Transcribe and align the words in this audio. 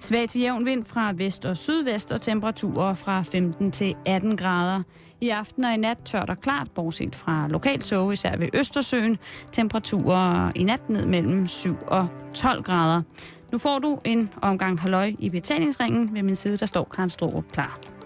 Svag 0.00 0.28
til 0.28 0.40
jævn 0.40 0.66
vind 0.66 0.84
fra 0.84 1.12
vest 1.16 1.44
og 1.44 1.56
sydvest 1.56 2.12
og 2.12 2.20
temperaturer 2.20 2.94
fra 2.94 3.22
15 3.22 3.72
til 3.72 3.94
18 4.06 4.36
grader. 4.36 4.82
I 5.20 5.28
aften 5.28 5.64
og 5.64 5.74
i 5.74 5.76
nat 5.76 5.98
tørt 6.04 6.30
og 6.30 6.40
klart, 6.40 6.70
bortset 6.70 7.14
fra 7.14 7.48
lokalt 7.48 7.84
tåge, 7.84 8.12
især 8.12 8.36
ved 8.36 8.48
Østersøen. 8.54 9.18
Temperaturer 9.52 10.52
i 10.54 10.62
nat 10.62 10.90
ned 10.90 11.06
mellem 11.06 11.46
7 11.46 11.76
og 11.86 12.08
12 12.34 12.62
grader. 12.62 13.02
Nu 13.52 13.58
får 13.58 13.78
du 13.78 13.98
en 14.04 14.28
omgang 14.42 14.80
halløj 14.80 15.14
i 15.18 15.30
betalingsringen. 15.30 16.14
Ved 16.14 16.22
min 16.22 16.34
side, 16.34 16.56
der 16.56 16.66
står 16.66 16.84
Karen 16.84 17.10
Strohrup 17.10 17.52
klar. 17.52 17.97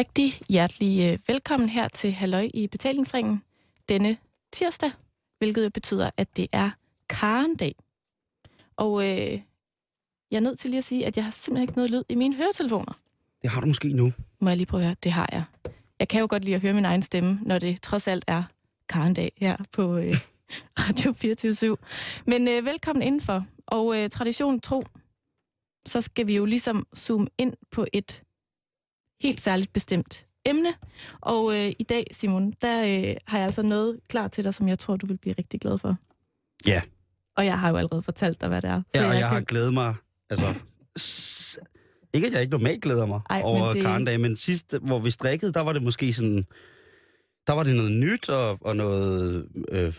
Rigtig 0.00 0.32
hjertelig 0.48 1.12
øh, 1.12 1.18
velkommen 1.26 1.68
her 1.68 1.88
til 1.88 2.12
Halløj 2.12 2.50
i 2.54 2.66
betalingsringen 2.66 3.42
denne 3.88 4.16
tirsdag, 4.52 4.90
hvilket 5.38 5.64
jo 5.64 5.70
betyder, 5.70 6.10
at 6.16 6.36
det 6.36 6.46
er 6.52 6.70
Karen-dag. 7.08 7.74
Og 8.76 9.02
øh, 9.02 9.40
jeg 10.30 10.36
er 10.36 10.40
nødt 10.40 10.58
til 10.58 10.70
lige 10.70 10.78
at 10.78 10.84
sige, 10.84 11.06
at 11.06 11.16
jeg 11.16 11.24
har 11.24 11.30
simpelthen 11.30 11.62
ikke 11.62 11.72
noget 11.72 11.90
lyd 11.90 12.02
i 12.08 12.14
mine 12.14 12.36
høretelefoner. 12.36 13.00
Det 13.42 13.50
har 13.50 13.60
du 13.60 13.66
måske 13.66 13.92
nu. 13.92 14.12
Må 14.40 14.48
jeg 14.48 14.56
lige 14.56 14.66
prøve 14.66 14.82
at 14.82 14.86
høre? 14.86 14.96
Det 15.02 15.12
har 15.12 15.28
jeg. 15.32 15.44
Jeg 15.98 16.08
kan 16.08 16.20
jo 16.20 16.26
godt 16.30 16.44
lide 16.44 16.56
at 16.56 16.62
høre 16.62 16.72
min 16.72 16.84
egen 16.84 17.02
stemme, 17.02 17.38
når 17.42 17.58
det 17.58 17.82
trods 17.82 18.08
alt 18.08 18.24
er 18.26 18.42
Karen-dag 18.88 19.32
her 19.36 19.56
på 19.72 19.96
øh, 19.96 20.14
Radio 20.88 21.12
24 21.12 21.76
Men 22.26 22.48
øh, 22.48 22.64
velkommen 22.64 23.02
indenfor. 23.02 23.46
Og 23.66 23.98
øh, 23.98 24.10
tradition 24.10 24.60
tro, 24.60 24.84
så 25.86 26.00
skal 26.00 26.26
vi 26.26 26.36
jo 26.36 26.44
ligesom 26.44 26.86
zoome 26.96 27.26
ind 27.38 27.52
på 27.70 27.86
et 27.92 28.22
helt 29.20 29.40
særligt 29.40 29.72
bestemt 29.72 30.26
emne. 30.46 30.68
Og 31.20 31.56
øh, 31.56 31.72
i 31.78 31.82
dag, 31.82 32.06
Simon, 32.12 32.52
der 32.62 32.82
øh, 32.82 33.16
har 33.26 33.38
jeg 33.38 33.46
altså 33.46 33.62
noget 33.62 34.00
klar 34.08 34.28
til 34.28 34.44
dig, 34.44 34.54
som 34.54 34.68
jeg 34.68 34.78
tror, 34.78 34.96
du 34.96 35.06
vil 35.06 35.18
blive 35.18 35.34
rigtig 35.38 35.60
glad 35.60 35.78
for. 35.78 35.96
Ja. 36.66 36.82
Og 37.36 37.46
jeg 37.46 37.58
har 37.60 37.70
jo 37.70 37.76
allerede 37.76 38.02
fortalt 38.02 38.40
dig, 38.40 38.48
hvad 38.48 38.62
det 38.62 38.70
er. 38.70 38.82
Ja, 38.94 39.00
og 39.00 39.04
jeg, 39.06 39.12
jeg 39.12 39.20
jeg 39.20 39.28
har 39.28 39.34
kan... 39.36 39.44
glædet 39.44 39.74
mig, 39.74 39.94
altså... 40.30 40.64
Ikke, 42.14 42.26
at 42.26 42.32
jeg 42.32 42.40
ikke 42.40 42.50
normalt 42.50 42.82
glæder 42.82 43.06
mig 43.06 43.20
Ej, 43.30 43.40
over 43.44 43.66
det- 43.66 43.74
det... 43.74 43.82
Karndag, 43.82 44.20
men 44.20 44.36
sidst, 44.36 44.74
hvor 44.82 44.98
vi 44.98 45.10
strikkede, 45.10 45.52
der 45.52 45.60
var 45.60 45.72
det 45.72 45.82
måske 45.82 46.12
sådan... 46.12 46.44
Der 47.46 47.52
var 47.52 47.62
det 47.62 47.76
noget 47.76 47.92
nyt 47.92 48.28
og, 48.28 48.58
og 48.60 48.76
noget... 48.76 49.48
Øh, 49.68 49.94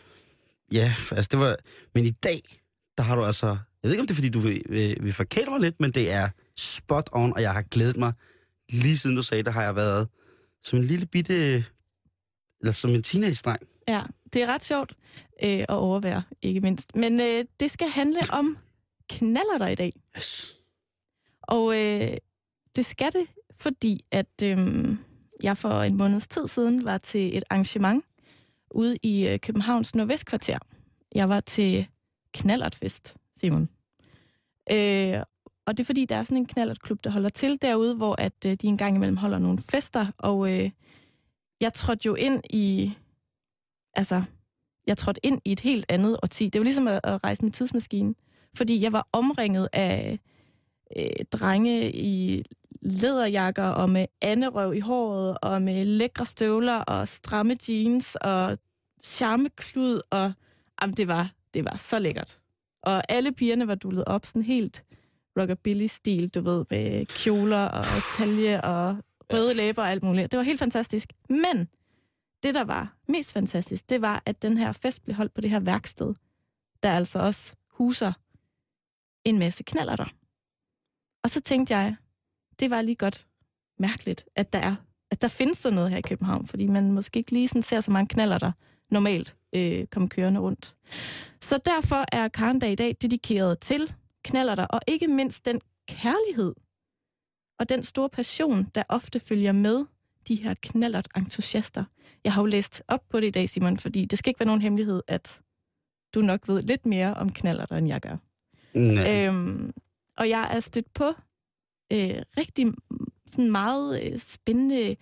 ja, 0.74 0.94
altså 1.12 1.28
det 1.32 1.40
var... 1.40 1.56
Men 1.96 2.06
i 2.06 2.10
dag, 2.10 2.42
der 2.98 3.04
har 3.04 3.16
du 3.16 3.24
altså... 3.26 3.46
Jeg 3.48 3.58
ved 3.90 3.92
ikke, 3.92 4.02
om 4.02 4.08
det 4.08 4.14
er, 4.14 4.16
fordi 4.16 4.30
du 4.30 4.40
vil, 4.40 4.62
vil, 4.70 4.98
vil 5.02 5.14
forkæle 5.14 5.50
mig 5.52 5.60
lidt, 5.60 5.80
men 5.80 5.92
det 5.92 6.12
er 6.12 6.30
spot 6.58 7.10
on, 7.12 7.34
og 7.34 7.42
jeg 7.42 7.54
har 7.54 7.62
glædet 7.62 7.98
mig. 7.98 8.14
Lige 8.72 8.98
siden 8.98 9.16
du 9.16 9.22
sagde, 9.22 9.44
der 9.44 9.52
har 9.52 9.64
jeg 9.64 9.76
været 9.76 10.10
som 10.64 10.80
en 10.80 10.86
lille 10.86 11.06
bitte... 11.06 11.66
Eller 12.60 12.72
som 12.72 12.92
en 12.92 13.04
teenage-dreng. 13.04 13.62
Ja, 13.88 14.04
det 14.34 14.44
er 14.44 14.48
ret 14.48 14.64
sjovt 14.64 14.94
øh, 15.44 15.60
at 15.60 15.70
overvære, 15.70 16.24
ikke 16.42 16.62
mindst. 16.62 16.96
Men 16.96 17.22
øh, 17.22 17.46
det 17.60 17.72
skal 17.72 17.88
handle 17.88 18.20
om 18.32 18.58
knaller 19.10 19.58
der 19.58 19.68
i 19.68 19.76
dag. 19.76 19.92
Yes. 20.18 20.58
Og 21.42 21.80
øh, 21.80 22.18
det 22.76 22.86
skal 22.86 23.12
det, 23.12 23.28
fordi 23.56 24.06
at 24.12 24.44
øh, 24.44 24.88
jeg 25.44 25.58
for 25.58 25.82
en 25.82 25.98
måneds 25.98 26.28
tid 26.28 26.48
siden 26.48 26.86
var 26.86 26.98
til 26.98 27.38
et 27.38 27.44
arrangement 27.50 28.06
ude 28.72 28.98
i 29.04 29.28
øh, 29.28 29.40
Københavns 29.40 29.96
Nordvestkvarter. 29.96 30.58
Jeg 31.16 31.30
var 31.30 31.40
til 31.40 31.88
knallertfest, 32.34 33.16
Simon. 33.40 33.70
Øh, 34.72 35.22
og 35.72 35.78
det 35.78 35.84
er 35.84 35.86
fordi, 35.86 36.06
der 36.06 36.16
er 36.16 36.24
sådan 36.24 36.38
en 36.38 36.46
knallertklub, 36.46 37.04
der 37.04 37.10
holder 37.10 37.30
til 37.30 37.62
derude, 37.62 37.96
hvor 37.96 38.22
at 38.22 38.46
øh, 38.46 38.54
de 38.54 38.68
en 38.68 38.78
gang 38.78 38.96
imellem 38.96 39.18
holder 39.18 39.40
nogle 39.40 39.60
fester. 39.60 40.08
Og 40.18 40.54
øh, 40.54 40.72
jeg 41.62 41.74
trådte 41.74 42.06
jo 42.06 42.16
ind 42.16 42.42
i... 42.50 42.94
Altså, 43.94 44.24
jeg 44.88 44.98
trådte 44.98 45.26
ind 45.26 45.42
i 45.46 45.52
et 45.52 45.60
helt 45.60 45.86
andet 45.90 46.20
årti. 46.24 46.50
Det 46.50 46.60
var 46.60 46.64
ligesom 46.64 46.88
at, 46.88 47.00
at 47.04 47.24
rejse 47.24 47.44
med 47.44 47.52
tidsmaskinen. 47.52 48.16
Fordi 48.58 48.82
jeg 48.82 48.92
var 48.92 49.08
omringet 49.12 49.70
af 49.74 50.20
øh, 50.98 51.26
drenge 51.32 51.92
i 51.92 52.44
læderjakker 52.82 53.68
og 53.68 53.90
med 53.90 54.06
anderøv 54.22 54.74
i 54.74 54.80
håret 54.80 55.38
og 55.42 55.62
med 55.62 55.86
lækre 55.86 56.26
støvler 56.26 56.78
og 56.78 57.08
stramme 57.08 57.58
jeans 57.70 58.18
og 58.22 58.58
charmeklud 59.04 60.02
og 60.10 60.34
jamen, 60.82 60.94
det 60.94 61.08
var 61.08 61.32
det 61.54 61.66
var 61.66 61.76
så 61.78 62.00
lækkert. 62.00 62.40
Og 62.84 63.12
alle 63.12 63.32
pigerne 63.32 63.68
var 63.68 63.76
dullet 63.76 64.06
op 64.06 64.26
sådan 64.26 64.42
helt 64.42 64.84
rockabilly-stil, 65.40 66.30
du 66.30 66.42
ved, 66.42 66.66
med 66.70 67.06
kjoler 67.06 67.66
og 67.66 67.86
talje 68.18 68.62
og 68.62 68.98
røde 69.34 69.54
læber 69.54 69.82
og 69.82 69.92
alt 69.92 70.04
muligt. 70.04 70.32
Det 70.32 70.38
var 70.38 70.44
helt 70.44 70.60
fantastisk. 70.60 71.14
Men 71.30 71.68
det, 72.44 72.54
der 72.54 72.64
var 72.64 72.96
mest 73.08 73.34
fantastisk, 73.34 73.90
det 73.90 74.02
var, 74.02 74.24
at 74.26 74.42
den 74.42 74.58
her 74.58 74.72
fest 74.72 75.04
blev 75.04 75.16
holdt 75.16 75.34
på 75.34 75.42
det 75.42 75.50
her 75.50 75.60
værksted, 75.60 76.14
der 76.84 76.92
altså 76.92 77.20
også 77.20 77.56
huser 77.68 78.14
en 79.26 79.40
masse 79.40 79.64
knaller 79.64 79.96
der. 79.96 80.14
Og 81.24 81.30
så 81.30 81.42
tænkte 81.42 81.76
jeg, 81.76 81.96
det 82.60 82.70
var 82.70 82.82
lige 82.82 82.96
godt 82.96 83.28
mærkeligt, 83.80 84.26
at 84.36 84.54
der 84.54 84.60
er 84.60 84.76
at 85.12 85.22
der 85.22 85.28
findes 85.28 85.58
sådan 85.58 85.76
noget 85.76 85.90
her 85.90 85.98
i 85.98 86.02
København, 86.02 86.48
fordi 86.48 86.68
man 86.68 86.92
måske 86.92 87.18
ikke 87.18 87.32
lige 87.32 87.48
sådan 87.48 87.62
ser 87.62 87.82
så 87.82 87.92
mange 87.92 88.08
knaller 88.08 88.38
der 88.38 88.52
normalt 88.90 89.36
øh, 89.54 89.88
komme 89.88 90.10
kørende 90.10 90.40
rundt. 90.40 90.76
Så 91.42 91.60
derfor 91.66 92.06
er 92.12 92.28
Karndag 92.28 92.72
i 92.72 92.76
dag 92.76 92.96
dedikeret 93.02 93.60
til 93.60 93.94
knaller 94.24 94.56
der, 94.56 94.66
og 94.66 94.82
ikke 94.88 95.08
mindst 95.08 95.46
den 95.46 95.62
kærlighed 95.88 96.54
og 97.60 97.70
den 97.70 97.84
store 97.84 98.10
passion, 98.10 98.68
der 98.76 98.84
ofte 98.90 99.20
følger 99.20 99.52
med 99.52 99.86
de 100.28 100.36
her 100.36 100.54
knallert 100.62 101.08
entusiaster. 101.18 101.84
Jeg 102.24 102.34
har 102.34 102.42
jo 102.42 102.46
læst 102.46 102.84
op 102.88 103.10
på 103.10 103.20
det 103.20 103.28
i 103.28 103.32
dag, 103.32 103.50
Simon, 103.50 103.78
fordi 103.78 104.06
det 104.06 104.20
skal 104.20 104.30
ikke 104.30 104.40
være 104.40 104.48
nogen 104.48 104.62
hemmelighed, 104.62 105.02
at 105.08 105.42
du 106.14 106.22
nok 106.22 106.48
ved 106.48 106.62
lidt 106.62 106.86
mere 106.86 107.14
om 107.14 107.32
knaller 107.32 107.66
end 107.66 107.88
jeg 107.88 108.02
gør. 108.02 108.18
Nej. 108.74 109.28
Øhm, 109.28 109.74
og 110.18 110.30
jeg 110.30 110.56
er 110.56 110.60
stødt 110.60 110.94
på 110.94 111.08
øh, 111.94 112.22
rigtig 112.38 112.68
sådan 113.28 113.52
meget 113.52 114.04
øh, 114.04 114.20
spændende 114.20 114.90
øh, 114.90 114.96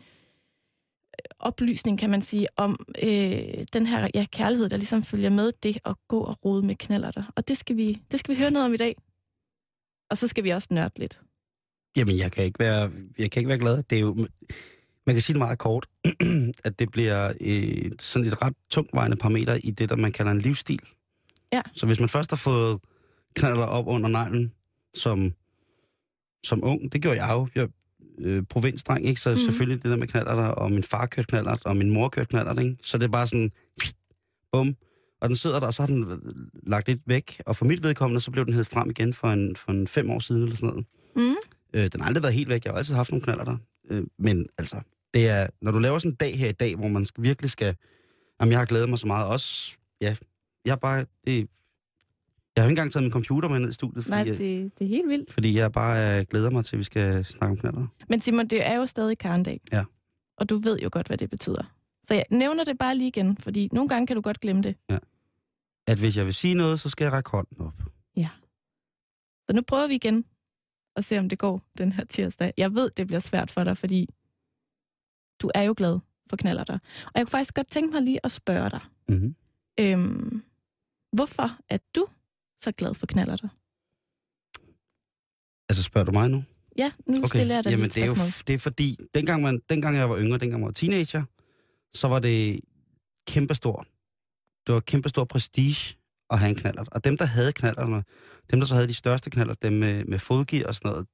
oplysning, 1.40 2.00
kan 2.00 2.10
man 2.10 2.22
sige, 2.22 2.48
om 2.58 2.86
øh, 3.04 3.66
den 3.74 3.86
her 3.86 4.08
ja, 4.14 4.26
kærlighed, 4.32 4.70
der 4.70 4.78
ligesom 4.78 5.04
følger 5.04 5.30
med 5.30 5.52
det 5.64 5.78
at 5.86 5.96
gå 6.08 6.20
og 6.20 6.46
rode 6.46 6.66
med 6.66 6.76
knaller 6.76 7.12
der. 7.12 7.24
Og 7.36 7.48
det 7.48 7.58
skal, 7.58 7.78
vi, 7.78 8.02
det 8.12 8.20
skal 8.20 8.36
vi 8.36 8.40
høre 8.40 8.52
noget 8.52 8.66
om 8.66 8.74
i 8.74 8.78
dag. 8.78 8.96
Og 10.10 10.18
så 10.18 10.28
skal 10.28 10.44
vi 10.44 10.50
også 10.50 10.68
nørde 10.72 11.00
lidt. 11.00 11.22
Jamen, 11.98 12.18
jeg 12.18 12.32
kan 12.32 12.44
ikke 12.44 12.60
være, 12.60 12.92
jeg 13.18 13.32
kan 13.32 13.40
ikke 13.40 13.50
være 13.50 13.60
glad. 13.60 13.84
Det 13.84 13.96
er 13.96 14.00
jo, 14.00 14.28
man 15.06 15.16
kan 15.16 15.22
sige 15.22 15.34
det 15.34 15.40
meget 15.40 15.58
kort, 15.58 15.86
at 16.66 16.80
det 16.80 16.92
bliver 16.92 17.34
øh, 17.42 17.92
sådan 18.00 18.28
et 18.28 18.42
ret 18.42 18.54
tungtvejende 18.70 19.18
parameter 19.18 19.60
i 19.64 19.72
det, 19.72 19.90
der 19.90 19.96
man 19.96 20.12
kalder 20.12 20.32
en 20.32 20.40
livsstil. 20.40 20.82
Ja. 21.54 21.62
Så 21.74 21.86
hvis 21.86 22.00
man 22.00 22.10
først 22.10 22.32
har 22.32 22.38
fået 22.38 22.80
knaller 23.36 23.66
op 23.66 23.88
under 23.88 24.10
neglen 24.10 24.54
som, 24.94 25.34
som 26.44 26.64
ung, 26.64 26.94
det 26.94 27.02
gjorde 27.02 27.24
jeg 27.24 27.34
jo. 27.34 27.48
Jeg 27.56 27.68
øh, 28.20 28.44
provinsdreng, 28.44 29.06
ikke? 29.06 29.22
Så 29.22 29.30
mm. 29.30 29.38
selvfølgelig 29.38 29.84
det 29.84 29.92
der 29.92 29.98
med 29.98 30.08
knaller 30.08 30.36
der, 30.36 30.48
og 30.48 30.72
min 30.72 30.84
far 30.84 31.06
kørte 31.06 31.28
knaller, 31.28 31.58
og 31.66 31.78
min 31.78 31.94
mor 31.94 32.10
kørte 32.10 32.28
knaller, 32.28 32.62
ikke? 32.62 32.78
Så 32.84 32.98
det 32.98 33.04
er 33.04 33.12
bare 33.12 33.28
sådan, 33.28 33.52
bum. 34.52 34.76
Og 35.22 35.30
den 35.30 35.36
sidder 35.36 35.60
der, 35.60 35.68
og 35.68 35.74
så 35.74 35.82
har 35.82 35.88
den 35.88 36.22
lagt 36.68 36.88
lidt 36.88 37.02
væk. 37.06 37.42
Og 37.46 37.56
for 37.56 37.66
mit 37.66 37.84
vedkommende, 37.84 38.22
så 38.22 38.32
blev 38.32 38.46
den 38.46 38.54
hed 38.54 38.64
frem 38.64 38.90
igen 38.90 39.14
for 39.14 39.28
en, 39.28 39.56
for 39.56 39.72
en 39.72 39.88
fem 39.88 40.10
år 40.10 40.20
siden, 40.20 40.42
eller 40.44 40.56
sådan 40.56 40.70
noget. 40.70 40.86
Mm. 41.16 41.36
Øh, 41.74 41.88
den 41.94 42.02
har 42.02 42.08
aldrig 42.08 42.24
været 42.24 42.36
helt 42.36 42.50
væk. 42.50 42.66
Jeg 42.66 42.74
har 42.74 42.78
altid 42.78 42.96
haft 42.96 43.12
nogle 43.12 43.24
knaller 43.24 43.44
der. 43.44 43.58
Øh, 43.90 44.04
men 44.20 44.46
altså, 44.58 44.82
det 45.14 45.28
er, 45.30 45.48
når 45.62 45.72
du 45.72 45.80
laver 45.80 46.00
sådan 46.00 46.12
en 46.12 46.16
dag 46.16 46.38
her 46.40 46.50
i 46.50 46.52
dag, 46.52 46.76
hvor 46.76 46.88
man 46.88 47.06
skal, 47.06 47.24
virkelig 47.24 47.52
skal... 47.52 47.76
Jamen, 48.42 48.52
jeg 48.52 48.60
har 48.60 48.66
glædet 48.66 48.90
mig 48.90 49.00
så 49.00 49.08
meget. 49.08 49.28
Også, 49.28 49.72
ja, 50.02 50.16
jeg 50.66 50.72
har 50.72 50.78
bare... 50.78 51.06
Det, 51.26 51.48
jeg 52.56 52.64
har 52.64 52.70
ikke 52.70 52.72
engang 52.72 52.92
taget 52.92 53.04
min 53.04 53.12
computer 53.12 53.50
med 53.50 53.60
ned 53.60 53.70
i 53.70 53.74
studiet, 53.74 54.04
fordi, 54.04 54.16
Nej, 54.18 54.28
jeg, 54.28 54.38
det, 54.38 54.72
det 54.80 54.86
er 54.86 54.90
helt 54.90 55.08
vildt. 55.08 55.34
fordi 55.34 55.58
jeg 55.58 55.72
bare 55.72 56.20
øh, 56.20 56.26
glæder 56.30 56.50
mig 56.50 56.66
til, 56.66 56.76
at 56.76 56.80
vi 56.80 56.84
skal 56.84 57.26
snakke 57.26 57.52
om 57.52 57.58
knaller. 57.58 57.88
Men 58.10 58.22
Simon, 58.22 58.48
det 58.48 58.68
er 58.68 58.76
jo 58.76 58.86
stadig 58.86 59.18
karndag. 59.18 59.62
Ja. 59.72 59.84
Og 60.38 60.50
du 60.50 60.58
ved 60.58 60.80
jo 60.80 60.90
godt, 60.92 61.08
hvad 61.08 61.18
det 61.18 61.30
betyder. 61.30 61.64
Så 62.10 62.14
jeg 62.14 62.26
nævner 62.30 62.64
det 62.64 62.78
bare 62.78 62.96
lige 62.98 63.08
igen, 63.08 63.38
fordi 63.38 63.70
nogle 63.72 63.90
gange 63.90 64.08
kan 64.08 64.16
du 64.16 64.22
godt 64.22 64.40
glemme 64.40 64.64
det. 64.64 64.76
At 65.88 66.00
hvis 66.00 66.18
jeg 66.18 66.26
vil 66.26 66.34
sige 66.34 66.54
noget, 66.54 66.80
så 66.80 66.90
skal 66.90 67.06
jeg 67.06 67.14
række 67.14 67.30
hånden 67.30 67.62
op. 67.62 67.74
Så 69.50 69.54
nu 69.56 69.62
prøver 69.62 69.88
vi 69.88 69.96
igen 69.96 70.26
at 70.96 71.06
se, 71.06 71.20
om 71.20 71.30
det 71.30 71.40
går 71.40 71.62
den 71.78 71.92
her 71.92 72.04
tirsdag. 72.04 72.54
Jeg 72.58 72.74
ved, 72.76 72.90
det 72.98 73.08
bliver 73.08 73.20
svært 73.20 73.52
for 73.52 73.64
dig, 73.64 73.78
fordi 73.78 74.08
du 75.42 75.52
er 75.56 75.62
jo 75.62 75.74
glad 75.78 76.00
for 76.30 76.38
knaller 76.38 76.64
der. 76.64 76.74
Og 77.06 77.12
jeg 77.16 77.26
kunne 77.26 77.32
faktisk 77.32 77.54
godt 77.54 77.68
tænke 77.68 77.94
mig 77.94 78.02
lige 78.02 78.20
at 78.24 78.32
spørge 78.32 78.70
dig. 78.70 78.80
Mm-hmm. 79.10 79.36
Øhm, 79.80 80.44
Hvorfor 81.16 81.50
er 81.70 81.78
du 81.96 82.08
så 82.60 82.72
glad 82.72 82.94
for 82.94 83.06
knallerter? 83.06 83.48
Altså, 85.70 85.84
spørger 85.84 86.06
du 86.06 86.12
mig 86.12 86.30
nu? 86.30 86.44
Ja, 86.78 86.92
nu 87.06 87.18
okay. 87.18 87.28
stiller 87.28 87.56
jeg 87.56 87.64
dig 87.64 87.72
Jamen, 87.72 87.90
det 87.90 88.04
er, 88.04 88.08
jo, 88.08 88.16
det 88.48 88.54
er 88.54 88.60
fordi, 88.60 88.98
dengang, 89.14 89.42
man, 89.42 89.62
dengang 89.70 89.98
jeg 89.98 90.10
var 90.10 90.18
yngre, 90.18 90.38
dengang 90.38 90.62
jeg 90.62 90.66
var 90.66 90.72
teenager, 90.72 91.24
så 91.94 92.08
var 92.08 92.20
det 92.20 92.60
kæmpestor. 93.28 93.86
Det 94.68 94.74
var 94.74 94.80
kæmpestor 94.80 95.24
prestige 95.24 95.98
at 96.30 96.40
have 96.40 96.50
en 96.50 96.56
knallert. 96.56 96.90
Og 96.92 97.04
dem, 97.04 97.18
der 97.18 97.26
havde 97.26 97.54
knallerterne, 97.54 98.04
dem, 98.52 98.60
der 98.60 98.68
så 98.68 98.74
havde 98.74 98.88
de 98.88 98.94
største 98.94 99.30
knaller, 99.30 99.54
dem 99.54 99.74
med, 99.74 100.06
med 100.06 100.20
fodgear 100.20 100.68
og 100.68 100.76
sådan 100.76 100.92
noget, 100.92 101.08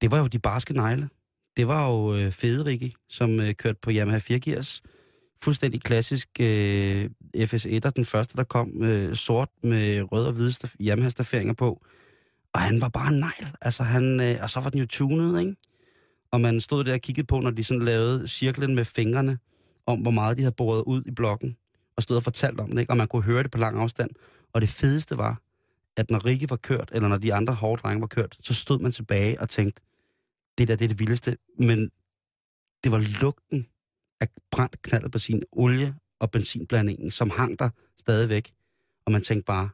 det 0.00 0.10
var 0.10 0.18
jo 0.18 0.26
de 0.26 0.38
barske 0.38 0.74
negle. 0.74 1.08
Det 1.56 1.68
var 1.68 1.88
jo 1.90 2.14
øh, 2.14 2.32
Federike, 2.32 2.94
som 3.08 3.40
øh, 3.40 3.54
kørte 3.54 3.78
på 3.82 3.90
Yamaha 3.90 4.18
4 4.18 4.40
gears. 4.40 4.82
Fuldstændig 5.42 5.82
klassisk 5.82 6.28
øh, 6.40 7.10
FS1'er, 7.36 7.90
den 7.90 8.04
første, 8.04 8.36
der 8.36 8.44
kom, 8.44 8.82
øh, 8.82 9.14
sort 9.14 9.48
med 9.62 10.12
rød 10.12 10.26
og 10.26 10.32
hvide 10.32 10.50
staf- 10.50 10.76
Yamaha-stafferinger 10.80 11.52
på. 11.52 11.84
Og 12.54 12.60
han 12.60 12.80
var 12.80 12.88
bare 12.88 13.12
en 13.12 13.18
negl. 13.18 13.56
Altså, 13.60 13.82
han, 13.82 14.20
øh, 14.20 14.38
og 14.42 14.50
så 14.50 14.60
var 14.60 14.70
den 14.70 14.80
jo 14.80 14.86
tunet, 14.86 15.40
ikke? 15.40 15.54
Og 16.30 16.40
man 16.40 16.60
stod 16.60 16.84
der 16.84 16.92
og 16.94 17.00
kiggede 17.00 17.26
på, 17.26 17.40
når 17.40 17.50
de 17.50 17.64
sådan 17.64 17.82
lavede 17.84 18.28
cirklen 18.28 18.74
med 18.74 18.84
fingrene, 18.84 19.38
om 19.86 20.00
hvor 20.00 20.10
meget 20.10 20.36
de 20.36 20.42
havde 20.42 20.54
boret 20.54 20.82
ud 20.86 21.02
i 21.06 21.10
blokken, 21.10 21.56
og 21.96 22.02
stod 22.02 22.16
og 22.16 22.22
fortalt 22.22 22.60
om 22.60 22.70
det, 22.70 22.80
ikke? 22.80 22.92
Og 22.92 22.96
man 22.96 23.08
kunne 23.08 23.22
høre 23.22 23.42
det 23.42 23.50
på 23.50 23.58
lang 23.58 23.78
afstand. 23.78 24.10
Og 24.52 24.60
det 24.60 24.68
fedeste 24.68 25.18
var, 25.18 25.40
at 25.96 26.10
når 26.10 26.24
Rikke 26.24 26.50
var 26.50 26.56
kørt, 26.56 26.90
eller 26.92 27.08
når 27.08 27.16
de 27.16 27.34
andre 27.34 27.54
hårde 27.54 27.82
drenge 27.82 28.00
var 28.00 28.06
kørt, 28.06 28.38
så 28.40 28.54
stod 28.54 28.78
man 28.78 28.92
tilbage 28.92 29.40
og 29.40 29.48
tænkte, 29.48 29.82
det 30.58 30.68
der, 30.68 30.76
det 30.76 30.84
er 30.84 30.88
det 30.88 30.98
vildeste. 30.98 31.36
Men 31.58 31.90
det 32.84 32.92
var 32.92 33.20
lugten 33.20 33.66
af 34.20 34.28
brændt 34.50 34.82
knaldet 34.82 35.12
på 35.12 35.18
sin 35.18 35.42
olie 35.52 35.94
og 36.20 36.30
benzinblandingen, 36.30 37.10
som 37.10 37.30
hang 37.30 37.58
der 37.58 37.70
stadigvæk. 37.98 38.52
Og 39.06 39.12
man 39.12 39.22
tænkte 39.22 39.44
bare, 39.44 39.68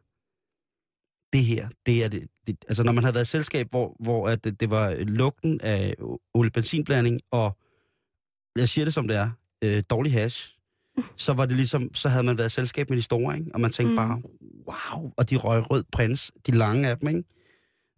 det 1.32 1.44
her, 1.44 1.68
det 1.86 2.04
er 2.04 2.08
det, 2.08 2.28
det 2.46 2.64
altså 2.68 2.82
når 2.82 2.92
man 2.92 3.04
havde 3.04 3.14
været 3.14 3.24
i 3.24 3.30
selskab, 3.30 3.70
hvor, 3.70 3.96
hvor 4.00 4.28
at 4.28 4.44
det, 4.44 4.60
det 4.60 4.70
var 4.70 4.94
lugten 4.94 5.60
af 5.60 5.94
olie-benzinblanding, 6.34 7.20
og 7.30 7.58
jeg 8.56 8.68
siger 8.68 8.84
det 8.84 8.94
som 8.94 9.08
det 9.08 9.16
er, 9.16 9.30
øh, 9.64 9.82
dårlig 9.90 10.12
hash, 10.12 10.54
så 11.16 11.32
var 11.32 11.46
det 11.46 11.56
ligesom, 11.56 11.94
så 11.94 12.08
havde 12.08 12.24
man 12.24 12.38
været 12.38 12.52
selskab 12.52 12.88
med 12.90 12.96
de 12.96 13.02
store, 13.02 13.38
ikke? 13.38 13.50
Og 13.54 13.60
man 13.60 13.70
tænkte 13.72 13.90
Mm. 13.90 13.96
bare, 13.96 14.22
wow, 14.68 15.10
og 15.16 15.30
de 15.30 15.36
røg 15.36 15.70
rød 15.70 15.84
prins, 15.92 16.32
de 16.46 16.52
lange 16.52 16.88
af 16.88 16.98
dem, 16.98 17.08
ikke? 17.08 17.22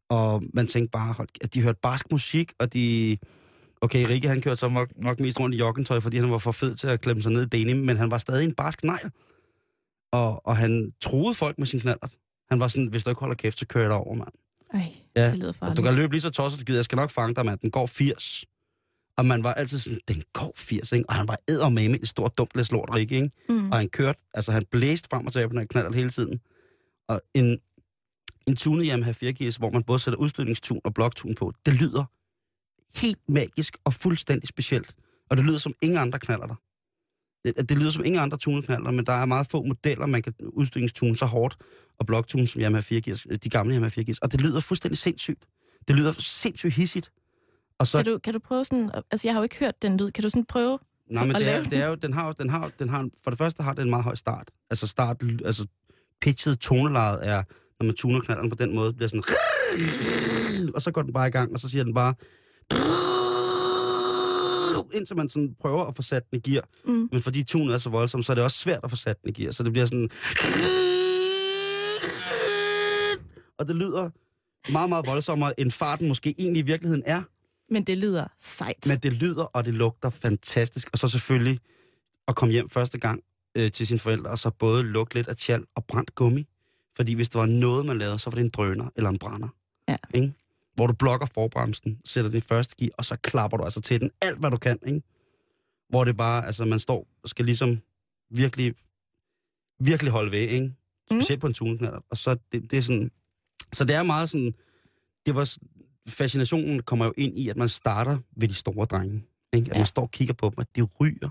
Og 0.08 0.42
man 0.54 0.66
tænkte 0.66 0.90
bare, 0.90 1.12
hold, 1.12 1.28
at 1.40 1.54
de 1.54 1.62
hørte 1.62 1.78
barsk 1.82 2.06
musik, 2.10 2.52
og 2.58 2.72
de... 2.72 3.16
Okay, 3.82 4.06
Rikke 4.08 4.28
han 4.28 4.40
kørte 4.40 4.56
så 4.56 4.68
nok, 4.68 4.88
nok 4.96 5.20
mest 5.20 5.40
rundt 5.40 5.54
i 5.54 5.58
joggentøj, 5.58 6.00
fordi 6.00 6.16
han 6.16 6.30
var 6.30 6.38
for 6.38 6.52
fed 6.52 6.74
til 6.74 6.86
at 6.88 7.00
klemme 7.00 7.22
sig 7.22 7.32
ned 7.32 7.42
i 7.42 7.46
denim, 7.46 7.76
men 7.76 7.96
han 7.96 8.10
var 8.10 8.18
stadig 8.18 8.44
en 8.44 8.54
barsk 8.54 8.84
negl. 8.84 9.10
Og, 10.12 10.46
og 10.46 10.56
han 10.56 10.92
troede 11.00 11.34
folk 11.34 11.58
med 11.58 11.66
sin 11.66 11.80
knallert. 11.80 12.12
Han 12.50 12.60
var 12.60 12.68
sådan, 12.68 12.86
hvis 12.86 13.04
du 13.04 13.10
ikke 13.10 13.20
holder 13.20 13.34
kæft, 13.36 13.58
så 13.58 13.66
kører 13.66 13.84
jeg 13.84 13.90
dig 13.90 13.96
over, 13.98 14.14
mand. 14.14 14.28
Ej, 14.74 14.92
Ja, 15.16 15.30
det 15.30 15.38
lyder 15.38 15.48
Og 15.48 15.54
farligt. 15.54 15.76
du 15.76 15.82
kan 15.82 15.94
løbe 15.94 16.12
lige 16.12 16.20
så 16.20 16.30
tosset, 16.30 16.60
du 16.60 16.64
gider. 16.64 16.78
Jeg 16.78 16.84
skal 16.84 16.96
nok 16.96 17.10
fange 17.10 17.34
dig, 17.34 17.46
mand. 17.46 17.58
Den 17.58 17.70
går 17.70 17.86
80. 17.86 18.44
Og 19.20 19.26
man 19.26 19.44
var 19.44 19.54
altid 19.54 19.78
sådan, 19.78 20.00
den 20.08 20.22
går 20.32 20.52
80, 20.56 20.92
ikke? 20.92 21.08
Og 21.08 21.14
han 21.14 21.28
var 21.28 21.36
eddermame 21.48 21.98
en 21.98 22.06
stor 22.06 22.28
dumt 22.28 22.70
lort, 22.70 22.88
Rikke, 22.94 23.14
ikke? 23.14 23.30
Mm. 23.48 23.70
Og 23.70 23.78
han 23.78 23.88
kørte, 23.88 24.20
altså 24.34 24.52
han 24.52 24.64
blæste 24.70 25.08
frem 25.10 25.26
og 25.26 25.32
tilbage 25.32 25.48
på 25.48 25.52
den 25.52 25.58
her 25.58 25.66
knallert 25.66 25.94
hele 25.94 26.10
tiden. 26.10 26.40
Og 27.08 27.20
en, 27.34 27.58
en 28.46 28.56
tunet 28.56 28.86
Yamaha 28.90 29.12
4 29.12 29.32
gears, 29.32 29.56
hvor 29.56 29.70
man 29.70 29.82
både 29.82 29.98
sætter 29.98 30.18
udstødningstun 30.18 30.80
og 30.84 30.94
bloktun 30.94 31.34
på, 31.34 31.52
det 31.66 31.74
lyder 31.74 32.04
helt 33.00 33.28
magisk 33.28 33.76
og 33.84 33.94
fuldstændig 33.94 34.48
specielt. 34.48 34.94
Og 35.30 35.36
det 35.36 35.44
lyder 35.44 35.58
som 35.58 35.74
ingen 35.82 35.98
andre 35.98 36.18
knallerter. 36.18 36.54
Det, 37.44 37.68
det 37.68 37.78
lyder 37.78 37.90
som 37.90 38.04
ingen 38.04 38.22
andre 38.22 38.38
tuneknaller, 38.38 38.90
men 38.90 39.06
der 39.06 39.12
er 39.12 39.24
meget 39.24 39.46
få 39.46 39.62
modeller, 39.62 40.06
man 40.06 40.22
kan 40.22 40.34
udstødningstune 40.40 41.16
så 41.16 41.26
hårdt 41.26 41.56
og 41.98 42.06
bloktune 42.06 42.46
som 42.46 42.60
Yamaha 42.60 42.80
4 42.80 43.00
gears, 43.00 43.26
de 43.44 43.48
gamle 43.50 43.74
Yamaha 43.74 43.90
4 43.90 44.04
gears. 44.04 44.18
Og 44.18 44.32
det 44.32 44.40
lyder 44.40 44.60
fuldstændig 44.60 44.98
sindssygt. 44.98 45.44
Det 45.88 45.96
lyder 45.96 46.12
sindssygt 46.18 46.74
hissigt. 46.74 47.12
Og 47.80 47.86
så, 47.86 47.98
Kan 47.98 48.12
du, 48.12 48.18
kan 48.18 48.32
du 48.32 48.38
prøve 48.38 48.64
sådan... 48.64 48.90
Altså, 49.10 49.28
jeg 49.28 49.34
har 49.34 49.40
jo 49.40 49.42
ikke 49.42 49.58
hørt 49.58 49.82
den 49.82 49.96
lyd. 49.96 50.10
Kan 50.10 50.22
du 50.22 50.28
sådan 50.28 50.44
prøve... 50.44 50.78
Nej, 51.10 51.24
men 51.26 51.34
det 51.34 51.48
er, 51.48 51.62
det 51.62 51.78
er 51.78 51.86
jo, 51.86 51.94
den 51.94 52.12
har, 52.12 52.26
jo- 52.26 52.34
den 52.38 52.50
har, 52.50 52.70
den 52.78 52.88
har, 52.88 53.08
for 53.24 53.30
det 53.30 53.38
første 53.38 53.62
har 53.62 53.72
den 53.72 53.82
en 53.82 53.90
meget 53.90 54.04
høj 54.04 54.14
start. 54.14 54.50
Altså 54.70 54.86
start, 54.86 55.22
altså 55.44 55.66
pitchet 56.20 56.60
tonelejet 56.60 57.28
er, 57.28 57.42
når 57.80 57.84
man 57.86 57.94
tuner 57.94 58.20
knalderen 58.20 58.50
på 58.50 58.56
den 58.56 58.74
måde, 58.74 58.92
bliver 58.92 59.08
sådan, 59.08 59.22
og 60.74 60.82
så 60.82 60.90
går 60.90 61.02
den 61.02 61.12
bare 61.12 61.28
i 61.28 61.30
gang, 61.30 61.52
og 61.52 61.58
så 61.58 61.68
siger 61.68 61.84
den 61.84 61.94
bare, 61.94 62.14
indtil 64.94 65.16
man 65.16 65.28
sådan 65.28 65.54
prøver 65.60 65.84
at 65.86 65.96
få 65.96 66.02
sat 66.02 66.30
den 66.30 66.40
i 66.44 66.50
gear. 66.50 66.64
Mm. 66.84 67.08
Men 67.12 67.22
fordi 67.22 67.42
tunet 67.44 67.74
er 67.74 67.78
så 67.78 67.90
voldsom, 67.90 68.22
så 68.22 68.32
er 68.32 68.34
det 68.34 68.44
også 68.44 68.58
svært 68.58 68.80
at 68.84 68.90
få 68.90 68.96
sat 68.96 69.22
den 69.22 69.28
i 69.28 69.32
gear. 69.32 69.52
Så 69.52 69.62
det 69.62 69.72
bliver 69.72 69.86
sådan... 69.86 70.10
Og 73.58 73.68
det 73.68 73.76
lyder 73.76 74.10
meget, 74.72 74.88
meget 74.88 75.06
voldsommere, 75.06 75.60
end 75.60 75.70
farten 75.70 76.08
måske 76.08 76.34
egentlig 76.38 76.60
i 76.60 76.66
virkeligheden 76.66 77.02
er. 77.06 77.22
Men 77.70 77.84
det 77.84 77.98
lyder 77.98 78.26
sejt. 78.38 78.86
Men 78.86 78.98
det 78.98 79.12
lyder, 79.12 79.44
og 79.44 79.64
det 79.64 79.74
lugter 79.74 80.10
fantastisk. 80.10 80.88
Og 80.92 80.98
så 80.98 81.08
selvfølgelig 81.08 81.60
at 82.28 82.36
komme 82.36 82.52
hjem 82.52 82.68
første 82.68 82.98
gang 82.98 83.22
øh, 83.54 83.72
til 83.72 83.86
sine 83.86 83.98
forældre, 83.98 84.30
og 84.30 84.38
så 84.38 84.50
både 84.50 84.82
lugte 84.82 85.14
lidt 85.14 85.28
af 85.28 85.36
tjal 85.36 85.64
og 85.74 85.84
brændt 85.84 86.14
gummi. 86.14 86.46
Fordi 86.96 87.14
hvis 87.14 87.28
der 87.28 87.38
var 87.38 87.46
noget, 87.46 87.86
man 87.86 87.98
lavede, 87.98 88.18
så 88.18 88.30
var 88.30 88.34
det 88.34 88.44
en 88.44 88.50
drøner 88.50 88.88
eller 88.96 89.10
en 89.10 89.18
brænder. 89.18 89.48
Ja. 89.88 89.96
Ikke? 90.14 90.32
Hvor 90.74 90.86
du 90.86 90.92
blokker 90.92 91.26
forbremsen, 91.34 92.00
sætter 92.04 92.30
den 92.30 92.38
i 92.38 92.40
første 92.40 92.74
gear, 92.78 92.90
og 92.98 93.04
så 93.04 93.16
klapper 93.16 93.56
du 93.56 93.64
altså 93.64 93.80
til 93.80 94.00
den 94.00 94.10
alt, 94.20 94.38
hvad 94.38 94.50
du 94.50 94.56
kan. 94.56 94.78
Ikke? 94.86 95.02
Hvor 95.88 96.04
det 96.04 96.16
bare, 96.16 96.46
altså 96.46 96.64
man 96.64 96.80
står 96.80 97.06
og 97.22 97.28
skal 97.28 97.44
ligesom 97.44 97.80
virkelig, 98.30 98.74
virkelig 99.80 100.12
holde 100.12 100.30
ved, 100.30 100.38
ikke? 100.38 100.74
Specielt 101.12 101.40
på 101.40 101.46
en 101.46 101.54
tuneknaller. 101.54 102.00
Og 102.10 102.16
så 102.16 102.36
det, 102.52 102.70
det 102.70 102.78
er 102.78 102.82
sådan, 102.82 103.10
så 103.72 103.84
det 103.84 103.96
er 103.96 104.02
meget 104.02 104.30
sådan, 104.30 104.54
det 105.26 105.34
var, 105.34 105.54
fascinationen 106.08 106.82
kommer 106.82 107.04
jo 107.04 107.12
ind 107.16 107.38
i, 107.38 107.48
at 107.48 107.56
man 107.56 107.68
starter 107.68 108.18
ved 108.36 108.48
de 108.48 108.54
store 108.54 108.86
drenge. 108.86 109.22
Ikke? 109.52 109.70
At 109.70 109.74
Ja. 109.76 109.78
man 109.80 109.86
står 109.86 110.02
og 110.02 110.10
kigger 110.10 110.34
på 110.34 110.46
dem, 110.46 110.54
at 110.58 110.76
de 110.76 110.82
ryger, 110.82 111.28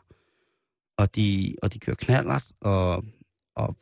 og 0.98 1.16
de, 1.16 1.56
og 1.64 1.74
de 1.74 1.80
kører 1.80 1.96
knallert, 1.96 2.44
og, 2.62 3.06
og, 3.56 3.76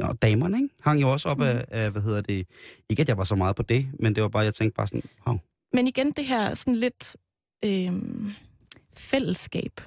og 0.00 0.22
damerne, 0.22 0.56
ikke? 0.62 0.74
Hang 0.82 1.00
jo 1.00 1.12
også 1.12 1.28
op 1.28 1.38
Mhm. 1.38 1.46
af, 1.46 1.64
af, 1.68 1.90
hvad 1.90 2.02
hedder 2.02 2.20
det, 2.20 2.46
ikke 2.88 3.00
at 3.02 3.08
jeg 3.08 3.18
var 3.18 3.24
så 3.24 3.34
meget 3.34 3.56
på 3.56 3.62
det, 3.62 3.90
men 4.00 4.14
det 4.14 4.22
var 4.22 4.28
bare, 4.28 4.42
jeg 4.44 4.54
tænkte 4.54 4.76
bare 4.76 4.86
sådan, 4.86 5.02
wow, 5.26 5.36
Men 5.72 5.86
igen, 5.86 6.12
det 6.12 6.26
her 6.26 6.54
sådan 6.54 6.76
lidt 6.76 7.16
øhm, 7.64 8.32
fællesskab, 8.92 9.80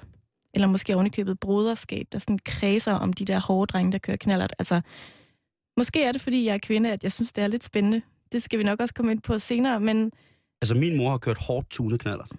eller 0.54 0.66
måske 0.68 0.94
ovenikøbet 0.94 1.40
broderskab, 1.40 2.06
der 2.12 2.18
sådan 2.18 2.38
kredser 2.44 2.92
om 2.92 3.12
de 3.12 3.24
der 3.24 3.40
hårde 3.40 3.72
drenge, 3.72 3.92
der 3.92 3.98
kører 3.98 4.16
knallert. 4.16 4.52
Altså, 4.58 4.80
måske 5.76 6.04
er 6.04 6.12
det, 6.12 6.20
fordi 6.20 6.44
jeg 6.44 6.54
er 6.54 6.58
kvinde, 6.58 6.92
at 6.92 7.04
jeg 7.04 7.12
synes, 7.12 7.32
det 7.32 7.44
er 7.44 7.48
lidt 7.48 7.64
spændende. 7.64 8.02
Det 8.34 8.42
skal 8.42 8.58
vi 8.58 8.64
nok 8.64 8.80
også 8.80 8.94
komme 8.94 9.12
ind 9.12 9.20
på 9.22 9.38
senere, 9.38 9.80
men 9.80 10.12
Altså, 10.62 10.74
min 10.74 10.96
mor 10.96 11.10
har 11.10 11.18
kørt 11.18 11.38
hårdt 11.38 11.70
tunet 11.70 12.00
knallert 12.00 12.30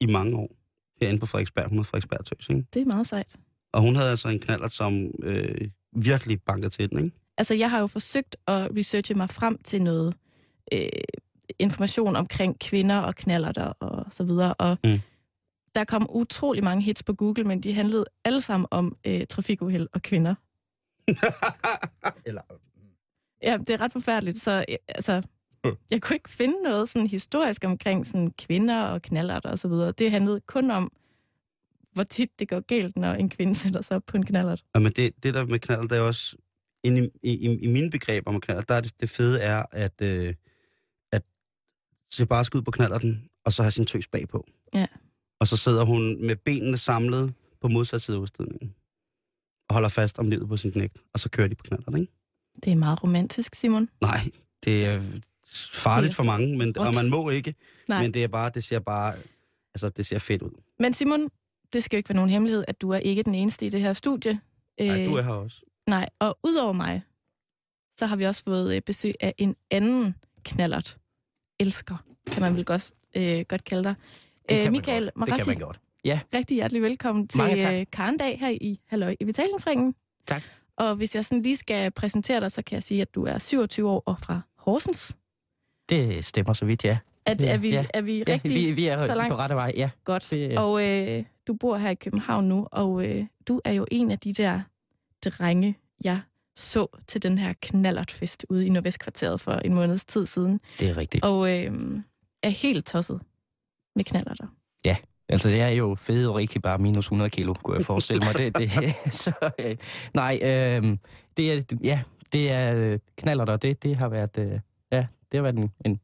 i 0.00 0.06
mange 0.06 0.36
år. 0.36 0.50
Herinde 1.00 1.20
på 1.20 1.26
Frederiksberg. 1.26 1.68
Hun 1.68 1.78
er 1.78 1.82
Frederiksberg 1.82 2.24
Tøs, 2.24 2.48
ikke? 2.48 2.64
det 2.74 2.82
er 2.82 2.86
meget 2.86 3.06
sejt. 3.06 3.36
Og 3.72 3.80
hun 3.82 3.96
havde 3.96 4.10
altså 4.10 4.28
en 4.28 4.38
knallert, 4.40 4.72
som 4.72 5.10
øh, 5.22 5.68
virkelig 5.96 6.42
bankede 6.42 6.70
til 6.70 6.90
den, 6.90 6.98
ikke? 7.04 7.16
Altså, 7.38 7.54
jeg 7.54 7.70
har 7.70 7.80
jo 7.80 7.86
forsøgt 7.86 8.36
at 8.46 8.68
researche 8.76 9.14
mig 9.14 9.30
frem 9.30 9.58
til 9.62 9.82
noget 9.82 10.14
øh, 10.72 10.88
information 11.58 12.16
omkring 12.16 12.58
kvinder 12.58 12.98
og 12.98 13.14
knallerter 13.14 13.64
og 13.64 14.06
så 14.10 14.24
videre, 14.24 14.54
og 14.54 14.76
Mm. 14.84 14.98
der 15.74 15.84
kom 15.84 16.06
utrolig 16.10 16.64
mange 16.64 16.82
hits 16.82 17.02
på 17.02 17.12
Google, 17.14 17.44
men 17.44 17.60
de 17.60 17.72
handlede 17.72 18.04
alle 18.24 18.40
sammen 18.40 18.66
om 18.70 18.96
øh, 19.06 19.26
trafikuheld 19.30 19.88
og 19.92 20.02
kvinder. 20.02 20.34
Eller, 22.28 22.42
Ja, 23.42 23.56
det 23.56 23.70
er 23.70 23.80
ret 23.80 23.92
forfærdeligt, 23.92 24.38
så 24.40 24.64
øh, 24.68 24.76
altså, 24.88 25.22
jeg 25.90 26.02
kunne 26.02 26.16
ikke 26.16 26.30
finde 26.30 26.62
noget 26.64 26.88
sådan 26.88 27.06
historisk 27.06 27.64
omkring 27.64 28.06
sådan 28.06 28.30
kvinder 28.30 28.82
og 28.82 29.02
knallerter 29.02 29.48
og 29.48 29.58
så 29.58 29.68
videre. 29.68 29.92
Det 29.92 30.10
handlede 30.10 30.40
kun 30.40 30.70
om, 30.70 30.92
hvor 31.92 32.04
tit 32.04 32.30
det 32.38 32.48
går 32.48 32.60
galt, 32.60 32.96
når 32.96 33.12
en 33.12 33.28
kvinde 33.28 33.54
sætter 33.64 33.80
sig 33.80 33.96
op 33.96 34.02
på 34.06 34.16
en 34.16 34.24
knallert. 34.24 34.64
ja, 34.74 34.80
men 34.80 34.92
det, 34.92 35.22
det 35.22 35.34
der 35.34 35.46
med 35.46 35.58
knallert, 35.58 35.90
det 35.90 35.98
er 35.98 36.02
også, 36.02 36.36
inde 36.86 37.10
i, 37.22 37.30
i, 37.30 37.58
i 37.58 37.66
mine 37.66 37.90
begreber 37.90 38.30
om 38.30 38.40
knallert, 38.40 38.68
der 38.68 38.74
er 38.74 38.80
det, 38.80 39.00
det 39.00 39.10
fede 39.10 39.40
er, 39.40 39.64
at, 39.72 40.02
øh, 40.02 40.34
at 41.12 41.22
se 42.12 42.26
bare 42.26 42.44
skud 42.44 42.62
på 42.62 42.70
knallerten, 42.70 43.28
og 43.44 43.52
så 43.52 43.62
have 43.62 43.70
sin 43.70 43.86
tøs 43.86 44.06
bagpå. 44.06 44.46
Ja. 44.74 44.86
Og 45.40 45.46
så 45.46 45.56
sidder 45.56 45.84
hun 45.84 46.26
med 46.26 46.36
benene 46.36 46.76
samlet 46.76 47.34
på 47.60 47.68
modsat 47.68 48.02
side 48.02 48.16
af 48.16 48.20
udstødningen. 48.20 48.74
Og 49.68 49.74
holder 49.74 49.88
fast 49.88 50.18
om 50.18 50.28
livet 50.28 50.48
på 50.48 50.56
sin 50.56 50.72
knægt. 50.72 50.98
Og 51.14 51.20
så 51.20 51.30
kører 51.30 51.48
de 51.48 51.54
på 51.54 51.62
knallerten, 51.62 51.96
ikke? 52.00 52.12
Det 52.64 52.72
er 52.72 52.76
meget 52.76 53.02
romantisk, 53.02 53.54
Simon. 53.54 53.88
Nej, 54.00 54.20
det 54.64 54.86
er 54.86 55.02
farligt 55.72 56.14
for 56.14 56.22
mange, 56.22 56.58
men, 56.58 56.78
og 56.78 56.94
man 56.94 57.10
må 57.10 57.30
ikke. 57.30 57.54
Nej. 57.88 58.02
Men 58.02 58.14
det 58.14 58.24
er 58.24 58.28
bare, 58.28 58.50
det 58.50 58.64
ser 58.64 58.78
bare, 58.78 59.14
altså 59.74 59.88
det 59.88 60.06
ser 60.06 60.18
fedt 60.18 60.42
ud. 60.42 60.50
Men 60.78 60.94
Simon, 60.94 61.28
det 61.72 61.84
skal 61.84 61.96
jo 61.96 61.98
ikke 61.98 62.08
være 62.08 62.16
nogen 62.16 62.30
hemmelighed, 62.30 62.64
at 62.68 62.80
du 62.80 62.90
er 62.90 62.98
ikke 62.98 63.22
den 63.22 63.34
eneste 63.34 63.66
i 63.66 63.68
det 63.68 63.80
her 63.80 63.92
studie. 63.92 64.40
Nej, 64.80 65.00
Øh, 65.00 65.06
du 65.10 65.14
er 65.14 65.22
her 65.22 65.30
også. 65.32 65.62
Nej, 65.86 66.08
og 66.18 66.38
udover 66.44 66.72
mig, 66.72 67.02
så 67.98 68.06
har 68.06 68.16
vi 68.16 68.24
også 68.24 68.44
fået 68.44 68.76
øh, 68.76 68.82
besøg 68.82 69.14
af 69.20 69.34
en 69.38 69.56
anden 69.70 70.14
knallert. 70.44 70.98
Elsker, 71.60 71.96
kan 72.26 72.42
man 72.42 72.56
vel 72.56 72.64
godt, 72.64 72.92
øh, 73.16 73.44
godt 73.48 73.64
kalde 73.64 73.84
dig. 73.84 73.94
Det 74.48 74.62
kan 74.62 74.62
man 74.64 74.72
Michael 74.72 75.10
godt. 75.14 75.28
Det 75.30 75.34
kan 75.36 75.46
man 75.46 75.58
godt. 75.58 75.80
Ja, 76.04 76.20
rigtig 76.34 76.54
hjertelig 76.54 76.82
velkommen 76.82 77.28
til 77.28 77.40
øh, 77.40 77.86
Karendag 77.92 78.38
her 78.38 78.48
i 78.48 78.80
Halløj 78.86 79.16
i 79.20 79.24
Betalingsringen. 79.24 79.94
Tak. 80.26 80.42
Og 80.76 80.96
hvis 80.96 81.14
jeg 81.14 81.24
sådan 81.24 81.42
lige 81.42 81.56
skal 81.56 81.90
præsentere 81.90 82.40
dig, 82.40 82.52
så 82.52 82.62
kan 82.62 82.74
jeg 82.74 82.82
sige, 82.82 83.02
at 83.02 83.14
du 83.14 83.24
er 83.24 83.38
27 83.38 83.88
år 83.90 84.02
og 84.06 84.18
fra 84.18 84.40
Horsens. 84.58 85.16
Det 85.88 86.24
stemmer 86.24 86.52
så 86.52 86.64
vidt, 86.64 86.84
ja. 86.84 86.98
Er, 87.26 87.34
Ja, 87.40 87.46
er, 87.52 87.56
vi, 87.58 87.70
ja. 87.70 87.84
er 87.94 88.00
vi 88.00 88.18
Ja, 88.28 88.32
rigtig 88.32 88.54
vi, 88.54 88.72
vi 88.72 88.86
er 88.86 89.06
så 89.06 89.14
langt? 89.14 89.32
på 89.32 89.36
rette 89.38 89.54
vej, 89.54 89.72
ja. 89.76 89.90
godt? 90.04 90.28
Det- 90.30 90.58
Og 90.58 90.84
øh, 90.88 91.24
du 91.46 91.54
bor 91.54 91.76
her 91.76 91.90
i 91.90 91.94
København 91.94 92.44
nu, 92.48 92.66
og 92.72 93.06
øh, 93.08 93.24
du 93.48 93.60
er 93.64 93.72
jo 93.72 93.86
en 93.90 94.10
af 94.10 94.18
de 94.18 94.32
der 94.32 94.60
drenge, 95.24 95.78
jeg 96.04 96.20
så 96.56 96.86
til 97.06 97.22
den 97.22 97.38
her 97.38 97.54
knallertfest 97.62 98.46
ude 98.48 98.66
i 98.66 98.68
Nordvestkvarteret 98.70 99.40
for 99.40 99.52
en 99.52 99.74
måneds 99.74 100.04
tid 100.04 100.26
siden. 100.26 100.60
Det 100.80 100.88
er 100.88 100.96
rigtigt. 100.96 101.24
Og 101.24 101.64
øh, 101.64 101.72
er 102.42 102.48
helt 102.48 102.86
tosset 102.86 103.20
med 103.96 104.04
knallerter. 104.04 104.46
Altså, 105.28 105.48
det 105.48 105.60
er 105.60 105.68
jo 105.68 105.94
fede 105.94 106.28
og 106.28 106.34
rigtig 106.34 106.62
bare 106.62 106.78
minus 106.78 107.04
100 107.04 107.30
kilo, 107.30 107.54
kunne 107.54 107.76
jeg 107.76 107.86
forestille 107.86 108.22
mig. 108.26 108.36
Det, 108.38 108.56
det, 108.58 108.70
så, 109.22 109.32
øh, 109.58 109.76
nej, 110.14 110.38
øh, 110.42 110.96
det 111.36 111.52
er, 111.52 111.62
ja, 111.84 112.02
det 112.32 112.50
er 112.50 112.74
øh, 112.76 112.98
knaller 113.16 113.44
der. 113.44 113.56
Det, 113.56 113.82
det 113.82 113.96
har 113.96 114.08
været, 114.08 114.38
øh, 114.38 114.50
ja, 114.52 114.58
det 115.32 115.38
har 115.38 115.42
været 115.42 115.58
en, 115.58 115.70
en, 115.84 116.00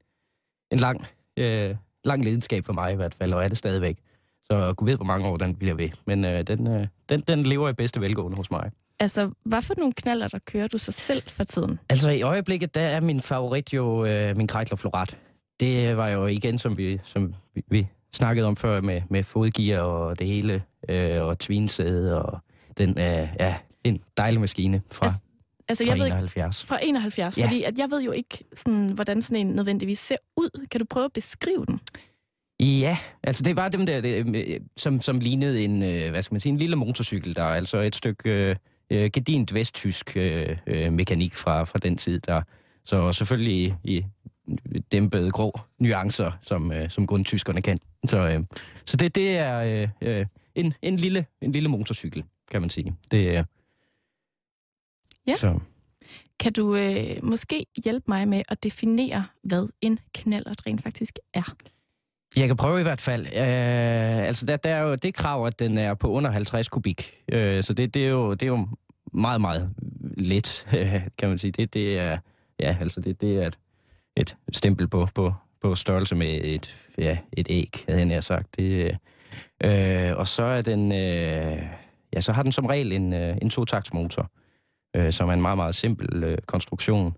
en 0.73 0.79
lang, 0.79 1.07
øh, 1.37 1.77
lang 2.05 2.25
lidenskab 2.25 2.65
for 2.65 2.73
mig 2.73 2.93
i 2.93 2.97
hvert 2.97 3.15
fald, 3.15 3.33
og 3.33 3.45
er 3.45 3.49
det 3.49 3.59
stadigvæk. 3.59 3.99
Så 4.45 4.75
Gud 4.77 4.89
ved, 4.89 4.97
hvor 4.97 5.05
mange 5.05 5.29
år 5.29 5.37
den 5.37 5.55
bliver 5.57 5.75
ved. 5.75 5.89
Men 6.07 6.25
øh, 6.25 6.43
den, 6.43 6.71
øh, 6.71 6.87
den, 7.09 7.21
den 7.21 7.43
lever 7.43 7.69
i 7.69 7.73
bedste 7.73 8.01
velgående 8.01 8.37
hos 8.37 8.51
mig. 8.51 8.71
Altså, 9.01 9.31
hvad 9.45 9.63
for 9.63 9.75
nogle 9.79 9.93
knallerter 9.93 10.39
kører 10.47 10.69
du 10.69 10.79
så 10.79 10.93
selv 10.93 11.23
for 11.29 11.45
tiden? 11.45 11.79
Altså 11.91 12.11
i 12.11 12.23
øjeblikket, 12.23 12.75
der 12.75 12.81
er 12.81 13.01
min 13.01 13.21
favorit 13.21 13.75
jo 13.75 14.05
øh, 14.05 14.37
min 14.37 14.47
Kreidler 14.47 14.77
Florat. 14.77 15.19
Det 15.61 15.97
var 15.97 16.09
jo 16.09 16.27
igen, 16.27 16.59
som 16.59 16.79
vi, 16.79 17.01
som 17.05 17.35
vi, 17.55 17.63
vi 17.69 17.87
snakkede 18.15 18.47
om 18.47 18.57
før, 18.57 18.81
med, 18.81 19.03
med 19.09 19.23
fodgear 19.23 19.81
og 19.81 20.19
det 20.19 20.27
hele, 20.27 20.63
øh, 20.89 21.23
og 21.23 21.39
tvinsæde, 21.39 22.23
og 22.23 22.39
den 22.79 22.91
øh, 22.91 23.29
ja, 23.41 23.57
en 23.85 24.01
dejlig 24.17 24.41
maskine 24.41 24.83
fra, 24.91 25.07
Altså, 25.07 25.21
Altså, 25.73 25.85
fra 25.85 25.91
jeg 25.91 25.99
ved 25.99 26.07
ikke, 26.07 26.17
71. 26.17 26.65
fra 26.65 26.79
71, 26.83 27.39
Ja. 27.39 27.45
fordi 27.45 27.63
at 27.63 27.79
jeg 27.79 27.91
ved 27.91 28.03
jo 28.03 28.11
ikke, 28.13 28.45
sådan, 28.55 28.91
hvordan 28.95 29.23
sådan 29.23 29.47
en 29.47 29.55
nødvendigvis 29.55 29.99
ser 29.99 30.17
ud. 30.37 30.67
Kan 30.71 30.79
du 30.81 30.87
prøve 30.91 31.05
at 31.05 31.13
beskrive 31.13 31.65
den? 31.67 31.81
Ja, 32.61 32.99
altså 33.23 33.43
det 33.43 33.57
var 33.57 33.69
dem 33.69 33.87
der, 33.87 34.01
det, 34.01 34.37
øh, 34.37 34.61
som, 34.77 35.01
som 35.01 35.19
lignede 35.21 35.65
en, 35.65 35.83
øh, 35.83 36.11
hvad 36.11 36.23
skal 36.23 36.35
man 36.35 36.41
sige, 36.41 36.51
en 36.53 36.59
lille 36.59 36.77
motorcykel, 36.77 37.37
der 37.37 37.43
er 37.43 37.55
altså 37.55 37.79
et 37.79 37.97
stykke 37.97 38.31
øh, 38.31 38.57
øh, 38.91 39.11
gedint 39.13 39.55
vesttysk 39.55 40.17
øh, 40.17 40.57
øh, 40.67 40.93
mekanik 40.93 41.35
fra, 41.35 41.65
fra 41.65 41.79
den 41.79 41.97
tid, 41.97 42.21
der 42.21 42.43
så 42.85 43.13
selvfølgelig 43.13 43.77
i, 43.85 44.05
dæmpede 44.93 45.31
grå 45.31 45.61
nuancer, 45.79 46.31
som, 46.43 46.73
øh, 46.73 46.91
som 46.91 47.07
kun 47.07 47.25
tyskerne 47.25 47.63
kan. 47.63 47.79
Så, 48.09 48.17
øh, 48.19 48.41
så 48.85 48.97
det, 48.97 49.15
det 49.15 49.39
er 49.39 49.83
øh, 49.83 49.89
øh, 50.19 50.27
en, 50.55 50.75
en, 50.83 50.97
lille, 50.97 51.27
en 51.43 51.53
lille 51.53 51.69
motorcykel, 51.69 52.25
kan 52.51 52.61
man 52.61 52.71
sige. 52.71 52.95
Det 53.11 53.37
er... 53.37 53.45
Ja. 55.27 55.37
Så, 55.37 55.61
Kan 56.43 56.53
du 56.53 56.77
øh, 56.77 57.17
måske 57.23 57.67
hjælpe 57.85 58.05
mig 58.09 58.29
med 58.29 58.43
at 58.49 58.65
definere, 58.65 59.25
hvad 59.45 59.69
en 59.81 59.99
knallert 60.15 60.67
rent 60.67 60.83
faktisk 60.83 61.19
er? 61.35 61.55
Jeg 62.37 62.47
kan 62.47 62.57
prøve 62.57 62.81
i 62.81 62.83
hvert 62.83 63.01
fald. 63.01 63.27
Øh, 63.27 64.27
altså, 64.27 64.47
der, 64.47 64.57
der 64.57 64.71
er 64.71 64.81
jo 64.81 64.95
det 64.95 65.15
krav, 65.15 65.47
at 65.47 65.59
den 65.59 65.79
er 65.79 65.95
på 65.95 66.11
under 66.11 66.31
50 66.31 66.69
kubik. 66.69 67.15
Øh, 67.33 67.65
så 67.65 67.73
det, 67.73 67.95
det, 67.95 68.05
er 68.05 68.09
jo, 68.09 68.31
det 68.33 68.43
er 68.43 68.47
jo 68.47 68.69
meget, 69.13 69.41
meget 69.41 69.71
let, 70.17 70.67
kan 71.19 71.29
man 71.29 71.39
sige. 71.39 71.53
Det, 71.53 71.75
det 71.75 71.99
er, 71.99 72.19
ja, 72.61 72.77
altså 72.81 73.01
det, 73.01 73.21
det 73.21 73.37
er 73.45 73.51
et, 74.17 74.37
et 74.49 74.57
stempel 74.57 74.89
på, 74.89 75.09
på, 75.15 75.35
på 75.63 75.75
størrelse 75.75 76.15
med 76.15 76.41
et, 76.45 76.77
ja, 76.99 77.19
et 77.33 77.47
æg, 77.51 77.85
havde 77.89 78.01
jeg 78.01 78.09
nær 78.09 78.21
sagt. 78.21 78.57
Det, 78.57 78.99
øh, 79.65 80.17
og 80.17 80.29
så 80.29 80.43
er 80.43 80.63
den, 80.63 80.93
øh, 80.93 81.63
ja, 82.13 82.21
så 82.21 82.33
har 82.33 82.43
den 82.43 82.53
som 82.53 82.67
regel 82.67 82.93
en, 82.93 83.13
øh, 83.13 83.37
en 83.43 83.51
totaktsmotor, 83.51 84.31
øh, 84.97 85.13
som 85.13 85.29
er 85.29 85.33
en 85.33 85.43
meget, 85.43 85.57
meget 85.57 85.75
simpel 85.75 86.25
øh, 86.25 86.39
konstruktion. 86.47 87.17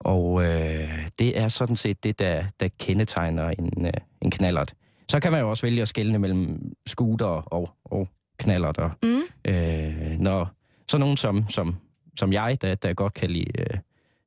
Og 0.00 0.42
øh, 0.42 1.08
det 1.18 1.38
er 1.38 1.48
sådan 1.48 1.76
set 1.76 2.04
det, 2.04 2.18
der, 2.18 2.44
der 2.60 2.68
kendetegner 2.78 3.50
en, 3.50 3.86
øh, 3.86 3.92
en 4.22 4.30
knallert. 4.30 4.74
Så 5.08 5.20
kan 5.20 5.32
man 5.32 5.40
jo 5.40 5.50
også 5.50 5.66
vælge 5.66 5.82
at 5.82 5.88
skelne 5.88 6.18
mellem 6.18 6.72
scooter 6.86 7.26
og, 7.26 7.70
og 7.84 8.08
knallerter. 8.38 8.90
Mm. 9.02 9.52
Øh, 9.52 10.18
når 10.18 10.50
så 10.88 10.98
nogen 10.98 11.16
som, 11.16 11.48
som, 11.48 11.76
som 12.16 12.32
jeg, 12.32 12.58
der, 12.62 12.74
der 12.74 12.94
godt 12.94 13.14
kan 13.14 13.30
lide 13.30 13.52
øh, 13.58 13.78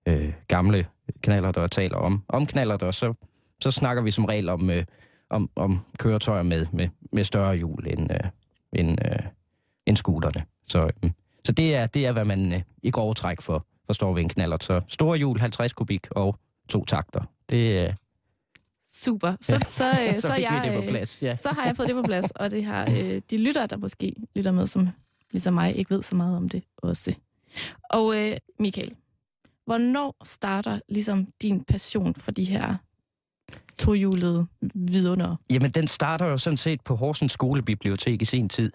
øh, 0.05 0.33
gamle 0.47 0.85
knallerter 1.21 1.61
og 1.61 1.71
taler 1.71 1.97
om, 1.97 2.23
om 2.27 2.45
knallerter, 2.45 2.91
så, 2.91 3.13
så 3.61 3.71
snakker 3.71 4.03
vi 4.03 4.11
som 4.11 4.25
regel 4.25 4.49
om, 4.49 4.69
øh, 4.69 4.83
om, 5.29 5.49
om 5.55 5.79
køretøjer 5.99 6.43
med, 6.43 6.65
med, 6.73 6.87
med 7.11 7.23
større 7.23 7.55
hjul 7.55 7.87
end, 7.87 8.11
øh, 8.11 8.29
end, 8.73 9.05
øh, 9.05 9.19
end 9.85 9.97
scooterne. 9.97 10.45
Så, 10.67 10.91
øh, 11.03 11.11
så 11.45 11.51
det, 11.51 11.75
er, 11.75 11.87
det 11.87 12.05
er, 12.05 12.11
hvad 12.11 12.25
man 12.25 12.53
øh, 12.53 12.61
i 12.83 12.91
grove 12.91 13.13
træk 13.13 13.41
for, 13.41 13.65
forstår 13.85 14.13
ved 14.13 14.21
en 14.21 14.29
knallert. 14.29 14.63
Så 14.63 14.81
store 14.87 15.17
hjul, 15.17 15.39
50 15.39 15.73
kubik 15.73 16.07
og 16.11 16.39
to 16.69 16.85
takter. 16.85 17.23
Det, 17.49 17.87
øh, 17.87 17.93
Super. 18.93 19.35
Så, 19.41 19.53
Ja. 19.53 19.59
så, 19.59 19.65
så, 19.77 20.21
så 20.21 20.27
så, 20.27 20.35
jeg, 20.35 20.61
det 20.65 20.73
på 20.73 20.81
øh, 20.81 20.89
plads. 20.89 21.21
Ja. 21.21 21.35
så 21.35 21.49
har 21.49 21.65
jeg 21.65 21.75
fået 21.75 21.87
det 21.87 21.95
på 21.95 22.01
plads, 22.01 22.31
og 22.31 22.51
det 22.51 22.65
har 22.65 22.81
øh, 22.91 23.21
de 23.31 23.37
lyttere, 23.37 23.67
der 23.67 23.77
måske 23.77 24.15
lytter 24.35 24.51
med, 24.51 24.67
som 24.67 24.87
ligesom 25.31 25.53
mig 25.53 25.75
ikke 25.75 25.95
ved 25.95 26.01
så 26.03 26.15
meget 26.15 26.37
om 26.37 26.49
det 26.49 26.63
også. 26.77 27.15
Og 27.89 28.17
øh, 28.17 28.37
Michael, 28.59 28.95
hvornår 29.65 30.15
starter 30.23 30.79
ligesom 30.89 31.27
din 31.41 31.63
passion 31.63 32.15
for 32.15 32.31
de 32.31 32.43
her 32.43 32.75
tohjulede 33.79 34.47
vidunder? 34.75 35.35
Jamen, 35.49 35.71
den 35.71 35.87
starter 35.87 36.25
jo 36.25 36.37
sådan 36.37 36.57
set 36.57 36.81
på 36.81 36.95
Horsens 36.95 37.31
skolebibliotek 37.31 38.21
i 38.21 38.25
sin 38.25 38.49
tid, 38.49 38.71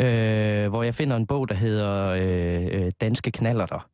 øh, 0.00 0.68
hvor 0.68 0.82
jeg 0.82 0.94
finder 0.94 1.16
en 1.16 1.26
bog, 1.26 1.48
der 1.48 1.54
hedder 1.54 2.08
øh, 2.08 2.84
øh, 2.84 2.92
Danske 3.00 3.30
Knallerter. 3.30 3.88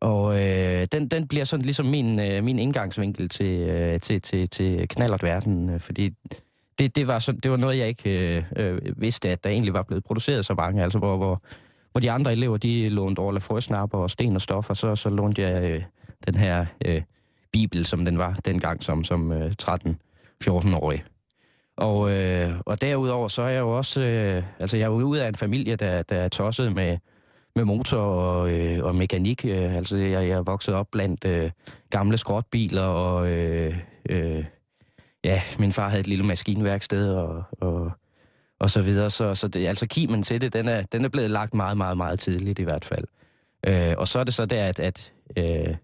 Og 0.00 0.40
øh, 0.42 0.86
den, 0.92 1.08
den 1.08 1.28
bliver 1.28 1.44
sådan 1.44 1.64
ligesom 1.64 1.86
min, 1.86 2.20
øh, 2.20 2.44
min 2.44 2.58
indgangsvinkel 2.58 3.28
til, 3.28 3.60
øh, 3.60 4.00
til, 4.00 4.22
til, 4.22 4.48
til 4.48 4.88
knallertverdenen, 4.88 5.70
øh, 5.70 5.80
fordi 5.80 6.10
det, 6.78 6.96
det, 6.96 7.06
var 7.06 7.18
sådan, 7.18 7.40
det 7.40 7.50
var 7.50 7.56
noget, 7.56 7.78
jeg 7.78 7.88
ikke 7.88 8.36
øh, 8.36 8.44
øh, 8.56 8.80
vidste, 8.96 9.28
at 9.28 9.44
der 9.44 9.50
egentlig 9.50 9.74
var 9.74 9.82
blevet 9.82 10.04
produceret 10.04 10.46
så 10.46 10.54
mange, 10.54 10.82
altså 10.82 10.98
hvor, 10.98 11.16
hvor, 11.16 11.42
hvor 11.92 12.00
de 12.00 12.10
andre 12.10 12.32
elever, 12.32 12.56
de 12.56 12.88
lånte 12.88 13.20
Orla 13.20 13.38
Frøsnapper 13.38 13.98
og 13.98 14.10
Sten 14.10 14.34
og 14.34 14.42
Stof, 14.42 14.70
og 14.70 14.76
så, 14.76 14.96
så 14.96 15.10
lånte 15.10 15.42
jeg 15.42 15.70
øh, 15.70 15.82
den 16.26 16.34
her 16.34 16.66
øh, 16.84 17.02
bibel, 17.52 17.84
som 17.84 18.04
den 18.04 18.18
var 18.18 18.32
dengang 18.44 18.82
som, 18.82 19.04
som 19.04 19.32
øh, 19.32 19.52
13-14-årig. 19.62 21.04
Og, 21.78 22.10
øh, 22.10 22.50
og 22.66 22.80
derudover 22.80 23.28
så 23.28 23.42
er 23.42 23.48
jeg 23.48 23.60
jo 23.60 23.76
også, 23.76 24.00
øh, 24.00 24.42
altså 24.58 24.76
jeg 24.76 24.84
er 24.84 24.88
jo 24.88 24.94
ude 24.94 25.24
af 25.24 25.28
en 25.28 25.34
familie, 25.34 25.76
der, 25.76 26.02
der 26.02 26.16
er 26.16 26.28
tosset 26.28 26.74
med, 26.74 26.98
med 27.56 27.64
motor 27.64 27.98
og, 27.98 28.52
øh, 28.52 28.84
og 28.84 28.94
mekanik. 28.94 29.44
Øh, 29.44 29.76
altså 29.76 29.96
jeg, 29.96 30.28
jeg 30.28 30.38
er 30.38 30.42
vokset 30.42 30.74
op 30.74 30.86
blandt 30.92 31.24
øh, 31.24 31.50
gamle 31.90 32.18
skrotbiler, 32.18 32.82
og 32.82 33.28
øh, 33.28 33.76
øh, 34.08 34.44
ja, 35.24 35.42
min 35.58 35.72
far 35.72 35.88
havde 35.88 36.00
et 36.00 36.06
lille 36.06 36.24
maskinværksted 36.26 37.12
og, 37.14 37.42
og, 37.60 37.90
og 38.60 38.70
så 38.70 38.82
videre. 38.82 39.10
Så, 39.10 39.34
så 39.34 39.48
det, 39.48 39.66
altså 39.66 39.86
kimen 39.86 40.22
til 40.22 40.40
det, 40.40 40.52
den 40.52 40.68
er, 40.68 40.82
den 40.82 41.04
er 41.04 41.08
blevet 41.08 41.30
lagt 41.30 41.54
meget, 41.54 41.76
meget, 41.76 41.96
meget 41.96 42.20
tidligt 42.20 42.58
i 42.58 42.64
hvert 42.64 42.84
fald. 42.84 43.04
Øh, 43.66 43.94
og 43.98 44.08
så 44.08 44.18
er 44.18 44.24
det 44.24 44.34
så 44.34 44.46
der, 44.46 44.64
at, 44.64 44.80
at 44.80 45.12
øh, 45.36 45.76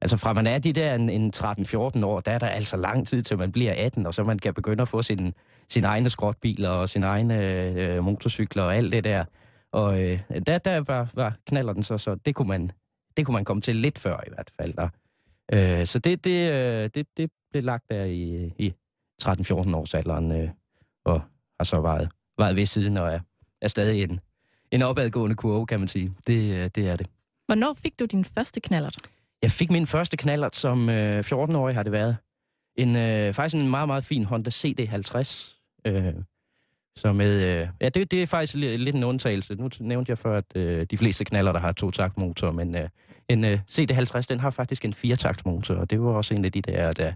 altså 0.00 0.16
fra 0.16 0.32
man 0.32 0.46
er 0.46 0.58
de 0.58 0.72
der 0.72 0.94
en, 0.94 1.10
en 1.10 1.32
13-14 1.36 2.04
år, 2.04 2.20
der 2.20 2.32
er 2.32 2.38
der 2.38 2.46
altså 2.46 2.76
lang 2.76 3.06
tid 3.06 3.22
til 3.22 3.38
man 3.38 3.52
bliver 3.52 3.74
18, 3.76 4.06
og 4.06 4.14
så 4.14 4.24
man 4.24 4.38
kan 4.38 4.54
begynde 4.54 4.82
at 4.82 4.88
få 4.88 5.02
sin, 5.02 5.34
sin 5.68 5.84
egne 5.84 6.10
skrotbiler 6.10 6.68
og 6.68 6.88
sine 6.88 7.06
egne 7.06 7.44
øh, 7.44 8.04
motorcykler 8.04 8.62
og 8.62 8.76
alt 8.76 8.92
det 8.92 9.04
der. 9.04 9.24
Og 9.72 10.02
øh, 10.02 10.20
der, 10.46 10.58
der 10.58 10.80
var, 10.80 11.10
var 11.14 11.36
knaller 11.46 11.72
den 11.72 11.82
så, 11.82 11.98
så 11.98 12.14
det 12.14 12.34
kunne, 12.34 12.48
man, 12.48 12.70
det 13.16 13.26
kunne 13.26 13.34
man 13.34 13.44
komme 13.44 13.60
til 13.60 13.76
lidt 13.76 13.98
før 13.98 14.16
i 14.26 14.30
hvert 14.34 14.50
fald. 14.60 14.74
Der. 14.74 14.88
Øh, 15.52 15.86
så 15.86 15.98
det, 15.98 16.24
det, 16.24 16.50
øh, 16.50 16.90
det, 16.94 17.06
det 17.16 17.30
blev 17.50 17.62
lagt 17.62 17.84
der 17.90 18.04
i, 18.04 18.52
i 18.58 18.74
13-14 19.22 19.76
års 19.76 19.94
alderen, 19.94 20.32
øh, 20.32 20.48
og 21.04 21.20
har 21.60 21.64
så 21.64 21.80
vejet, 21.80 22.08
vejet 22.38 22.56
ved 22.56 22.66
siden 22.66 22.96
og 22.96 23.12
er, 23.12 23.20
er 23.62 23.68
stadig 23.68 24.02
en, 24.02 24.20
en 24.70 24.82
opadgående 24.82 25.36
kurve, 25.36 25.66
kan 25.66 25.78
man 25.78 25.88
sige. 25.88 26.12
Det, 26.26 26.56
øh, 26.56 26.70
det 26.74 26.88
er 26.88 26.96
det. 26.96 27.06
Hvornår 27.46 27.72
fik 27.72 27.98
du 27.98 28.04
din 28.04 28.24
første 28.24 28.60
knallert? 28.60 28.96
Jeg 29.42 29.50
fik 29.50 29.70
min 29.70 29.86
første 29.86 30.16
knallert 30.16 30.56
som 30.56 30.88
øh, 30.88 31.20
14-årig, 31.20 31.74
har 31.74 31.82
det 31.82 31.92
været. 31.92 32.16
En, 32.76 32.96
øh, 32.96 33.34
faktisk 33.34 33.62
en 33.62 33.70
meget, 33.70 33.88
meget 33.88 34.04
fin 34.04 34.24
Honda 34.24 34.50
CD50. 34.50 35.56
Øh, 35.84 36.14
så 36.96 37.12
med, 37.12 37.60
øh, 37.60 37.68
ja, 37.80 37.88
det, 37.88 38.10
det 38.10 38.22
er 38.22 38.26
faktisk 38.26 38.54
lidt, 38.54 38.80
lidt 38.80 38.96
en 38.96 39.04
undtagelse. 39.04 39.54
Nu 39.54 39.70
nævnte 39.80 40.10
jeg 40.10 40.18
før, 40.18 40.38
at 40.38 40.56
øh, 40.56 40.86
de 40.90 40.98
fleste 40.98 41.24
knaller, 41.24 41.52
der 41.52 41.60
har 41.60 41.72
to 41.72 41.90
taktmotor, 41.90 42.52
men 42.52 42.76
øh, 42.76 42.88
en 43.28 43.44
øh, 43.44 43.58
CD50, 43.70 44.20
den 44.28 44.40
har 44.40 44.50
faktisk 44.50 44.84
en 44.84 44.92
firetaktsmotor, 44.92 45.74
og 45.74 45.90
det 45.90 46.02
var 46.02 46.10
også 46.10 46.34
en 46.34 46.44
af 46.44 46.52
de 46.52 46.62
der, 46.62 46.92
der, 46.92 47.12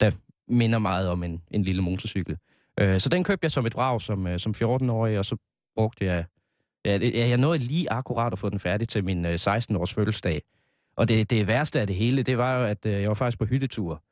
der 0.00 0.10
minder 0.48 0.78
meget 0.78 1.08
om 1.08 1.22
en, 1.22 1.42
en 1.50 1.62
lille 1.62 1.82
motorcykel. 1.82 2.36
Øh, 2.80 3.00
så 3.00 3.08
den 3.08 3.24
købte 3.24 3.44
jeg 3.44 3.52
som 3.52 3.66
et 3.66 3.74
vrag 3.74 4.00
som, 4.00 4.26
øh, 4.26 4.38
som 4.38 4.54
14-årig, 4.62 5.18
og 5.18 5.24
så 5.24 5.36
brugte 5.76 6.04
jeg... 6.04 6.24
Ja, 6.84 6.96
ja, 6.96 7.28
jeg 7.28 7.36
nåede 7.36 7.58
lige 7.58 7.92
akkurat 7.92 8.32
at 8.32 8.38
få 8.38 8.48
den 8.48 8.58
færdig 8.58 8.88
til 8.88 9.04
min 9.04 9.26
øh, 9.26 9.34
16-års 9.34 9.94
fødselsdag. 9.94 10.42
Og 10.98 11.08
det, 11.08 11.30
det 11.30 11.46
værste 11.46 11.80
af 11.80 11.86
det 11.86 11.96
hele, 11.96 12.22
det 12.22 12.38
var 12.38 12.58
jo, 12.58 12.64
at 12.64 12.86
øh, 12.86 12.92
jeg 12.92 13.08
var 13.08 13.14
faktisk 13.14 13.38
på 13.38 13.44
hyttetur 13.44 14.02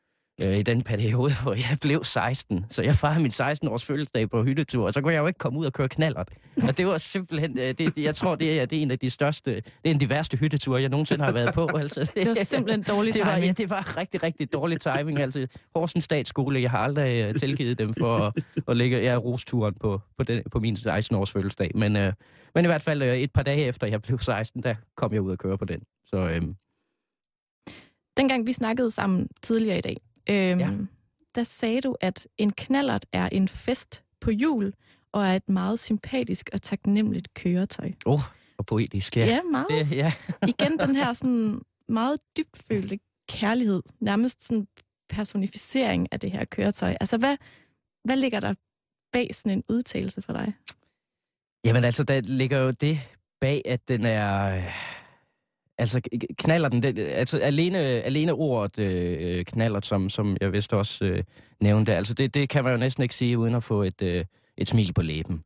øh, 0.42 0.58
i 0.58 0.62
den 0.62 0.82
periode, 0.82 1.32
hvor 1.42 1.52
jeg 1.52 1.78
blev 1.80 2.04
16. 2.04 2.64
Så 2.70 2.82
jeg 2.82 2.94
fejrede 2.94 3.20
min 3.20 3.30
16-års 3.30 3.84
fødselsdag 3.84 4.30
på 4.30 4.42
hyttetur, 4.42 4.86
og 4.86 4.92
så 4.94 5.00
kunne 5.00 5.12
jeg 5.12 5.20
jo 5.20 5.26
ikke 5.26 5.38
komme 5.38 5.58
ud 5.58 5.66
og 5.66 5.72
køre 5.72 5.88
knallert. 5.88 6.28
Og 6.68 6.76
det 6.76 6.86
var 6.86 6.98
simpelthen, 6.98 7.58
øh, 7.58 7.74
det, 7.78 7.92
jeg 7.96 8.14
tror, 8.14 8.34
det 8.34 8.60
er, 8.60 8.66
det 8.66 8.78
er 8.78 8.82
en 8.82 8.90
af 8.90 8.98
de 8.98 9.10
største, 9.10 9.54
det 9.54 9.64
er 9.84 9.88
en 9.90 9.94
af 9.94 10.00
de 10.00 10.08
værste 10.08 10.36
hytteture, 10.36 10.80
jeg 10.80 10.88
nogensinde 10.88 11.24
har 11.24 11.32
været 11.32 11.54
på. 11.54 11.68
Altså, 11.76 12.12
Det 12.14 12.28
var 12.28 12.34
simpelthen 12.34 12.82
dårlig 12.82 13.14
det 13.14 13.22
var, 13.24 13.34
timing. 13.34 13.46
ja, 13.46 13.52
det 13.52 13.70
var 13.70 13.96
rigtig, 13.96 14.22
rigtig 14.22 14.52
dårlig 14.52 14.80
timing. 14.80 15.18
Altså, 15.18 15.46
Horsens 15.74 16.04
Statsskole, 16.04 16.62
jeg 16.62 16.70
har 16.70 16.78
aldrig 16.78 17.28
uh, 17.28 17.34
tilgivet 17.34 17.78
dem 17.78 17.94
for 17.94 18.16
at, 18.18 18.32
at 18.68 18.76
lægge 18.76 18.98
ja, 18.98 19.16
rosturen 19.16 19.74
på, 19.80 20.00
på, 20.18 20.24
den, 20.24 20.42
på 20.52 20.60
min 20.60 20.76
16-års 20.76 21.30
fødselsdag. 21.30 21.70
Men, 21.74 21.96
uh, 21.96 22.12
men 22.54 22.64
i 22.64 22.66
hvert 22.66 22.82
fald 22.82 23.02
uh, 23.02 23.08
et 23.08 23.32
par 23.32 23.42
dage 23.42 23.64
efter 23.64 23.86
jeg 23.86 24.02
blev 24.02 24.18
16, 24.18 24.62
der 24.62 24.74
kom 24.96 25.12
jeg 25.12 25.20
ud 25.20 25.30
og 25.30 25.38
køre 25.38 25.58
på 25.58 25.64
den. 25.64 25.80
Så 26.06 26.16
øhm, 26.16 26.56
Dengang 28.16 28.46
vi 28.46 28.52
snakkede 28.52 28.90
sammen 28.90 29.28
tidligere 29.42 29.78
i 29.78 29.80
dag, 29.80 29.96
øhm, 30.30 30.60
Ja. 30.60 30.70
der 31.34 31.42
sagde 31.44 31.80
du, 31.80 31.96
at 32.00 32.28
en 32.38 32.52
knallert 32.52 33.06
er 33.12 33.28
en 33.28 33.48
fest 33.48 34.02
på 34.20 34.30
jul, 34.30 34.72
og 35.12 35.26
er 35.26 35.36
et 35.36 35.48
meget 35.48 35.80
sympatisk 35.80 36.50
og 36.52 36.62
taknemmeligt 36.62 37.34
køretøj. 37.34 37.92
oh, 38.06 38.20
og 38.58 38.66
poetisk, 38.66 39.16
ja. 39.16 39.26
Ja, 39.26 39.40
meget. 39.52 39.66
Det, 39.70 39.96
ja. 39.96 40.12
Igen 40.48 40.78
den 40.78 40.96
her 40.96 41.12
sådan 41.12 41.60
meget 41.88 42.18
dybfølte 42.36 42.98
kærlighed, 43.28 43.82
nærmest 44.00 44.44
sådan 44.44 44.66
personificering 45.08 46.08
af 46.12 46.20
det 46.20 46.30
her 46.30 46.44
køretøj. 46.44 46.94
Altså, 47.00 47.16
hvad, 47.18 47.36
hvad 48.04 48.16
ligger 48.16 48.40
der 48.40 48.54
bag 49.12 49.34
sådan 49.34 49.58
en 49.58 49.64
udtalelse 49.68 50.22
for 50.22 50.32
dig? 50.32 50.54
Jamen 51.64 51.84
altså, 51.84 52.02
der 52.02 52.20
ligger 52.20 52.58
jo 52.58 52.70
det 52.70 53.00
bag, 53.40 53.62
at 53.64 53.88
den 53.88 54.04
er... 54.06 54.62
Altså, 55.78 56.00
knaller 56.38 56.68
den... 56.68 56.82
Det, 56.82 56.98
altså, 56.98 57.38
alene, 57.38 57.78
alene 57.78 58.32
ordet 58.32 58.78
øh, 58.78 59.44
knaller, 59.44 59.80
som, 59.80 60.10
som 60.10 60.36
jeg 60.40 60.52
vist 60.52 60.72
også 60.72 61.04
øh, 61.04 61.22
nævnte, 61.60 61.94
altså 61.94 62.14
det, 62.14 62.34
det 62.34 62.48
kan 62.48 62.64
man 62.64 62.72
jo 62.72 62.78
næsten 62.78 63.02
ikke 63.02 63.14
sige, 63.14 63.38
uden 63.38 63.54
at 63.54 63.62
få 63.62 63.82
et, 63.82 64.02
øh, 64.02 64.24
et 64.56 64.68
smil 64.68 64.92
på 64.92 65.02
læben. 65.02 65.42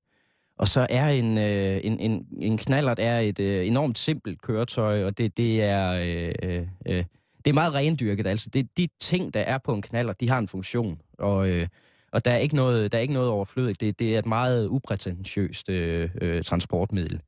Og 0.58 0.68
så 0.68 0.86
er 0.90 1.08
en, 1.08 1.38
øh, 1.38 1.80
en, 1.84 2.00
en, 2.00 2.26
en 2.40 2.58
knallert 2.58 2.98
er 2.98 3.18
et 3.18 3.40
øh, 3.40 3.66
enormt 3.66 3.98
simpelt 3.98 4.42
køretøj, 4.42 5.04
og 5.04 5.18
det, 5.18 5.36
det 5.36 5.62
er... 5.62 5.90
Øh, 5.92 6.34
øh, 6.42 6.66
øh, 6.86 7.04
det 7.44 7.50
er 7.50 7.54
meget 7.54 7.74
rendyrket, 7.74 8.26
altså 8.26 8.50
det, 8.50 8.76
de 8.76 8.88
ting, 9.00 9.34
der 9.34 9.40
er 9.40 9.58
på 9.58 9.74
en 9.74 9.82
knaller, 9.82 10.12
de 10.12 10.28
har 10.28 10.38
en 10.38 10.48
funktion, 10.48 11.00
og, 11.18 11.48
øh, 11.48 11.66
og 12.12 12.24
der 12.24 12.30
er 12.30 12.36
ikke 12.36 12.56
noget, 12.56 12.92
der 12.92 12.98
er 12.98 13.02
ikke 13.02 13.14
noget 13.14 13.28
overflødigt. 13.28 13.80
Det, 13.80 13.98
det 13.98 14.14
er 14.14 14.18
et 14.18 14.26
meget 14.26 14.68
uprætentiøst 14.68 15.68
øh, 15.68 16.10
øh, 16.20 16.44
transportmiddel. 16.44 17.20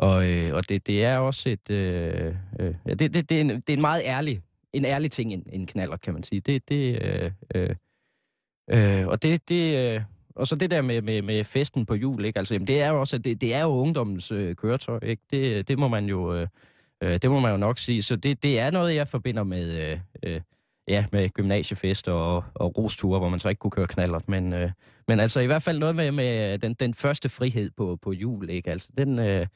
Og, 0.00 0.30
øh, 0.30 0.54
og 0.54 0.68
det, 0.68 0.86
det 0.86 1.04
er 1.04 1.16
også 1.18 1.48
et... 1.48 1.70
Øh, 1.70 2.34
øh, 2.60 2.74
ja, 2.86 2.94
det, 2.94 3.14
det, 3.14 3.28
det, 3.28 3.36
er 3.36 3.40
en, 3.40 3.48
det 3.48 3.68
er 3.68 3.72
en 3.72 3.80
meget 3.80 4.02
ærlig, 4.04 4.40
en 4.72 4.84
ærlig 4.84 5.10
ting, 5.10 5.32
en, 5.32 5.46
en 5.52 5.66
knaller, 5.66 5.96
kan 5.96 6.14
man 6.14 6.22
sige. 6.22 6.40
Det, 6.40 6.68
det, 6.68 7.02
øh, 7.02 7.30
øh, 7.54 7.74
øh, 8.70 9.06
og 9.06 9.22
det, 9.22 9.48
det, 9.48 9.94
øh, 9.94 10.02
og 10.36 10.46
så 10.46 10.56
det 10.56 10.70
der 10.70 10.82
med, 10.82 11.02
med, 11.02 11.22
med 11.22 11.44
festen 11.44 11.86
på 11.86 11.94
jul, 11.94 12.24
ikke? 12.24 12.38
Altså, 12.38 12.54
jamen, 12.54 12.66
det 12.66 12.82
er 12.82 12.88
jo 12.88 13.00
også, 13.00 13.18
det, 13.18 13.40
det 13.40 13.54
er 13.54 13.62
jo 13.62 13.68
ungdommens 13.68 14.32
øh, 14.32 14.56
køretøj, 14.56 14.98
ikke? 15.02 15.22
Det, 15.30 15.68
det 15.68 15.78
må 15.78 15.88
man 15.88 16.06
jo, 16.06 16.34
øh, 16.34 16.46
øh 17.02 17.18
det 17.22 17.30
må 17.30 17.40
man 17.40 17.50
jo 17.50 17.56
nok 17.56 17.78
sige. 17.78 18.02
Så 18.02 18.16
det, 18.16 18.42
det 18.42 18.58
er 18.58 18.70
noget, 18.70 18.94
jeg 18.94 19.08
forbinder 19.08 19.44
med, 19.44 19.90
øh, 19.90 19.98
øh, 20.22 20.40
ja, 20.88 21.06
med 21.12 21.28
gymnasiefester 21.28 22.12
og, 22.12 22.44
og 22.54 22.78
rosture, 22.78 23.18
hvor 23.18 23.28
man 23.28 23.38
så 23.38 23.48
ikke 23.48 23.58
kunne 23.58 23.70
køre 23.70 23.86
knallert. 23.86 24.28
Men, 24.28 24.52
øh, 24.52 24.70
men 25.08 25.20
altså 25.20 25.40
i 25.40 25.46
hvert 25.46 25.62
fald 25.62 25.78
noget 25.78 25.96
med, 25.96 26.12
med 26.12 26.58
den, 26.58 26.74
den 26.74 26.94
første 26.94 27.28
frihed 27.28 27.70
på, 27.76 27.98
på 28.02 28.12
jul, 28.12 28.50
ikke? 28.50 28.70
Altså 28.70 28.88
den 28.98 29.18
øh, 29.18 29.46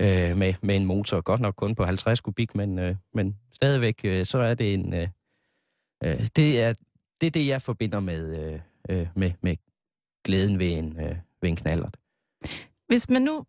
øh, 0.00 0.36
med, 0.36 0.54
med 0.62 0.76
en 0.76 0.86
motor, 0.86 1.20
godt 1.20 1.40
nok 1.40 1.54
kun 1.56 1.74
på 1.74 1.84
50 1.84 2.20
kubik, 2.20 2.54
men, 2.54 2.78
øh, 2.78 2.96
men 3.14 3.36
stadigvæk, 3.52 4.00
øh, 4.04 4.26
så 4.26 4.38
er 4.38 4.54
det 4.54 4.74
en... 4.74 4.94
Øh, 4.94 5.08
øh, 6.04 6.28
det, 6.36 6.60
er, 6.62 6.74
det 7.20 7.26
er 7.26 7.30
det, 7.30 7.46
jeg 7.46 7.62
forbinder 7.62 8.00
med, 8.00 8.52
øh, 8.52 8.60
øh, 8.88 9.08
med, 9.16 9.30
med 9.40 9.56
glæden 10.24 10.58
ved 10.58 10.72
en, 10.72 11.00
øh, 11.00 11.16
ved 11.42 11.48
en 11.50 11.56
knallert. 11.56 11.96
Hvis 12.86 13.08
man 13.08 13.22
nu 13.22 13.44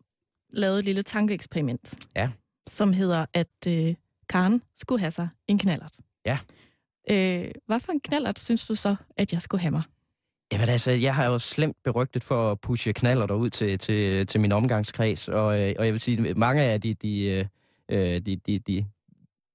lavede 0.53 0.79
et 0.79 0.85
lille 0.85 1.01
tankeeksperiment, 1.03 2.07
Ja. 2.15 2.29
som 2.67 2.93
hedder, 2.93 3.25
at 3.33 3.67
øh, 3.67 3.95
Karen 4.29 4.62
skulle 4.75 5.00
have 5.00 5.12
sig 5.12 5.29
en 5.47 5.57
knallert. 5.57 5.97
Ja. 6.25 6.38
Øh, 7.12 7.51
hvad 7.65 7.79
for 7.79 7.91
en 7.91 8.00
knallert 8.00 8.39
synes 8.39 8.67
du 8.67 8.75
så, 8.75 8.95
at 9.17 9.34
jeg 9.34 9.41
skulle 9.41 9.62
have 9.62 9.71
mig? 9.71 9.84
Jamen 10.51 10.69
altså, 10.69 10.91
jeg 10.91 11.15
har 11.15 11.25
jo 11.25 11.39
slemt 11.39 11.77
berygtet 11.84 12.23
for 12.23 12.51
at 12.51 12.60
pushe 12.62 12.93
knaller 12.93 13.25
derud 13.25 13.49
til, 13.49 13.79
til, 13.79 14.27
til 14.27 14.41
min 14.41 14.51
omgangskreds, 14.51 15.27
og, 15.27 15.62
øh, 15.62 15.75
og 15.79 15.86
jeg 15.86 15.93
vil 15.93 16.01
sige, 16.01 16.34
mange 16.34 16.62
af 16.62 16.82
de, 16.82 16.93
de, 16.93 17.25
øh, 17.25 17.45
øh, 17.91 18.21
de, 18.25 18.36
de, 18.36 18.60
de 18.60 18.86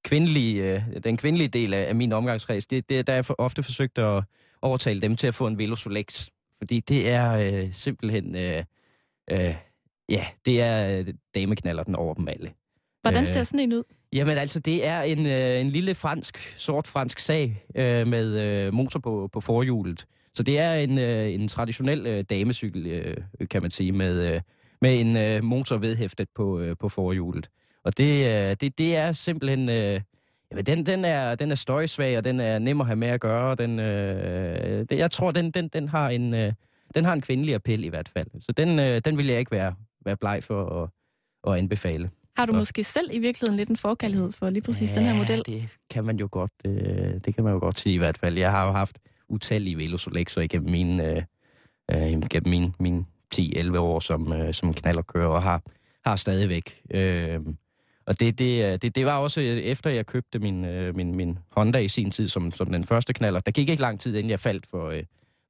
kvindelige, 0.04 0.84
den 1.04 1.16
kvindelige 1.16 1.48
del 1.48 1.74
af, 1.74 1.88
af 1.88 1.94
min 1.94 2.12
omgangskreds, 2.12 2.66
det, 2.66 2.88
det, 2.88 3.06
der 3.06 3.12
er 3.12 3.16
jeg 3.16 3.24
for, 3.24 3.34
ofte 3.38 3.62
forsøgt 3.62 3.98
at 3.98 4.24
overtale 4.62 5.00
dem 5.00 5.16
til 5.16 5.26
at 5.26 5.34
få 5.34 5.46
en 5.46 5.58
Velosolex, 5.58 6.28
fordi 6.58 6.80
det 6.80 7.08
er 7.08 7.32
øh, 7.32 7.72
simpelthen, 7.72 8.36
øh, 8.36 8.64
øh, 9.30 9.54
ja, 10.08 10.26
det 10.44 10.62
er 10.62 11.04
dameknaller 11.34 11.82
den 11.82 11.94
over 11.94 12.14
dem 12.14 12.28
alle. 12.28 12.52
Hvordan 13.02 13.26
ser 13.26 13.44
sådan 13.44 13.60
en 13.60 13.72
ud? 13.72 13.82
Jamen 14.12 14.38
altså, 14.38 14.60
det 14.60 14.86
er 14.86 15.02
en, 15.02 15.26
øh, 15.26 15.60
en 15.60 15.68
lille 15.68 15.94
fransk, 15.94 16.54
sort 16.56 16.86
fransk 16.86 17.18
sag 17.18 17.64
øh, 17.74 18.06
med 18.06 18.40
øh, 18.40 18.74
motor 18.74 19.00
på, 19.00 19.28
på 19.32 19.40
forhjulet. 19.40 20.06
Så 20.38 20.42
det 20.42 20.58
er 20.58 20.74
en, 20.74 20.98
øh, 20.98 21.34
en 21.34 21.48
traditionel 21.48 22.06
øh, 22.06 22.24
damecykel, 22.30 22.86
øh, 22.86 23.16
kan 23.50 23.62
man 23.62 23.70
sige, 23.70 23.92
med, 23.92 24.34
øh, 24.34 24.40
med 24.80 25.00
en 25.00 25.16
øh, 25.16 25.44
motor 25.44 25.76
vedhæftet 25.76 26.28
på, 26.34 26.60
øh, 26.60 26.76
på 26.80 26.88
forhjulet. 26.88 27.50
Og 27.84 27.98
det, 27.98 28.26
øh, 28.26 28.56
det, 28.60 28.78
det 28.78 28.96
er 28.96 29.12
simpelthen... 29.12 29.68
Øh, 29.68 30.00
jamen, 30.50 30.66
den, 30.66 30.86
den, 30.86 31.04
er, 31.04 31.34
den 31.34 31.50
er 31.50 31.54
støjsvag, 31.54 32.18
og 32.18 32.24
den 32.24 32.40
er 32.40 32.58
nem 32.58 32.80
at 32.80 32.86
have 32.86 32.96
med 32.96 33.08
at 33.08 33.20
gøre. 33.20 33.50
og 33.50 33.58
Den, 33.58 33.78
øh, 33.78 34.86
det, 34.88 34.98
jeg 34.98 35.10
tror, 35.10 35.30
den, 35.30 35.50
den, 35.50 35.68
den, 35.68 35.88
har 35.88 36.08
en, 36.08 36.34
øh, 36.34 36.52
den 36.94 37.04
har 37.04 37.12
en 37.12 37.20
kvindelig 37.20 37.54
appel 37.54 37.84
i 37.84 37.88
hvert 37.88 38.08
fald. 38.08 38.26
Så 38.40 38.52
den, 38.52 38.78
øh, 38.78 39.00
den 39.04 39.18
vil 39.18 39.26
jeg 39.26 39.38
ikke 39.38 39.50
være, 39.50 39.74
være 40.04 40.16
bleg 40.16 40.44
for 40.44 40.82
at, 40.82 40.90
at 41.52 41.58
anbefale. 41.58 42.10
Har 42.36 42.46
du 42.46 42.52
måske 42.52 42.84
selv 42.84 43.10
i 43.12 43.18
virkeligheden 43.18 43.56
lidt 43.56 43.68
en 43.68 43.76
forkærlighed 43.76 44.32
for 44.32 44.50
lige 44.50 44.62
præcis 44.62 44.90
ja, 44.90 44.94
den 44.94 45.02
her 45.04 45.14
model? 45.14 45.42
det 45.46 45.68
kan 45.90 46.04
man 46.04 46.16
jo 46.16 46.28
godt, 46.30 46.52
øh, 46.64 47.20
det 47.24 47.34
kan 47.34 47.44
man 47.44 47.52
jo 47.52 47.58
godt 47.58 47.78
sige 47.78 47.94
i 47.94 47.98
hvert 47.98 48.18
fald. 48.18 48.38
Jeg 48.38 48.50
har 48.50 48.66
jo 48.66 48.72
haft 48.72 48.98
utallige 49.28 49.78
Velosolexer 49.78 50.40
igennem 50.40 50.70
mine, 50.70 51.10
øh, 51.10 51.22
øh, 51.90 52.10
igennem 52.10 52.50
mine, 52.50 52.72
mine 52.78 53.04
10-11 53.34 53.78
år 53.78 54.00
som, 54.00 54.32
øh, 54.32 54.54
som 54.54 54.74
knallerkører, 54.74 55.28
og 55.28 55.42
har, 55.42 55.62
har 56.04 56.16
stadigvæk. 56.16 56.80
Øh, 56.90 57.40
og 58.06 58.20
det, 58.20 58.38
det, 58.38 58.64
øh, 58.64 58.78
det, 58.82 58.94
det 58.94 59.06
var 59.06 59.18
også 59.18 59.40
øh, 59.40 59.46
efter, 59.46 59.90
jeg 59.90 60.06
købte 60.06 60.38
min, 60.38 60.64
øh, 60.64 60.96
min, 60.96 61.14
min 61.14 61.38
Honda 61.50 61.78
i 61.78 61.88
sin 61.88 62.10
tid 62.10 62.28
som, 62.28 62.50
som 62.50 62.72
den 62.72 62.84
første 62.84 63.12
knaller. 63.12 63.40
Der 63.40 63.50
gik 63.50 63.68
ikke 63.68 63.82
lang 63.82 64.00
tid, 64.00 64.16
inden 64.16 64.30
jeg 64.30 64.40
faldt 64.40 64.66
for, 64.66 64.90
øh, 64.90 65.02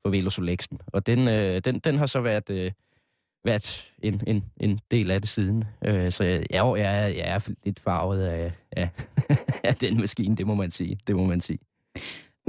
for 0.03 0.11
Velosolexen. 0.11 0.81
Og 0.87 1.07
den, 1.07 1.29
øh, 1.29 1.61
den, 1.64 1.79
den 1.79 1.99
har 1.99 2.07
så 2.07 2.21
været... 2.21 2.51
Øh, 2.51 2.73
været 3.45 3.93
en, 4.03 4.23
en, 4.27 4.45
en 4.61 4.81
del 4.91 5.11
af 5.11 5.21
det 5.21 5.29
siden. 5.29 5.64
Øh, 5.85 6.12
så 6.12 6.25
jeg, 6.25 6.47
jeg, 6.51 6.75
jeg, 6.77 7.03
er, 7.03 7.07
jeg 7.07 7.29
er 7.29 7.51
lidt 7.64 7.81
farvet 7.81 8.23
af, 8.23 8.53
af, 8.73 8.88
af 9.64 9.77
den 9.77 10.01
maskine, 10.01 10.37
det 10.37 10.47
må 10.47 10.55
man 10.55 10.71
sige. 10.71 10.99
Det 11.07 11.17
må 11.17 11.25
man 11.25 11.41
sige. 11.41 11.59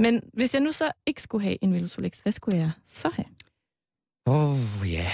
Men 0.00 0.22
hvis 0.32 0.54
jeg 0.54 0.62
nu 0.62 0.72
så 0.72 0.84
ikke 1.06 1.22
skulle 1.22 1.44
have 1.44 1.64
en 1.64 1.74
Velosolex, 1.74 2.20
hvad 2.20 2.32
skulle 2.32 2.58
jeg 2.58 2.70
så 2.86 3.08
have? 3.14 3.26
Åh, 4.26 4.50
oh, 4.50 4.92
ja. 4.92 4.98
Yeah. 4.98 5.12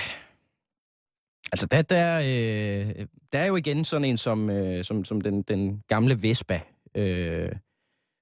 Altså, 1.52 1.66
der, 1.66 1.82
der, 1.82 2.18
øh, 2.18 3.06
der 3.32 3.38
er 3.38 3.46
jo 3.46 3.56
igen 3.56 3.84
sådan 3.84 4.04
en 4.04 4.16
som, 4.16 4.50
øh, 4.50 4.84
som, 4.84 5.04
som 5.04 5.20
den, 5.20 5.42
den 5.42 5.82
gamle 5.88 6.22
Vespa, 6.22 6.60
øh, 6.94 7.52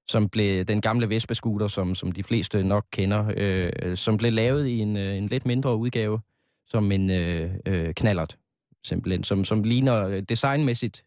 som 0.08 0.28
blev 0.28 0.64
den 0.64 0.80
gamle 0.80 1.08
Vespa-scooter, 1.08 1.68
som, 1.68 1.94
som 1.94 2.12
de 2.12 2.22
fleste 2.22 2.62
nok 2.62 2.86
kender, 2.90 3.32
øh, 3.36 3.96
som 3.96 4.16
blev 4.16 4.32
lavet 4.32 4.66
i 4.66 4.78
en, 4.78 4.96
øh, 4.96 5.16
en 5.16 5.26
lidt 5.26 5.46
mindre 5.46 5.76
udgave, 5.76 6.20
som 6.66 6.92
en 6.92 7.10
øh, 7.10 7.54
øh, 7.66 7.94
knallert, 7.94 8.38
simpelthen, 8.84 9.24
som, 9.24 9.44
som 9.44 9.62
ligner 9.62 10.06
øh, 10.06 10.22
designmæssigt 10.22 11.04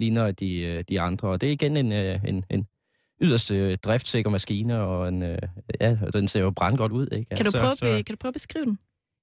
ligner 0.00 0.30
de, 0.30 0.60
øh, 0.60 0.84
de 0.88 1.00
andre. 1.00 1.28
Og 1.28 1.40
det 1.40 1.46
er 1.46 1.52
igen 1.52 1.76
en, 1.76 1.92
øh, 1.92 2.24
en, 2.24 2.44
en 2.50 2.66
yderst 3.20 3.50
øh, 3.50 3.76
driftsikker 3.78 4.30
maskine, 4.30 4.80
og 4.80 5.08
en, 5.08 5.22
øh, 5.22 5.38
ja, 5.80 5.96
den 6.12 6.28
ser 6.28 6.40
jo 6.40 6.50
brandgodt 6.50 6.92
ud. 6.92 7.06
Ikke? 7.12 7.28
Kan, 7.28 7.36
du 7.36 7.40
Altså, 7.44 7.58
prøve, 7.60 7.72
så- 7.72 7.78
så... 7.98 8.02
kan 8.06 8.14
du 8.14 8.16
prøve 8.20 8.30
at 8.30 8.34
beskrive 8.34 8.64
den? 8.64 8.78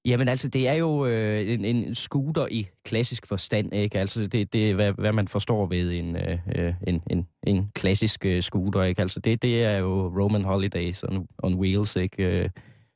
Jamen 0.05 0.27
altså, 0.27 0.47
det 0.47 0.67
er 0.67 0.73
jo 0.73 1.05
øh, 1.05 1.49
en, 1.49 1.65
en 1.65 1.95
scooter 1.95 2.47
i 2.51 2.67
klassisk 2.85 3.27
forstand, 3.27 3.73
ikke? 3.75 3.99
Altså, 3.99 4.27
det, 4.27 4.53
det 4.53 4.69
er, 4.71 4.75
hvad, 4.75 4.93
hvad 4.93 5.11
man 5.11 5.27
forstår 5.27 5.65
ved 5.67 5.91
en, 5.93 6.15
øh, 6.15 6.37
øh, 6.55 6.73
en, 6.87 7.01
en, 7.09 7.27
en 7.47 7.71
klassisk 7.75 8.25
øh, 8.25 8.41
scooter, 8.41 8.83
ikke? 8.83 9.01
Altså, 9.01 9.19
det, 9.19 9.41
det 9.41 9.63
er 9.63 9.77
jo 9.77 10.07
Roman 10.21 10.43
Holidays 10.43 11.03
on, 11.03 11.27
on 11.43 11.53
wheels, 11.55 11.95
ikke? 11.95 12.23
Øh, 12.23 12.49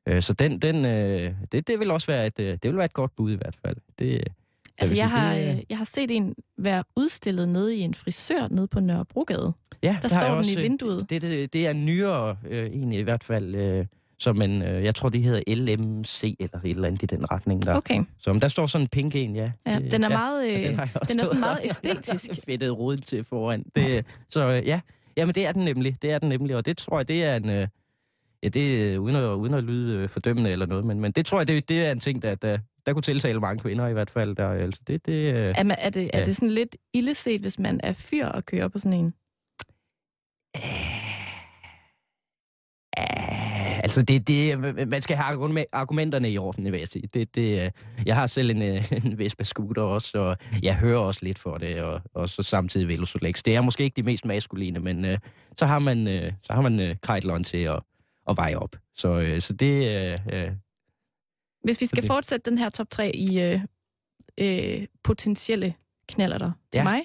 øh, 0.08 0.22
så 0.22 0.34
den, 0.34 0.60
den, 0.60 0.86
øh, 0.86 1.34
det, 1.52 1.68
det 1.68 1.80
vil 1.80 1.92
også 1.92 2.08
være 2.08 2.28
et, 2.28 2.40
øh, 2.40 2.48
det 2.54 2.64
vil 2.64 2.76
være 2.76 2.86
et 2.86 2.94
godt 2.94 3.16
bud 3.16 3.32
i 3.32 3.36
hvert 3.36 3.56
fald. 3.66 3.78
Det, 4.00 4.24
Altså, 4.82 4.94
vil 4.94 4.98
jeg 4.98 5.10
har, 5.10 5.34
det 5.34 5.50
øh, 5.56 5.62
jeg 5.70 5.78
har 5.78 5.86
set 5.86 6.12
en 6.12 6.36
være 6.58 6.84
udstillet 6.96 7.50
nede 7.50 7.76
i 7.76 7.80
en 7.80 7.94
frisør 7.94 8.48
nede 8.52 8.68
på 8.68 8.80
Nørrebrogade. 8.80 9.54
ja, 9.84 9.98
Der 10.02 10.08
står 10.08 10.20
den 10.20 10.32
også, 10.32 10.52
i 10.52 10.56
øh, 10.56 10.64
vinduet. 10.64 11.10
Det, 11.10 11.22
det, 11.22 11.54
det 11.54 11.68
er 11.68 11.74
nyere, 11.74 12.38
øh, 12.50 12.66
egentlig 12.66 13.00
i 13.00 13.02
hvert 13.02 13.24
fald, 13.24 13.56
øh, 13.56 13.86
som 14.20 14.42
en, 14.42 14.62
øh, 14.62 14.84
jeg 14.84 14.96
tror, 14.96 15.10
det 15.10 15.22
hedder 15.24 15.56
LMC, 15.56 16.36
eller 16.40 16.60
et 16.64 16.70
eller 16.70 16.88
andet 16.88 17.04
i 17.04 17.06
den 17.06 17.32
retning 17.32 17.66
der. 17.66 17.76
Okay, 17.76 18.04
Så 18.20 18.34
men 18.34 18.42
der 18.42 18.48
står 18.48 18.66
sådan 18.68 18.84
en 18.86 18.88
pink 18.88 19.16
en, 19.16 19.36
ja. 19.36 19.52
ja, 19.68 19.80
Det- 19.80 19.92
den 19.92 20.04
er 20.04 20.10
meget, 20.10 20.48
øh, 20.48 20.62
Ja, 20.62 20.72
har 20.76 20.82
jeg 20.84 20.90
også 20.96 21.14
den 21.14 21.20
er 21.20 21.24
sådan 21.26 21.40
meget 21.40 21.60
æstetisk. 21.70 22.30
Fedtet 22.46 22.78
roden 22.78 23.02
til 23.02 23.24
foran. 23.24 23.66
Det, 23.76 24.06
så 24.30 24.48
øh, 24.50 24.68
ja, 24.68 24.80
jamen 25.18 25.36
det 25.36 25.48
er 25.48 25.52
den 25.52 25.66
nemlig. 25.66 25.98
Det 26.02 26.12
er 26.12 26.20
den 26.20 26.30
nemlig, 26.30 26.56
og 26.56 26.66
det 26.66 26.78
tror 26.78 27.00
jeg, 27.00 27.08
det 27.08 27.24
er 27.24 27.36
en, 27.36 27.50
øh, 27.50 27.68
Ja, 28.44 28.48
det 28.50 28.94
er 28.94 28.98
uden 28.98 29.16
at, 29.16 29.24
uden 29.24 29.54
at 29.54 29.64
lyde 29.64 29.98
øh, 29.98 30.10
fordømmende 30.10 30.50
eller 30.50 30.66
noget, 30.66 30.86
men, 30.86 31.00
men 31.00 31.12
det 31.12 31.26
tror 31.26 31.38
jeg, 31.40 31.48
det, 31.48 31.70
det 31.70 31.86
er 31.86 31.92
en 31.92 32.00
ting, 32.00 32.22
der, 32.22 32.36
der, 32.36 32.58
der 32.86 32.94
kunne 32.94 33.02
tiltale 33.02 33.40
mange 33.40 33.62
kvinder 33.62 33.88
i 33.88 33.94
hvert 33.94 34.10
fald. 34.10 34.36
Der, 34.36 34.50
altså, 34.50 34.82
det, 34.88 35.06
det, 35.06 35.34
øh, 35.34 35.54
Er, 35.58 35.64
man, 35.64 35.78
er, 35.80 35.90
det, 35.90 36.10
er 36.14 36.18
Ja. 36.20 36.24
det 36.24 36.36
sådan 36.36 36.50
lidt 36.52 36.76
illeset, 36.94 37.42
hvis 37.42 37.60
man 37.60 37.80
er 37.84 37.94
fyr 37.94 38.26
og 38.26 38.46
kører 38.46 38.68
på 38.68 38.80
sådan 38.80 38.94
en? 39.00 39.14
Ah, 42.98 43.78
altså, 43.78 44.02
det, 44.02 44.28
det, 44.28 44.60
man 44.88 45.02
skal 45.02 45.18
have 45.18 45.26
argumen- 45.36 45.66
argumenterne 45.72 46.32
i 46.32 46.38
orden, 46.38 46.72
vil 46.72 46.78
jeg 46.80 46.88
sige. 46.88 47.08
Det, 47.14 47.36
det, 47.36 47.64
øh, 47.66 47.72
jeg 48.06 48.16
har 48.16 48.28
selv 48.28 48.50
en, 48.52 48.62
øh, 48.62 48.92
en 49.06 49.18
Vespa 49.18 49.44
scooter 49.44 49.82
også, 49.82 50.20
og 50.20 50.38
jeg 50.64 50.76
hører 50.76 51.00
også 51.00 51.20
lidt 51.26 51.40
for 51.40 51.58
det, 51.58 51.82
og, 51.84 52.02
og 52.14 52.30
så 52.30 52.44
samtidig 52.44 52.88
Velosolex. 52.88 53.44
Det 53.44 53.56
er 53.56 53.62
måske 53.62 53.84
ikke 53.84 53.96
de 53.96 54.04
mest 54.04 54.26
maskuline, 54.26 54.80
men 54.80 55.06
øh, 55.06 55.18
så 55.58 55.66
har 55.66 55.80
man, 55.80 56.08
øh, 56.08 56.32
så 56.42 56.54
har 56.54 56.62
man 56.62 56.80
øh, 56.80 56.96
krejtleren 57.02 57.44
til 57.44 57.58
at, 57.58 57.80
at 58.30 58.38
veje 58.38 58.56
op. 58.56 58.76
Så, 58.96 59.20
øh, 59.20 59.42
så 59.42 59.54
det... 59.54 59.88
Øh, 60.34 60.52
Hvis 61.64 61.82
vi 61.82 61.86
skal 61.86 62.08
fortsætte 62.08 62.50
den 62.50 62.58
her 62.60 62.70
top 62.70 62.90
3 62.90 63.16
i 63.16 63.40
øh, 63.42 63.60
øh, 64.38 64.88
potentielle 65.04 65.74
knallerter 66.08 66.52
til 66.74 66.80
Ja. 66.80 66.84
mig, 66.84 67.02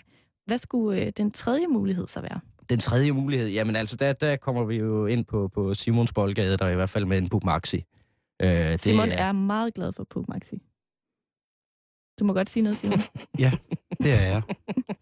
hvad 0.46 0.58
skulle 0.58 1.06
øh, 1.06 1.12
den 1.16 1.30
tredje 1.30 1.66
mulighed 1.66 2.06
så 2.06 2.20
være? 2.20 2.40
Den 2.68 2.78
tredje 2.78 3.12
mulighed, 3.12 3.48
jamen 3.48 3.76
altså, 3.76 3.96
der, 3.96 4.12
der 4.12 4.36
kommer 4.36 4.64
vi 4.64 4.76
jo 4.76 5.06
ind 5.06 5.24
på, 5.24 5.48
på 5.48 5.74
Simons 5.74 6.12
Boldgade, 6.12 6.56
der 6.56 6.64
er 6.66 6.70
i 6.70 6.74
hvert 6.74 6.90
fald 6.90 7.04
med 7.04 7.18
en 7.18 7.28
Bug 7.28 7.44
Maxi. 7.44 7.84
Øh, 8.42 8.48
det 8.50 8.80
Simon 8.80 9.08
er 9.08 9.32
meget 9.32 9.74
glad 9.74 9.92
for 9.92 10.04
Puk 10.10 10.28
Maxi. 10.28 10.62
Du 12.20 12.24
må 12.24 12.32
godt 12.32 12.50
sige 12.50 12.62
noget, 12.62 12.76
Simon. 12.76 12.98
Det 14.02 14.12
er 14.12 14.26
jeg. 14.26 14.42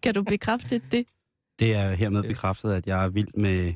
kan 0.03 0.13
du 0.13 0.23
bekræfte 0.23 0.81
det? 0.91 1.07
Det 1.59 1.75
er 1.75 1.93
hermed 1.93 2.23
bekræftet, 2.23 2.73
at 2.73 2.87
jeg 2.87 3.03
er 3.05 3.09
vild 3.09 3.27
med 3.37 3.73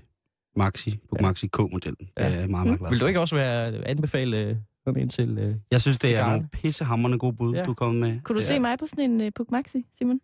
Maxi, 0.56 1.00
på 1.10 1.16
Maxi 1.22 1.48
K-modellen. 1.48 2.08
Det 2.18 2.26
er 2.26 2.30
jeg 2.40 2.50
meget, 2.50 2.66
meget 2.68 2.80
glad 2.80 2.90
Vil 2.90 3.00
du 3.00 3.04
for. 3.04 3.08
ikke 3.08 3.20
også 3.20 3.36
være 3.36 3.88
anbefale 3.88 4.64
øh, 4.88 4.94
sådan 4.94 5.02
en 5.04 5.10
til... 5.10 5.38
Øh, 5.38 5.56
Jeg 5.72 5.82
synes, 5.82 5.98
det 6.00 6.16
er 6.16 6.18
Garde? 6.20 6.32
nogle 6.32 6.50
pissehammerende 6.54 7.18
gode 7.20 7.36
bud, 7.36 7.54
Ja. 7.56 7.64
du 7.64 7.74
kommet 7.74 8.00
med. 8.00 8.22
Kunne 8.22 8.34
du 8.34 8.40
Det 8.40 8.48
se 8.48 8.60
mig 8.60 8.80
på 8.80 8.86
sådan 8.86 9.12
en 9.12 9.22
uh, 9.22 9.28
Puk 9.36 9.52
Maxi, 9.52 9.86
Simon? 9.98 10.20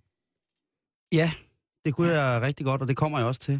Ja, 1.13 1.31
det 1.85 1.93
kunne 1.95 2.07
jeg 2.07 2.41
rigtig 2.41 2.65
godt, 2.65 2.81
og 2.81 2.87
det 2.87 2.97
kommer 2.97 3.17
jeg 3.17 3.27
også 3.27 3.41
til. 3.41 3.59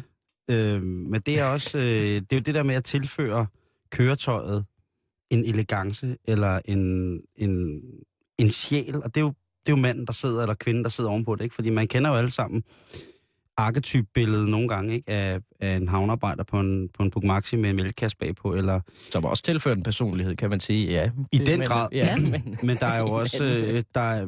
Øh, 0.50 0.82
men 0.82 1.20
det 1.20 1.38
er 1.38 1.44
også, 1.44 1.78
øh, 1.78 1.84
det 1.84 2.32
er 2.32 2.36
jo 2.36 2.40
det 2.40 2.54
der 2.54 2.62
med 2.62 2.74
at 2.74 2.84
tilføre 2.84 3.46
køretøjet 3.90 4.64
en 5.30 5.44
elegance 5.44 6.16
eller 6.24 6.60
en, 6.64 7.20
en, 7.36 7.80
en 8.38 8.50
sjæl, 8.50 8.96
og 9.02 9.14
det 9.14 9.20
er, 9.20 9.24
jo, 9.24 9.28
det 9.66 9.72
er 9.72 9.76
jo 9.76 9.82
manden, 9.82 10.06
der 10.06 10.12
sidder, 10.12 10.42
eller 10.42 10.54
kvinden, 10.54 10.84
der 10.84 10.90
sidder 10.90 11.10
ovenpå 11.10 11.34
det, 11.36 11.44
ikke? 11.44 11.54
Fordi 11.54 11.70
man 11.70 11.88
kender 11.88 12.10
jo 12.10 12.16
alle 12.16 12.30
sammen 12.30 12.62
arketypbilledet 13.56 14.48
nogle 14.48 14.68
gange, 14.68 14.94
ikke? 14.94 15.10
Af, 15.10 15.40
af 15.60 15.76
en 15.76 15.88
havnearbejder 15.88 16.44
på 16.44 16.60
en, 16.60 16.88
på 16.94 17.02
en 17.02 17.10
Puk 17.10 17.24
Maxi 17.24 17.56
med 17.56 17.70
en 17.70 17.76
mælkekasse 17.76 18.16
bagpå, 18.16 18.54
eller 18.54 18.80
som 19.10 19.24
også 19.24 19.42
tilført 19.42 19.76
en 19.76 19.82
personlighed, 19.82 20.36
kan 20.36 20.50
man 20.50 20.60
sige. 20.60 20.88
Ja, 20.88 21.10
I 21.32 21.38
den 21.38 21.58
men, 21.58 21.68
grad. 21.68 21.88
Ja, 21.92 22.16
men, 22.16 22.56
Men 22.62 22.76
der 22.76 22.86
er 22.86 22.98
jo 22.98 23.06
også, 23.20 23.44
øh, 23.44 23.82
der 23.94 24.00
er, 24.00 24.26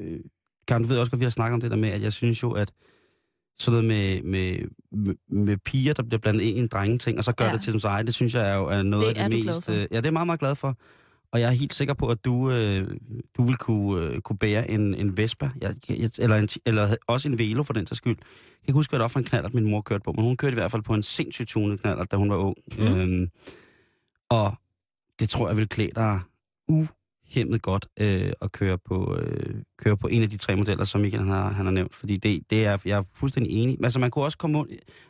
øh, 0.00 0.20
Karen, 0.68 0.82
du 0.82 0.88
ved 0.88 0.98
også 0.98 1.10
godt, 1.10 1.20
vi 1.20 1.24
har 1.24 1.30
snakket 1.30 1.54
om 1.54 1.60
det 1.60 1.70
der 1.70 1.76
med, 1.76 1.88
at 1.88 2.02
jeg 2.02 2.12
synes 2.12 2.42
jo, 2.42 2.50
at 2.52 2.72
sådan 3.60 3.84
noget 3.84 3.84
med, 3.84 4.22
med, 4.22 4.58
med, 4.92 5.14
med 5.30 5.56
piger, 5.64 5.92
der 5.94 6.02
bliver 6.02 6.18
blandet 6.18 6.42
ind 6.42 6.56
i 6.56 6.60
en 6.60 6.66
drengeting, 6.66 7.18
og 7.18 7.24
så 7.24 7.32
gør 7.34 7.44
Ja. 7.44 7.52
det 7.52 7.62
til 7.62 7.72
deres 7.72 7.84
eget, 7.84 8.06
det 8.06 8.14
synes 8.14 8.34
jeg 8.34 8.50
er 8.50 8.54
jo 8.54 8.66
er 8.66 8.82
noget 8.82 9.16
Det 9.16 9.22
af 9.22 9.30
det 9.30 9.44
mest... 9.46 9.68
Øh, 9.68 9.76
ja, 9.76 9.82
det 9.82 9.96
er 9.96 10.00
jeg 10.04 10.12
meget, 10.12 10.26
meget 10.26 10.40
glad 10.40 10.54
for. 10.54 10.76
Og 11.32 11.40
jeg 11.40 11.48
er 11.48 11.52
helt 11.52 11.74
sikker 11.74 11.94
på, 11.94 12.08
at 12.08 12.24
du, 12.24 12.50
øh, 12.50 12.96
du 13.36 13.44
vil 13.44 13.56
kunne, 13.56 14.06
øh, 14.06 14.20
kunne 14.20 14.38
bære 14.38 14.70
en, 14.70 14.94
en 14.94 15.16
Vespa, 15.16 15.50
jeg, 15.60 15.74
jeg, 15.88 16.10
eller, 16.18 16.36
en, 16.36 16.48
eller 16.66 16.96
også 17.06 17.28
en 17.28 17.38
Velo 17.38 17.62
for 17.62 17.72
den 17.72 17.86
sags 17.86 17.98
skyld. 17.98 18.16
Jeg 18.62 18.66
kan 18.66 18.74
huske, 18.74 18.90
hvad 18.90 18.98
det 18.98 19.02
var 19.02 19.08
for 19.08 19.18
en 19.18 19.24
knallert, 19.24 19.54
min 19.54 19.70
mor 19.70 19.80
kørte 19.80 20.02
på, 20.04 20.12
men 20.12 20.24
hun 20.24 20.36
kørte 20.36 20.52
i 20.52 20.54
hvert 20.54 20.70
fald 20.70 20.82
på 20.82 20.94
en 20.94 21.02
sindssygt 21.02 21.48
tunet 21.48 21.80
knallert, 21.80 22.10
da 22.10 22.16
hun 22.16 22.30
var 22.30 22.36
ung. 22.36 22.56
Mm. 22.78 22.84
Øhm, 22.84 23.28
og 24.30 24.54
det 25.20 25.28
tror 25.28 25.48
jeg 25.48 25.56
vil 25.56 25.68
klæde 25.68 25.90
dig 25.94 26.20
uhemmet 26.68 27.62
godt 27.62 27.86
øh, 28.00 28.32
at 28.42 28.52
køre 28.52 28.78
på, 28.78 29.16
øh, 29.16 29.62
køre 29.78 29.96
på 29.96 30.06
en 30.08 30.22
af 30.22 30.30
de 30.30 30.36
tre 30.36 30.56
modeller, 30.56 30.84
som 30.84 31.00
Michael 31.00 31.22
han 31.22 31.32
har, 31.32 31.48
han 31.48 31.66
har 31.66 31.72
nævnt. 31.72 31.94
Fordi 31.94 32.16
det, 32.16 32.50
det 32.50 32.66
er, 32.66 32.78
jeg 32.84 32.98
er 32.98 33.02
fuldstændig 33.14 33.52
enig. 33.52 33.78
Altså 33.84 33.98
man 33.98 34.10
kunne 34.10 34.24
også 34.24 34.38
komme, 34.38 34.64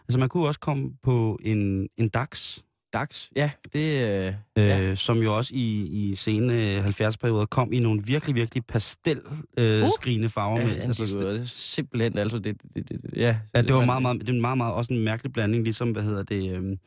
altså, 0.09 0.19
man 0.19 0.29
kunne 0.29 0.47
også 0.47 0.61
komme 0.61 0.93
på 1.03 1.39
en, 1.43 1.89
en 1.97 2.09
DAX, 2.09 2.59
Dags, 2.93 3.31
ja, 3.37 3.51
det... 3.73 4.09
Øh, 4.09 4.27
øh, 4.27 4.33
Ja. 4.57 4.95
som 4.95 5.19
jo 5.19 5.37
også 5.37 5.55
i, 5.55 5.81
i 5.83 6.15
sene 6.15 6.79
70-perioder 6.81 7.47
kom 7.47 7.73
i 7.73 7.81
nogle 7.81 8.03
virkelig, 8.05 8.35
virkelig 8.35 8.65
pastel 8.67 9.21
øh, 9.59 9.85
Uh. 9.85 10.29
farver. 10.31 10.61
ja, 10.61 10.67
med, 10.67 10.77
altså, 10.77 11.03
altså, 11.03 11.19
det 11.19 11.41
var 11.41 11.45
simpelthen, 11.45 12.19
altså, 12.19 12.39
det, 12.39 12.57
det, 12.75 12.89
det, 12.89 13.01
ja. 13.17 13.37
Ja, 13.55 13.63
det 13.63 13.75
var 13.75 13.85
meget, 13.85 14.03
meget, 14.03 14.21
det 14.21 14.29
er 14.29 14.41
meget, 14.41 14.57
meget, 14.59 14.75
også 14.75 14.93
en 14.95 15.05
mærkelig 15.05 15.33
blanding, 15.33 15.65
ligesom, 15.65 15.91
hvad 15.91 16.03
hedder 16.03 16.23
det, 16.23 16.57
øhm, 16.57 16.79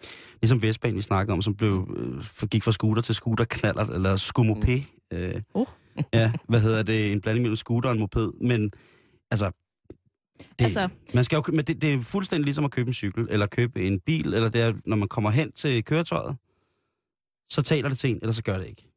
ligesom 0.42 0.62
Vespaen, 0.62 0.96
vi 0.96 1.02
snakkede 1.02 1.34
om, 1.34 1.42
som 1.42 1.56
blev, 1.56 1.96
øh, 1.98 2.48
gik 2.50 2.64
fra 2.64 2.72
scooter 2.72 3.02
til 3.02 3.16
scooter 3.16 3.46
knaller, 3.46 3.86
eller 3.86 4.16
skumopé. 4.16 4.84
Mm. 5.12 5.18
Øh, 5.18 5.42
Uh. 5.54 5.66
Ja, 6.14 6.32
hvad 6.48 6.60
hedder 6.60 6.84
det, 6.84 7.12
en 7.12 7.22
blanding 7.22 7.42
mellem 7.44 7.56
scooter 7.56 7.90
og 7.90 7.94
en 7.94 8.00
moped, 8.00 8.30
men 8.42 8.72
altså, 9.32 9.52
det, 10.40 10.66
Altså- 10.66 10.90
man 11.14 11.24
skal 11.24 11.36
jo, 11.38 11.44
men 11.54 11.66
det, 11.66 11.82
det 11.82 11.94
er 11.94 12.02
fuldstændig 12.02 12.46
ligesom 12.46 12.66
at 12.66 12.72
købe 12.72 12.88
en 12.88 12.94
cykel, 12.94 13.28
eller 13.30 13.48
købe 13.48 13.82
en 13.84 14.00
bil, 14.00 14.34
eller 14.34 14.50
det 14.50 14.62
er, 14.62 14.74
når 14.86 14.96
man 14.96 15.08
kommer 15.08 15.30
hen 15.30 15.52
til 15.52 15.84
køretøjet, 15.84 16.36
så 17.50 17.62
taler 17.62 17.90
det 17.90 17.98
til 17.98 18.10
en, 18.10 18.20
eller 18.22 18.34
så 18.34 18.44
gør 18.44 18.58
det 18.58 18.68
ikke. 18.68 18.88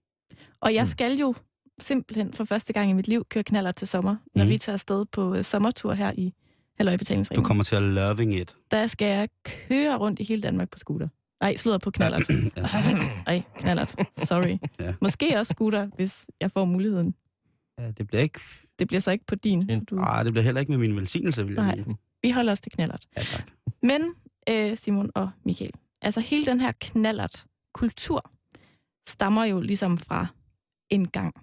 Og 0.61 0.75
jeg 0.75 0.83
Mm. 0.83 0.89
skal 0.91 1.13
jo 1.19 1.35
simpelthen 1.81 2.33
for 2.33 2.45
første 2.45 2.73
gang 2.73 2.91
i 2.91 2.93
mit 2.93 3.09
liv 3.09 3.25
køre 3.31 3.45
knaller 3.45 3.73
til 3.73 3.89
sommer, 3.89 4.17
når 4.35 4.45
Mm. 4.45 4.51
vi 4.51 4.59
tager 4.59 4.75
afsted 4.75 5.05
på 5.13 5.31
uh, 5.31 5.43
sommertur 5.43 5.93
her 5.93 6.13
i 6.17 6.35
Halløj 6.79 6.97
Du 7.37 7.43
kommer 7.43 7.65
til 7.65 7.77
at 7.77 7.83
loving 7.83 8.35
it. 8.35 8.57
Der 8.71 8.87
skal 8.87 9.07
jeg 9.07 9.29
køre 9.45 9.97
rundt 9.97 10.21
i 10.21 10.25
hele 10.25 10.43
Danmark 10.43 10.71
på 10.71 10.79
scooter. 10.79 11.09
Nej, 11.41 11.57
sludder 11.57 11.79
på 11.79 11.91
knallert. 11.91 12.29
Ja. 12.57 12.63
Nej, 13.27 13.43
knallert. 13.59 13.95
Sorry. 14.17 14.57
Ja. 14.81 14.95
Måske 15.01 15.37
også 15.39 15.51
scooter, 15.51 15.87
hvis 15.97 16.27
jeg 16.41 16.51
får 16.51 16.65
muligheden. 16.65 17.15
Ja, 17.79 17.91
det 17.91 18.07
bliver 18.07 18.23
ikke, 18.23 18.41
Det 18.79 18.89
bliver 18.89 19.01
så 19.01 19.11
ikke 19.11 19.27
på 19.27 19.35
din. 19.35 19.63
Så 19.69 19.85
du... 19.91 19.99
ah, 20.01 20.25
det 20.25 20.33
bliver 20.33 20.45
heller 20.45 20.61
ikke 20.61 20.73
med 20.73 20.79
min 20.79 20.97
velsignelse, 20.97 21.47
vil 21.47 21.55
jeg 21.55 21.77
Nej. 21.77 21.95
Vi 22.23 22.31
holder 22.31 22.53
os 22.53 22.61
til 22.61 22.73
knallert. 22.73 23.07
Ja, 23.17 23.23
tak. 23.23 23.53
Men, 23.83 24.15
øh, 24.49 24.77
Simon 24.77 25.11
og 25.15 25.31
Michael, 25.45 25.73
altså 26.03 26.21
hele 26.21 26.47
den 26.47 26.61
her 26.61 26.73
knallert 26.81 27.47
kultur 27.75 28.31
stammer 29.09 29.45
jo 29.45 29.61
ligesom 29.61 29.99
fra 29.99 30.27
en 30.91 31.09
gang. 31.09 31.35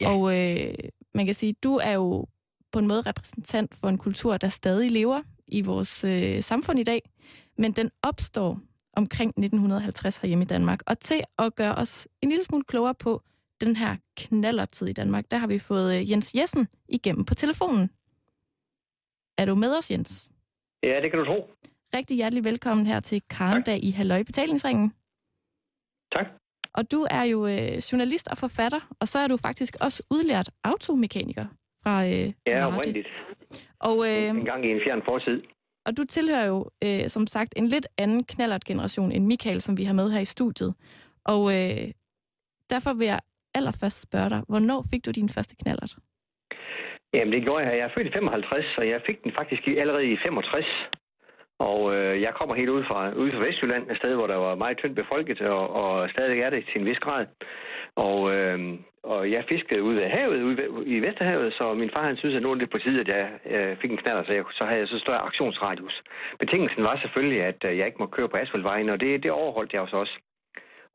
Ja. 0.00 0.10
Og 0.10 0.38
øh, 0.38 0.74
man 1.14 1.26
kan 1.26 1.34
sige, 1.34 1.54
du 1.62 1.76
er 1.76 1.92
jo 1.92 2.26
på 2.72 2.78
en 2.78 2.86
måde 2.86 3.00
repræsentant 3.00 3.74
for 3.74 3.88
en 3.88 3.98
kultur, 3.98 4.36
der 4.36 4.48
stadig 4.48 4.90
lever 4.90 5.22
i 5.48 5.60
vores 5.60 6.04
øh, 6.04 6.42
samfund 6.42 6.78
i 6.78 6.84
dag, 6.84 7.10
men 7.58 7.72
den 7.72 7.90
opstår 8.02 8.60
omkring 8.92 9.28
1950 9.28 10.16
herhjemme 10.16 10.44
i 10.44 10.46
Danmark. 10.46 10.82
Og 10.86 10.98
til 11.00 11.22
at 11.38 11.54
gøre 11.54 11.74
os 11.74 12.08
en 12.22 12.28
lille 12.28 12.44
smule 12.44 12.64
klogere 12.64 12.94
på 12.94 13.22
den 13.60 13.76
her 13.76 13.96
knallertid 14.16 14.86
i 14.86 14.92
Danmark, 14.92 15.24
der 15.30 15.36
har 15.36 15.46
vi 15.46 15.58
fået 15.58 15.96
øh, 16.00 16.10
Jens 16.10 16.34
Jessen 16.34 16.68
igennem 16.88 17.24
på 17.24 17.34
telefonen. 17.34 17.90
Er 19.38 19.44
du 19.46 19.54
med 19.54 19.78
os, 19.78 19.90
Jens? 19.90 20.30
Ja, 20.82 21.00
det 21.02 21.10
kan 21.10 21.18
du 21.18 21.24
tro. 21.24 21.50
Rigtig 21.94 22.16
hjertelig 22.16 22.44
velkommen 22.44 22.86
her 22.86 23.00
til 23.00 23.22
Karndag 23.30 23.84
i 23.84 23.90
Halløj 23.90 24.22
Betalingsringen. 24.22 24.92
Tak. 26.12 26.26
Og 26.74 26.90
du 26.92 27.06
er 27.10 27.22
jo 27.22 27.46
øh, 27.46 27.76
journalist 27.92 28.28
og 28.28 28.38
forfatter, 28.38 28.80
og 29.00 29.08
så 29.08 29.18
er 29.18 29.28
du 29.28 29.36
faktisk 29.36 29.76
også 29.80 30.02
udlært 30.10 30.50
automekaniker 30.64 31.46
fra 31.82 32.06
øh, 32.06 32.32
Ja, 32.46 32.66
oprindeligt. 32.66 33.08
Og, 33.80 33.96
øh, 34.08 34.28
En 34.28 34.44
gang 34.44 34.64
i 34.64 34.68
en 34.68 34.80
fjern 34.86 35.02
fortid. 35.04 35.42
og 35.86 35.96
du 35.96 36.04
tilhører 36.04 36.44
jo, 36.46 36.70
øh, 36.84 37.08
som 37.08 37.26
sagt, 37.26 37.52
en 37.56 37.68
lidt 37.68 37.86
anden 37.98 38.24
knallert-generation 38.24 39.12
end 39.12 39.26
Michael, 39.26 39.60
som 39.60 39.78
vi 39.78 39.84
har 39.84 39.94
med 39.94 40.10
her 40.10 40.20
i 40.20 40.24
studiet. 40.24 40.74
Og 41.24 41.42
øh, 41.56 41.90
derfor 42.70 42.92
vil 42.92 43.06
jeg 43.06 43.20
allerførst 43.54 44.00
spørge 44.00 44.30
dig, 44.30 44.42
hvornår 44.48 44.80
fik 44.90 45.06
du 45.06 45.10
din 45.10 45.28
første 45.28 45.56
knallert? 45.62 45.94
Jamen, 47.14 47.32
det 47.32 47.42
gjorde 47.42 47.64
jeg. 47.66 47.76
Jeg 47.78 47.84
er 47.84 47.94
født 47.94 48.06
i 48.06 48.12
55, 48.12 48.78
og 48.78 48.88
jeg 48.88 49.00
fik 49.06 49.24
den 49.24 49.32
faktisk 49.38 49.62
allerede 49.68 50.12
i 50.12 50.16
65. 50.22 50.66
Og 51.58 51.94
øh, 51.94 52.22
jeg 52.22 52.34
kommer 52.34 52.54
helt 52.54 52.68
ud 52.68 52.84
fra, 52.84 53.12
ude 53.12 53.32
fra 53.32 53.44
Vestjylland, 53.46 53.90
et 53.90 53.96
sted, 53.96 54.14
hvor 54.14 54.26
der 54.26 54.36
var 54.36 54.54
meget 54.54 54.78
tyndt 54.78 54.96
befolket, 54.96 55.40
og, 55.40 55.70
og 55.82 56.10
stadig 56.10 56.40
er 56.40 56.50
det 56.50 56.64
til 56.72 56.80
en 56.80 56.86
vis 56.86 56.98
grad. 56.98 57.26
Og, 57.96 58.34
øh, 58.34 58.58
og 59.02 59.30
jeg 59.30 59.44
fiskede 59.48 59.82
ude 59.82 60.04
af 60.04 60.10
havet, 60.10 60.42
ude 60.42 60.56
ved- 60.56 60.86
i 60.86 61.00
Vesterhavet, 61.00 61.52
så 61.52 61.74
min 61.74 61.90
far 61.94 62.06
han 62.06 62.16
synes, 62.16 62.34
at 62.34 62.42
nu 62.42 62.50
er 62.50 62.54
det 62.54 62.70
på 62.70 62.78
tide, 62.78 63.00
at 63.00 63.08
jeg 63.08 63.30
øh, 63.46 63.76
fik 63.80 63.90
en 63.90 63.96
knaller, 63.96 64.24
så, 64.24 64.32
jeg, 64.32 64.44
så 64.52 64.64
havde 64.64 64.80
jeg 64.80 64.88
så 64.88 64.98
større 64.98 65.26
aktionsradius. 65.28 66.02
Betingelsen 66.38 66.82
var 66.82 66.98
selvfølgelig, 67.02 67.42
at 67.42 67.64
øh, 67.64 67.78
jeg 67.78 67.86
ikke 67.86 67.98
må 67.98 68.06
køre 68.06 68.28
på 68.28 68.36
asfaltvejen, 68.36 68.88
og 68.88 69.00
det, 69.00 69.22
det 69.22 69.30
overholdt 69.30 69.72
jeg 69.72 69.80
også 69.80 69.96
også. 69.96 70.18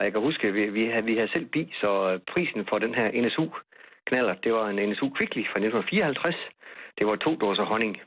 Og 0.04 0.08
jeg 0.08 0.14
kan 0.14 0.22
huske, 0.30 0.48
at 0.48 0.54
vi, 0.54 0.64
vi, 0.70 0.84
havde, 0.94 1.06
vi 1.06 1.16
havde 1.16 1.32
selv 1.36 1.46
bil, 1.46 1.70
så 1.82 1.92
øh, 2.12 2.20
prisen 2.34 2.62
for 2.70 2.78
den 2.80 2.94
her 2.96 3.08
NSU 3.24 3.46
knaller, 4.10 4.34
det 4.44 4.54
var 4.54 4.70
en 4.70 4.90
NSU 4.90 5.08
Quickly 5.18 5.44
fra 5.52 5.60
1954. 5.60 6.36
Det 6.98 7.08
var 7.08 7.16
to 7.16 7.32
dåser 7.36 7.66
honning. 7.72 7.98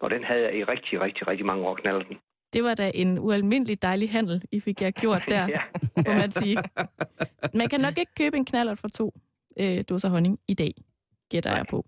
Og 0.00 0.10
den 0.10 0.24
havde 0.24 0.42
jeg 0.42 0.54
i 0.58 0.64
rigtig, 0.64 1.00
rigtig, 1.00 1.26
rigtig 1.26 1.46
mange 1.46 1.66
år 1.68 1.74
knaller 1.74 2.02
den. 2.02 2.16
Det 2.52 2.64
var 2.64 2.74
da 2.74 2.90
en 2.94 3.18
ualmindelig 3.18 3.82
dejlig 3.82 4.10
handel, 4.10 4.44
I 4.52 4.60
fik 4.60 4.82
jeg 4.82 4.92
gjort 4.92 5.22
der, 5.34 5.44
ja. 5.56 5.62
må 6.06 6.12
man 6.22 6.30
sige. 6.30 6.56
Man 7.54 7.68
kan 7.68 7.80
nok 7.80 7.98
ikke 7.98 8.14
købe 8.20 8.36
en 8.36 8.44
knallert 8.44 8.78
for 8.78 8.88
to 8.88 9.06
øh, 9.60 9.84
dåser 9.88 10.08
honning 10.08 10.38
i 10.48 10.54
dag, 10.54 10.72
gætter 11.30 11.56
jeg 11.56 11.66
på. 11.70 11.84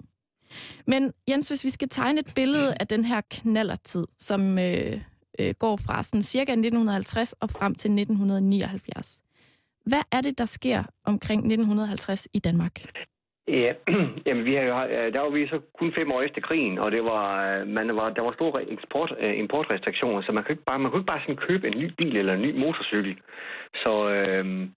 Men 0.86 1.12
Jens, 1.28 1.48
hvis 1.48 1.64
vi 1.64 1.70
skal 1.70 1.88
tegne 1.88 2.20
et 2.20 2.32
billede 2.34 2.74
af 2.80 2.86
den 2.86 3.04
her 3.04 3.20
knallertid, 3.30 4.04
som 4.18 4.58
øh, 4.58 4.94
øh, 5.38 5.54
går 5.58 5.76
fra 5.76 6.02
sådan 6.02 6.22
cirka 6.22 6.52
1950 6.52 7.32
og 7.32 7.50
frem 7.50 7.74
til 7.74 7.88
1979. 7.88 9.23
Hvad 9.90 10.04
er 10.12 10.20
det, 10.20 10.38
der 10.38 10.44
sker 10.44 10.82
omkring 11.06 11.38
1950 11.38 12.28
i 12.34 12.38
Danmark? 12.38 12.76
Ja, 13.48 13.72
jamen 14.26 14.44
vi 14.44 14.54
har 14.54 14.62
jo, 14.62 14.74
øh, 14.84 15.12
der 15.12 15.20
var 15.20 15.30
vi 15.30 15.48
så 15.48 15.60
kun 15.78 15.92
fem 15.94 16.12
år 16.12 16.22
efter 16.22 16.40
krigen, 16.40 16.78
og 16.78 16.92
det 16.92 17.04
var, 17.04 17.26
øh, 17.46 17.66
man 17.66 17.96
var, 17.96 18.10
der 18.10 18.22
var 18.22 18.32
store 18.32 18.70
eksport, 18.70 19.14
øh, 19.20 19.38
importrestriktioner, 19.38 20.22
så 20.22 20.32
man 20.32 20.44
kunne 20.44 20.52
ikke 20.52 20.64
bare, 20.64 20.78
man 20.78 20.90
kunne 20.90 21.00
ikke 21.00 21.12
bare 21.12 21.20
sådan 21.20 21.46
købe 21.48 21.68
en 21.68 21.78
ny 21.78 21.90
bil 21.98 22.16
eller 22.16 22.34
en 22.34 22.42
ny 22.42 22.58
motorcykel. 22.58 23.16
Så, 23.74 24.10
øhm, 24.10 24.70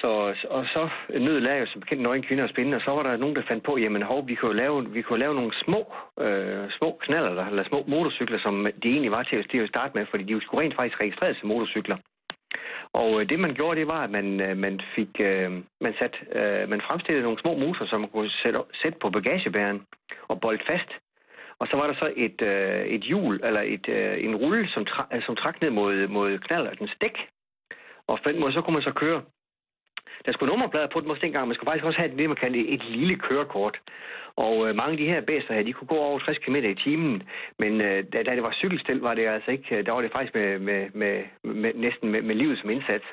så, 0.00 0.10
og 0.50 0.64
så 0.74 0.88
nød 1.18 1.40
lager 1.40 1.60
jo 1.60 1.66
som 1.66 1.80
bekendt 1.80 2.02
nøgen 2.02 2.22
kvinder 2.22 2.44
og 2.44 2.50
spændende, 2.50 2.76
og 2.76 2.82
så 2.82 2.90
var 2.90 3.02
der 3.02 3.16
nogen, 3.16 3.36
der 3.36 3.42
fandt 3.48 3.64
på, 3.64 3.76
jamen 3.76 4.02
hov, 4.02 4.28
vi 4.28 4.34
kunne 4.34 4.56
lave, 4.56 4.90
vi 4.90 5.02
kunne 5.02 5.18
lave 5.18 5.34
nogle 5.34 5.52
små, 5.64 5.92
øh, 6.20 6.70
små 6.78 6.98
knaller, 7.00 7.46
eller 7.46 7.64
små 7.64 7.84
motorcykler, 7.88 8.38
som 8.38 8.66
de 8.82 8.88
egentlig 8.88 9.10
var 9.10 9.22
til 9.22 9.58
at 9.58 9.68
starte 9.68 9.92
med, 9.94 10.06
fordi 10.10 10.24
de 10.24 10.40
skulle 10.40 10.62
rent 10.62 10.76
faktisk 10.76 11.00
registreres 11.00 11.36
som 11.36 11.48
motorcykler. 11.48 11.96
Og 12.92 13.20
øh, 13.20 13.28
det 13.28 13.40
man 13.40 13.54
gjorde, 13.54 13.80
det 13.80 13.86
var, 13.86 14.00
at 14.04 14.10
man, 14.10 14.40
øh, 14.40 14.56
man 14.56 14.80
fik, 14.94 15.20
øh, 15.20 15.52
man, 15.80 15.94
sat, 15.98 16.16
øh, 16.32 16.68
man 16.68 16.80
fremstillede 16.80 17.22
nogle 17.22 17.40
små 17.40 17.54
motorer, 17.54 17.88
som 17.88 18.00
man 18.00 18.10
kunne 18.10 18.30
sætte, 18.30 18.58
sætte 18.82 18.98
på 18.98 19.10
bagagebæren 19.10 19.82
og 20.28 20.40
bolde 20.40 20.62
fast. 20.66 20.90
Og 21.58 21.66
så 21.70 21.76
var 21.76 21.86
der 21.86 21.94
så 21.94 22.12
et, 22.16 22.42
øh, 22.42 22.86
et 22.86 23.00
hjul, 23.00 23.40
eller 23.44 23.60
et, 23.60 23.88
øh, 23.88 24.24
en 24.24 24.36
rulle, 24.36 24.68
som, 24.68 24.82
tra- 24.90 25.16
øh, 25.16 25.22
som 25.22 25.36
trak 25.36 25.60
ned 25.60 25.70
mod, 25.70 26.06
mod 26.06 26.38
knallertens 26.38 26.96
dæk. 27.00 27.16
Og 28.06 28.18
på 28.22 28.28
den 28.32 28.40
måde, 28.40 28.52
så 28.52 28.62
kunne 28.62 28.74
man 28.74 28.82
så 28.82 28.92
køre. 28.92 29.22
Der 30.26 30.32
skulle 30.32 30.50
nummerplader 30.50 30.86
på 30.92 31.00
den 31.00 31.08
måske 31.08 31.22
dengang. 31.22 31.48
Man 31.48 31.54
skulle 31.54 31.70
faktisk 31.70 31.84
også 31.84 31.98
have 31.98 32.16
det, 32.16 32.28
man 32.28 32.36
kaldte 32.36 32.68
et 32.68 32.84
lille 32.84 33.16
kørekort. 33.16 33.80
Og 34.44 34.54
øh, 34.68 34.76
mange 34.80 34.92
af 34.92 34.98
de 34.98 35.10
her 35.12 35.20
bæster 35.20 35.54
her, 35.54 35.62
de 35.62 35.72
kunne 35.72 35.92
gå 35.94 35.98
over 36.08 36.18
60 36.18 36.38
km 36.38 36.56
i 36.56 36.74
timen, 36.74 37.22
men 37.58 37.80
øh, 37.80 38.04
da, 38.12 38.22
da 38.22 38.30
det 38.36 38.42
var 38.42 38.52
cykelstil, 38.52 39.00
var 39.00 39.14
det 39.14 39.26
altså 39.26 39.50
ikke, 39.50 39.76
øh, 39.76 39.86
der 39.86 39.92
var 39.92 40.02
det 40.02 40.12
faktisk 40.12 40.34
med, 40.34 40.58
med, 40.58 40.80
med, 40.94 41.14
med 41.42 41.72
næsten 41.74 42.10
med, 42.12 42.22
med 42.22 42.34
livet 42.34 42.58
som 42.58 42.70
indsats. 42.70 43.04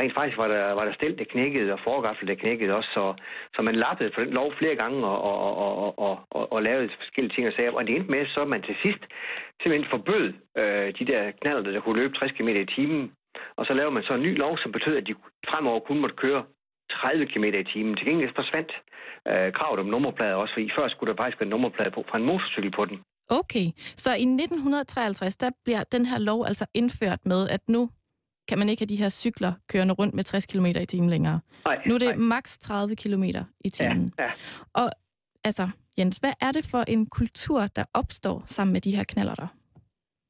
Rent 0.00 0.14
faktisk 0.14 0.38
var 0.38 0.48
der, 0.48 0.72
var 0.72 0.84
der 0.84 0.92
stil, 0.92 1.18
der 1.18 1.24
knækkede, 1.24 1.72
og 1.72 1.80
forgaffel, 1.84 2.28
der 2.28 2.34
knækkede 2.34 2.74
også, 2.74 2.90
så, 2.94 3.14
så 3.54 3.62
man 3.62 3.74
lappede 3.74 4.10
for 4.14 4.20
den 4.24 4.32
lov 4.32 4.52
flere 4.58 4.76
gange 4.76 5.06
og, 5.06 5.18
og, 5.22 5.56
og, 5.56 5.98
og, 5.98 6.18
og, 6.30 6.52
og 6.52 6.62
lavede 6.62 6.90
forskellige 7.02 7.34
ting 7.34 7.46
og 7.46 7.52
sager. 7.52 7.70
Og 7.70 7.86
det 7.86 7.96
endte 7.96 8.10
med, 8.10 8.26
så 8.26 8.44
man 8.44 8.62
til 8.62 8.76
sidst 8.82 9.02
simpelthen 9.62 9.90
forbød 9.90 10.32
øh, 10.60 10.88
de 10.98 11.04
der 11.12 11.30
knaller, 11.40 11.62
der 11.62 11.80
kunne 11.80 12.02
løbe 12.02 12.14
60 12.14 12.32
km 12.32 12.48
i 12.48 12.66
timen. 12.66 13.12
Og 13.56 13.66
så 13.66 13.74
lavede 13.74 13.94
man 13.94 14.02
så 14.02 14.14
en 14.14 14.22
ny 14.22 14.38
lov, 14.38 14.58
som 14.58 14.72
betød, 14.72 14.96
at 14.96 15.06
de 15.06 15.14
fremover 15.48 15.80
kun 15.80 15.98
måtte 16.00 16.16
køre 16.16 16.44
30 16.90 17.26
km 17.26 17.44
i 17.44 17.64
timen. 17.64 17.96
Til 17.96 18.06
gengæld 18.06 18.34
forsvandt 18.34 18.72
øh, 19.28 19.52
kravet 19.52 19.80
om 19.80 19.86
nummerplader 19.86 20.34
også, 20.34 20.54
fordi 20.54 20.70
før 20.78 20.88
skulle 20.88 21.10
der 21.12 21.22
faktisk 21.22 21.40
være 21.40 21.50
nummerplade 21.50 21.90
på 21.90 22.04
fra 22.10 22.18
en 22.18 22.24
motorcykel 22.24 22.70
på 22.70 22.84
den. 22.84 22.98
Okay, 23.30 23.66
så 23.96 24.10
i 24.10 24.22
1953, 24.22 25.36
der 25.36 25.50
bliver 25.64 25.82
den 25.92 26.06
her 26.06 26.18
lov 26.18 26.44
altså 26.46 26.66
indført 26.74 27.18
med, 27.26 27.48
at 27.48 27.60
nu 27.68 27.90
kan 28.48 28.58
man 28.58 28.68
ikke 28.68 28.80
have 28.80 28.86
de 28.86 28.96
her 28.96 29.08
cykler 29.08 29.52
kørende 29.68 29.94
rundt 29.94 30.14
med 30.14 30.24
60 30.24 30.46
km 30.46 30.66
i 30.66 30.86
timen 30.86 31.10
længere. 31.10 31.40
Nej, 31.64 31.82
Nu 31.86 31.94
er 31.94 31.98
det 31.98 32.08
nej. 32.08 32.16
maks 32.16 32.58
30 32.58 32.96
km 32.96 33.24
i 33.64 33.70
timen. 33.70 34.12
Ja, 34.18 34.24
ja. 34.24 34.30
Og 34.74 34.90
altså, 35.44 35.68
Jens, 35.98 36.16
hvad 36.16 36.32
er 36.40 36.52
det 36.52 36.64
for 36.70 36.84
en 36.88 37.06
kultur, 37.06 37.66
der 37.66 37.84
opstår 37.94 38.42
sammen 38.46 38.72
med 38.72 38.80
de 38.80 38.96
her 38.96 39.04
knaller 39.04 39.34
der? 39.34 39.46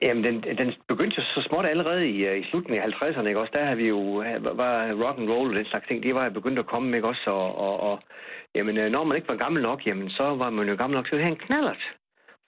Jamen, 0.02 0.24
den, 0.24 0.42
den 0.58 0.72
begyndte 0.88 1.16
jo 1.18 1.24
så 1.24 1.48
småt 1.48 1.66
allerede 1.66 2.08
i, 2.08 2.26
øh, 2.26 2.38
i 2.40 2.44
slutningen 2.50 2.82
af 2.92 3.02
50'erne, 3.02 3.26
ikke 3.26 3.40
også? 3.40 3.52
Der 3.54 3.64
har 3.64 3.74
vi 3.74 3.88
jo, 3.88 3.98
var 4.62 4.92
rock 5.04 5.18
and 5.18 5.30
roll 5.30 5.50
og 5.50 5.54
den 5.56 5.64
slags 5.66 5.86
ting, 5.86 6.02
det 6.02 6.14
var 6.14 6.28
begyndt 6.28 6.58
at 6.58 6.66
komme, 6.66 6.96
ikke 6.96 7.08
også? 7.08 7.30
Og, 7.30 7.58
og, 7.58 7.80
og 7.80 8.00
jamen, 8.54 8.76
øh, 8.78 8.90
når 8.90 9.04
man 9.04 9.16
ikke 9.16 9.28
var 9.28 9.36
gammel 9.44 9.62
nok, 9.62 9.86
jamen, 9.86 10.10
så 10.10 10.22
var 10.22 10.50
man 10.50 10.68
jo 10.68 10.74
gammel 10.76 10.96
nok 10.96 11.06
til 11.08 11.16
at 11.16 11.22
have 11.22 11.32
en 11.32 11.44
knallert. 11.46 11.82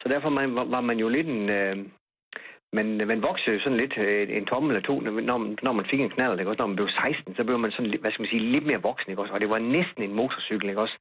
Så 0.03 0.09
derfor 0.09 0.29
man, 0.29 0.55
var, 0.55 0.65
var 0.65 0.81
man 0.81 0.99
jo 0.99 1.09
lidt 1.09 1.27
en... 1.27 1.49
Øh, 1.51 1.77
man, 2.73 2.87
man 3.07 3.23
voksede 3.23 3.57
jo 3.57 3.63
sådan 3.63 3.79
lidt 3.79 3.99
øh, 3.99 4.37
en 4.37 4.47
tommel 4.47 4.71
eller 4.77 4.87
to, 4.87 5.01
når, 5.01 5.39
man- 5.39 5.59
når 5.63 5.73
man 5.73 5.87
fik 5.91 6.01
en 6.01 6.11
knallert, 6.11 6.39
ikke 6.39 6.51
også? 6.51 6.63
Når 6.63 6.67
man 6.67 6.77
blev 6.77 6.89
16, 6.89 7.37
så 7.37 7.45
blev 7.45 7.59
man 7.59 7.71
sådan, 7.71 7.95
hvad 8.01 8.11
skal 8.11 8.23
man 8.23 8.31
sige, 8.31 8.51
lidt 8.53 8.67
mere 8.67 8.83
voksen, 8.83 9.11
ikke 9.11 9.23
også? 9.23 9.35
Og 9.35 9.41
det 9.41 9.51
var 9.51 9.59
næsten 9.59 10.03
en 10.03 10.15
motorcykel, 10.15 10.69
ikke 10.69 10.81
også? 10.81 10.97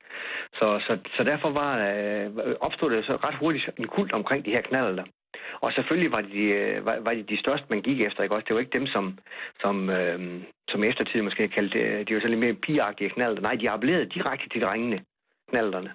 Så, 0.53 0.79
så, 0.87 0.97
så 1.17 1.23
derfor 1.23 1.49
var, 1.49 1.71
øh, 1.89 2.55
opstod 2.59 2.89
det 2.91 3.05
så 3.05 3.15
ret 3.15 3.35
hurtigt 3.35 3.69
en 3.79 3.87
kult 3.87 4.11
omkring 4.13 4.45
de 4.45 4.51
her 4.51 4.61
knallerter. 4.61 5.03
Og 5.61 5.73
selvfølgelig 5.73 6.11
var 6.11 6.21
de, 6.21 6.43
øh, 6.43 6.85
var, 6.85 6.99
var 6.99 7.13
de 7.13 7.23
de 7.23 7.39
største, 7.39 7.65
man 7.69 7.81
gik 7.81 8.01
efter, 8.01 8.23
ikke 8.23 8.35
også? 8.35 8.45
Det 8.47 8.55
var 8.55 8.59
ikke 8.59 8.79
dem, 8.79 8.87
som, 8.87 9.17
som, 9.61 9.89
øh, 9.89 10.41
som 10.67 10.83
eftertid 10.83 11.21
måske 11.21 11.47
kaldte, 11.47 11.79
øh, 11.79 12.07
de 12.07 12.13
var 12.13 12.19
sådan 12.21 12.29
lidt 12.29 12.39
mere 12.39 12.53
pigeagtige 12.53 13.09
knaller. 13.09 13.41
Nej, 13.41 13.55
de 13.55 13.69
appellerede 13.69 14.05
direkte 14.05 14.49
til 14.49 14.61
drengene, 14.61 14.99
knallerne. 15.49 15.91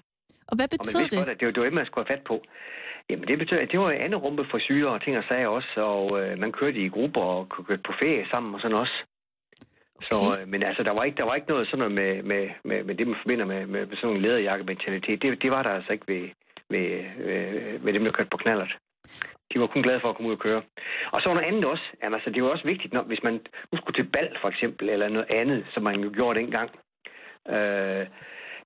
Og 0.50 0.56
hvad 0.56 0.64
Og 0.64 0.70
man 0.72 0.78
betød 0.78 1.08
det? 1.10 1.18
godt, 1.18 1.28
at 1.28 1.40
det 1.40 1.46
var, 1.46 1.52
det 1.52 1.60
var 1.60 1.64
det, 1.68 1.72
man 1.80 1.86
skulle 1.86 2.06
have 2.06 2.16
fat 2.16 2.24
på. 2.24 2.42
Jamen, 3.10 3.28
det 3.28 3.38
betød, 3.38 3.58
at 3.58 3.72
det 3.72 3.80
var 3.80 3.90
andet 3.90 4.22
rumpe 4.22 4.44
for 4.50 4.58
syre 4.58 4.88
og 4.90 5.02
ting 5.02 5.18
og 5.18 5.24
sager 5.28 5.48
også, 5.48 5.80
og 5.82 6.20
øh, 6.20 6.38
man 6.38 6.52
kørte 6.52 6.78
i 6.78 6.88
grupper 6.88 7.20
og 7.20 7.48
kunne 7.48 7.64
køre 7.64 7.78
på 7.78 7.92
ferie 8.00 8.26
sammen 8.30 8.54
og 8.54 8.60
sådan 8.60 8.76
også. 8.76 8.92
Så, 10.02 10.14
Okay. 10.22 10.42
øh, 10.42 10.48
men 10.48 10.62
altså, 10.62 10.82
der 10.82 10.90
var 10.90 11.04
ikke, 11.04 11.16
der 11.16 11.24
var 11.24 11.34
ikke 11.34 11.48
noget 11.48 11.66
sådan 11.68 11.78
noget 11.78 11.94
med, 11.94 12.22
med, 12.22 12.48
med, 12.64 12.84
med 12.84 12.94
det, 12.94 13.06
man 13.06 13.16
forbinder 13.22 13.44
med, 13.44 13.66
med, 13.66 13.86
med 13.86 13.96
sådan 13.96 14.16
en 14.16 14.22
læderjakke-mentalitet. 14.22 15.22
Det, 15.22 15.42
det 15.42 15.50
var 15.50 15.62
der 15.62 15.70
altså 15.70 15.92
ikke 15.92 16.08
ved, 16.08 16.28
ved, 16.70 16.86
øh, 17.24 17.84
ved 17.86 17.92
dem, 17.92 18.04
der 18.04 18.12
kørte 18.12 18.30
på 18.30 18.36
knallert. 18.36 18.76
De 19.54 19.60
var 19.60 19.66
kun 19.66 19.82
glade 19.82 20.00
for 20.00 20.08
at 20.10 20.16
komme 20.16 20.28
ud 20.28 20.34
og 20.34 20.40
køre. 20.46 20.62
Og 21.12 21.20
så 21.20 21.28
var 21.28 21.34
noget 21.34 21.48
andet 21.48 21.64
også. 21.64 21.84
Jamen, 22.02 22.14
altså, 22.14 22.30
det 22.30 22.42
var 22.42 22.48
også 22.48 22.64
vigtigt, 22.64 22.92
når, 22.92 23.02
hvis 23.02 23.22
man 23.22 23.34
nu 23.72 23.78
skulle 23.78 23.96
til 24.02 24.10
bal, 24.10 24.36
for 24.40 24.48
eksempel, 24.48 24.88
eller 24.88 25.08
noget 25.08 25.30
andet, 25.30 25.66
som 25.72 25.82
man 25.82 26.00
jo 26.00 26.10
gjorde 26.14 26.40
dengang. 26.40 26.70
Øh, 27.54 28.06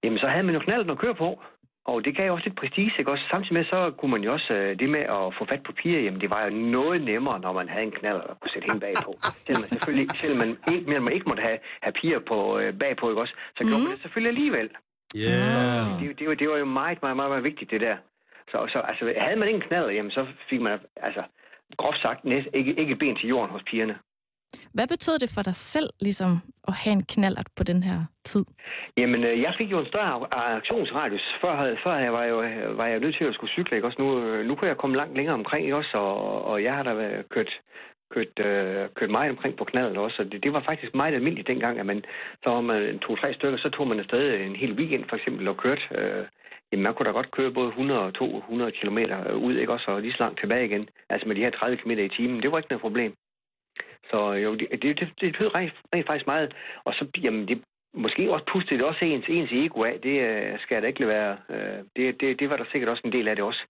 jamen, 0.03 0.19
så 0.19 0.27
havde 0.27 0.43
man 0.43 0.55
jo 0.55 0.61
knaldet 0.61 0.91
at 0.91 0.99
køre 0.99 1.15
på. 1.15 1.43
Og 1.85 2.05
det 2.05 2.17
gav 2.17 2.27
jo 2.27 2.33
også 2.35 2.45
lidt 2.47 2.59
prestige, 2.59 2.93
ikke 2.99 3.11
også? 3.11 3.25
Samtidig 3.31 3.55
med, 3.55 3.65
så 3.65 3.93
kunne 3.99 4.11
man 4.11 4.23
jo 4.25 4.33
også, 4.33 4.55
øh, 4.55 4.79
det 4.79 4.89
med 4.91 5.01
at 5.01 5.35
få 5.39 5.45
fat 5.49 5.63
på 5.63 5.73
piger, 5.73 6.01
jamen 6.01 6.21
det 6.21 6.31
var 6.31 6.45
jo 6.45 6.51
noget 6.51 7.03
nemmere, 7.03 7.41
når 7.41 7.53
man 7.53 7.69
havde 7.69 7.85
en 7.85 7.91
knald 8.01 8.17
at 8.31 8.41
kunne 8.41 8.53
sætte 8.55 8.67
hende 8.71 8.81
bagpå. 8.87 9.13
Selvom 9.47 9.61
man 9.63 9.69
selvfølgelig, 9.75 10.09
selvom 10.23 10.39
man 10.39 10.51
ikke, 10.75 10.91
men 10.91 11.03
man 11.03 11.13
ikke 11.13 11.29
måtte 11.29 11.43
have, 11.43 11.59
have 11.83 11.93
piger 11.93 12.19
på, 12.19 12.59
øh, 12.59 12.79
bagpå, 12.79 13.09
ikke 13.11 13.21
også? 13.21 13.35
Så 13.57 13.61
gjorde 13.65 13.77
Mm. 13.83 13.87
man 13.87 13.93
det 13.95 14.03
selvfølgelig 14.03 14.29
alligevel. 14.37 14.69
Yeah. 15.17 16.01
Det, 16.01 16.19
det, 16.19 16.29
var, 16.29 16.35
det 16.35 16.49
var 16.49 16.57
jo 16.57 16.65
meget, 16.65 17.03
meget, 17.03 17.17
meget, 17.17 17.31
meget 17.31 17.45
vigtigt, 17.45 17.71
det 17.71 17.81
der. 17.81 17.97
Så, 18.53 18.59
så 18.73 18.79
altså, 18.91 19.05
havde 19.25 19.37
man 19.37 19.49
ikke 19.49 19.61
en 19.61 19.69
knald, 19.69 19.91
jamen 19.91 20.11
så 20.11 20.27
fik 20.51 20.61
man, 20.61 20.79
altså, 20.97 21.23
groft 21.77 22.01
sagt, 22.03 22.25
næst, 22.25 22.49
ikke, 22.55 22.73
ikke 22.81 22.97
ben 22.97 23.17
til 23.17 23.29
jorden 23.29 23.51
hos 23.51 23.63
pigerne. 23.71 23.97
Hvad 24.75 24.87
betød 24.89 25.19
det 25.19 25.31
for 25.35 25.43
dig 25.43 25.57
selv, 25.75 25.91
ligesom, 26.01 26.31
at 26.69 26.75
have 26.83 26.93
en 26.93 27.05
knallert 27.13 27.49
på 27.57 27.65
den 27.65 27.83
her 27.83 27.99
tid? 28.25 28.45
Jamen, 28.97 29.25
øh, 29.25 29.41
jeg 29.41 29.55
fik 29.59 29.71
jo 29.71 29.79
en 29.81 29.87
større 29.87 30.27
aktionsradius. 30.57 31.27
Før, 31.41 31.57
havde, 31.57 31.77
før 31.85 31.97
jeg 31.97 32.13
var, 32.13 32.25
jo, 32.25 32.37
var 32.81 32.87
jeg 32.87 33.01
nødt 33.01 33.17
til 33.17 33.25
at 33.25 33.35
skulle 33.35 33.51
cykle, 33.51 33.77
ikke 33.77 33.89
også? 33.89 34.03
Nu, 34.03 34.09
øh, 34.23 34.47
nu 34.47 34.55
kunne 34.55 34.69
jeg 34.69 34.77
komme 34.77 34.97
langt 34.97 35.17
længere 35.17 35.35
omkring, 35.35 35.65
ikke 35.65 35.77
også? 35.77 35.97
Og, 35.99 36.45
og 36.45 36.63
jeg 36.63 36.75
har 36.75 36.83
da 36.83 36.93
været 36.95 37.29
kørt, 37.29 37.51
kørt, 38.15 38.47
øh, 38.47 38.89
kørt 38.95 39.11
meget 39.11 39.31
omkring 39.31 39.57
på 39.57 39.65
knaldet 39.65 39.97
også. 39.97 40.23
Og 40.23 40.33
det, 40.33 40.43
det 40.45 40.53
var 40.53 40.63
faktisk 40.67 40.95
meget 40.95 41.15
almindeligt 41.15 41.49
dengang, 41.49 41.79
at 41.79 41.87
man, 41.87 42.05
så 42.43 42.51
var 42.51 42.61
man 42.61 42.99
to-tre 42.99 43.35
stykker, 43.35 43.59
så 43.59 43.71
tog 43.71 43.89
man 43.89 43.99
afsted 43.99 44.41
en 44.41 44.57
hel 44.57 44.73
weekend 44.73 45.05
for 45.09 45.17
eksempel 45.17 45.49
og 45.49 45.57
kørte. 45.57 45.83
Øh, 45.95 46.25
jamen, 46.73 46.83
man 46.83 46.95
kunne 46.95 47.07
da 47.07 47.11
godt 47.13 47.31
køre 47.31 47.51
både 47.53 47.69
100 47.69 48.01
og 48.01 48.15
200 48.15 48.73
km 48.73 48.99
ud, 49.47 49.55
ikke 49.57 49.73
også? 49.73 49.91
Og 49.91 50.03
lige 50.03 50.13
så 50.13 50.19
langt 50.21 50.41
tilbage 50.41 50.65
igen. 50.67 50.89
Altså 51.09 51.29
med 51.29 51.37
de 51.37 51.41
her 51.41 51.51
30 51.51 51.77
km 51.77 51.91
i 51.91 52.09
timen. 52.09 52.43
Det 52.43 52.53
var 52.53 52.59
ikke 52.59 52.71
noget 52.71 52.81
problem. 52.81 53.15
Så 54.11 54.33
jo, 54.33 54.55
det, 54.55 54.67
det, 54.71 54.83
det, 55.01 55.09
det 55.21 55.33
betød 55.33 55.55
rent, 55.55 55.73
rent 55.95 56.07
faktisk 56.07 56.27
meget. 56.27 56.55
Og 56.85 56.95
så, 56.95 57.07
jamen, 57.23 57.49
det, 57.49 57.63
måske 57.95 58.33
også 58.33 58.45
pustede 58.53 58.79
det 58.79 58.87
også 58.87 59.05
ens, 59.05 59.25
ens 59.29 59.51
ego 59.53 59.83
af. 59.83 60.01
Det 60.03 60.21
øh, 60.29 60.61
skal 60.61 60.83
da 60.83 60.87
ikke 60.87 61.07
være. 61.09 61.37
Øh, 61.51 61.79
det, 61.97 62.21
det, 62.21 62.41
det 62.41 62.51
var 62.51 62.57
der 62.57 62.65
sikkert 62.73 62.91
også 62.91 63.03
en 63.05 63.13
del 63.13 63.29
af 63.29 63.37
det 63.37 63.45
også. 63.45 63.61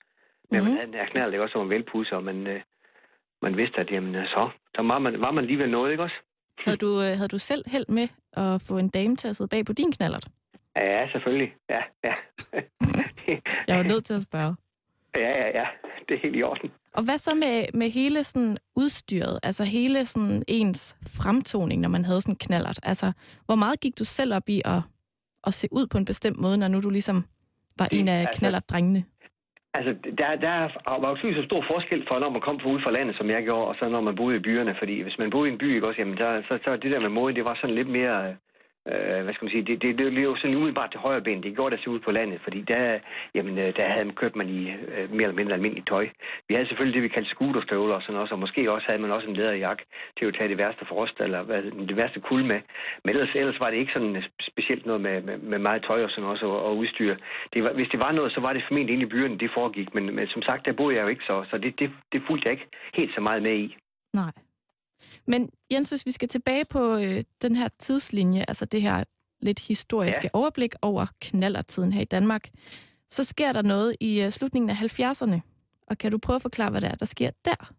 Men 0.50 0.60
Mhm. 0.60 0.64
man 0.68 0.76
havde 0.76 0.86
den 0.86 0.94
her 0.94 1.06
knald, 1.06 1.32
ikke 1.32 1.42
også, 1.42 1.52
som 1.52 1.60
var 1.60 1.74
velpudset, 1.74 2.12
og 2.12 2.24
man, 2.24 2.46
øh, 2.46 2.60
man 3.42 3.56
vidste, 3.56 3.78
at 3.80 3.90
jamen, 3.90 4.14
øh, 4.14 4.26
så 4.26 4.50
der 4.76 4.82
var 4.82 4.98
man, 4.98 5.20
var 5.20 5.30
man 5.30 5.44
alligevel 5.44 5.70
noget, 5.70 5.90
ikke 5.90 6.02
også? 6.02 6.16
Havde 6.58 6.76
du, 6.76 6.86
øh, 6.86 7.12
havde 7.18 7.28
du 7.28 7.38
selv 7.38 7.64
held 7.66 7.86
med 7.88 8.08
at 8.32 8.64
få 8.68 8.78
en 8.78 8.88
dame 8.88 9.16
til 9.16 9.28
at 9.28 9.36
sidde 9.36 9.48
bag 9.48 9.64
på 9.66 9.72
din 9.72 9.92
knallert? 9.92 10.28
Ja, 10.76 11.08
selvfølgelig. 11.12 11.54
Ja, 11.70 11.80
ja. 12.04 12.14
Jeg 13.68 13.76
var 13.78 13.82
nødt 13.82 14.04
til 14.04 14.14
at 14.14 14.22
spørge. 14.22 14.54
ja, 15.14 15.30
ja, 15.42 15.46
ja. 15.60 15.66
Det 16.08 16.14
er 16.14 16.18
helt 16.22 16.36
i 16.36 16.42
orden. 16.42 16.70
Og 16.96 17.04
hvad 17.04 17.18
så 17.18 17.34
med, 17.34 17.64
med 17.74 17.90
hele 17.90 18.24
sådan 18.24 18.56
udstyret, 18.76 19.38
altså 19.42 19.64
hele 19.64 20.06
sådan 20.06 20.42
ens 20.48 20.96
fremtoning, 21.20 21.80
når 21.82 21.88
man 21.88 22.04
havde 22.04 22.20
sådan 22.20 22.36
knallert? 22.36 22.78
Altså, 22.82 23.12
hvor 23.46 23.54
meget 23.54 23.80
gik 23.80 23.98
du 23.98 24.04
selv 24.04 24.34
op 24.34 24.48
i 24.48 24.62
at, 24.64 24.80
at 25.46 25.54
se 25.54 25.68
ud 25.72 25.86
på 25.86 25.98
en 25.98 26.04
bestemt 26.04 26.38
måde, 26.40 26.58
når 26.58 26.68
nu 26.68 26.80
du 26.80 26.90
ligesom 26.90 27.24
var 27.78 27.88
en 27.92 28.08
af 28.08 28.20
Altså- 28.20 28.38
knallertdrengene? 28.38 29.04
Altså, 29.74 29.92
der, 30.18 30.36
der 30.36 30.54
var 31.00 31.08
jo 31.10 31.16
så 31.16 31.42
stor 31.46 31.64
forskel 31.72 32.04
for, 32.08 32.18
når 32.18 32.30
man 32.30 32.40
kom 32.40 32.60
fra 32.60 32.68
ude 32.68 32.82
fra 32.82 32.90
landet, 32.90 33.16
som 33.16 33.30
jeg 33.30 33.42
gjorde, 33.42 33.66
og 33.66 33.74
så 33.78 33.88
når 33.88 34.00
man 34.00 34.16
boede 34.16 34.36
i 34.36 34.44
byerne. 34.48 34.74
Fordi 34.78 35.00
hvis 35.02 35.18
man 35.18 35.30
boede 35.30 35.48
i 35.50 35.52
en 35.52 35.58
by, 35.58 35.74
ikke 35.74 35.86
også, 35.86 36.00
jamen 36.00 36.16
der, 36.16 36.42
så, 36.48 36.58
så 36.64 36.76
det 36.76 36.90
der 36.90 37.00
med 37.00 37.08
mode, 37.08 37.34
det 37.34 37.44
var 37.44 37.54
sådan 37.60 37.74
lidt 37.74 37.88
mere, 37.88 38.36
øh, 38.90 39.22
hvad 39.24 39.34
skal 39.34 39.44
man 39.44 39.54
sige, 39.54 39.64
det, 39.64 39.82
det, 39.82 39.98
det, 39.98 40.12
løb 40.12 40.36
sådan 40.36 40.56
umiddelbart 40.56 40.90
til 40.90 41.00
højre 41.00 41.20
ben. 41.20 41.42
Det 41.42 41.54
gjorde 41.54 41.76
det 41.76 41.86
ud 41.86 42.00
på 42.00 42.10
landet, 42.10 42.40
fordi 42.42 42.60
der, 42.62 42.98
jamen, 43.34 43.58
øh, 43.58 43.76
der 43.76 43.88
havde 43.88 44.04
man 44.04 44.14
købt 44.14 44.36
man 44.36 44.48
i 44.48 44.60
øh, 44.70 45.10
mere 45.10 45.22
eller 45.22 45.40
mindre 45.40 45.54
almindeligt 45.54 45.88
tøj. 45.88 46.08
Vi 46.48 46.54
havde 46.54 46.68
selvfølgelig 46.68 46.94
det, 46.94 47.02
vi 47.02 47.14
kaldte 47.14 47.30
skuterstøvler 47.30 47.94
og 47.94 48.02
sådan 48.02 48.20
også, 48.20 48.34
og 48.34 48.40
måske 48.40 48.72
også 48.72 48.86
havde 48.86 49.02
man 49.02 49.10
også 49.10 49.28
en 49.28 49.36
læderjak 49.36 49.78
til 50.18 50.26
at 50.26 50.34
tage 50.34 50.48
det 50.48 50.58
værste 50.58 50.84
frost, 50.86 51.20
eller 51.20 51.42
hvad, 51.42 51.62
det 51.62 51.96
værste 51.96 52.20
kul 52.20 52.44
med. 52.44 52.60
Men 53.04 53.14
ellers, 53.14 53.34
ellers 53.34 53.60
var 53.60 53.70
det 53.70 53.76
ikke 53.76 53.92
sådan 53.92 54.16
øh, 54.16 54.22
specielt 54.40 54.86
noget 54.86 55.00
med, 55.00 55.22
med, 55.22 55.38
med 55.38 55.58
meget 55.58 55.84
tøj 55.84 56.04
og 56.04 56.10
sådan 56.10 56.30
også, 56.30 56.46
og, 56.46 56.64
og 56.64 56.76
udstyr. 56.76 57.16
Det 57.54 57.64
var, 57.64 57.72
hvis 57.72 57.88
det 57.88 58.00
var 58.00 58.12
noget, 58.12 58.32
så 58.32 58.40
var 58.40 58.52
det 58.52 58.64
formentlig 58.68 58.92
inde 58.94 59.06
i 59.06 59.12
byerne, 59.14 59.38
det 59.38 59.50
foregik, 59.54 59.94
men, 59.94 60.14
men 60.16 60.26
som 60.28 60.42
sagt, 60.42 60.66
der 60.66 60.72
boede 60.72 60.96
jeg 60.96 61.02
jo 61.02 61.08
ikke 61.08 61.24
så, 61.24 61.44
så 61.50 61.58
det, 61.58 61.78
det, 61.78 61.90
det 62.12 62.22
fulgte 62.26 62.46
jeg 62.46 62.52
ikke 62.52 62.68
helt 62.94 63.14
så 63.14 63.20
meget 63.20 63.42
med 63.42 63.54
i. 63.54 63.76
Nej. 64.14 64.32
Men 65.26 65.50
Jens, 65.72 65.90
hvis 65.90 66.06
vi 66.06 66.10
skal 66.10 66.28
tilbage 66.28 66.64
på 66.72 66.94
øh, 66.96 67.22
den 67.42 67.56
her 67.56 67.68
tidslinje, 67.78 68.44
altså 68.48 68.64
det 68.64 68.82
her 68.82 69.04
lidt 69.40 69.66
historiske 69.68 70.30
ja. 70.34 70.38
overblik 70.38 70.74
over 70.82 71.06
knallertiden 71.20 71.92
her 71.92 72.02
i 72.02 72.04
Danmark, 72.16 72.48
så 73.08 73.24
sker 73.24 73.52
der 73.52 73.62
noget 73.62 73.96
i 74.00 74.22
øh, 74.22 74.30
slutningen 74.30 74.70
af 74.70 74.74
70'erne. 74.74 75.40
Og 75.86 75.98
kan 75.98 76.10
du 76.12 76.18
prøve 76.18 76.36
at 76.36 76.42
forklare, 76.42 76.70
hvad 76.70 76.80
der 76.80 76.88
er, 76.88 76.94
der 76.94 77.06
sker 77.06 77.30
der? 77.44 77.72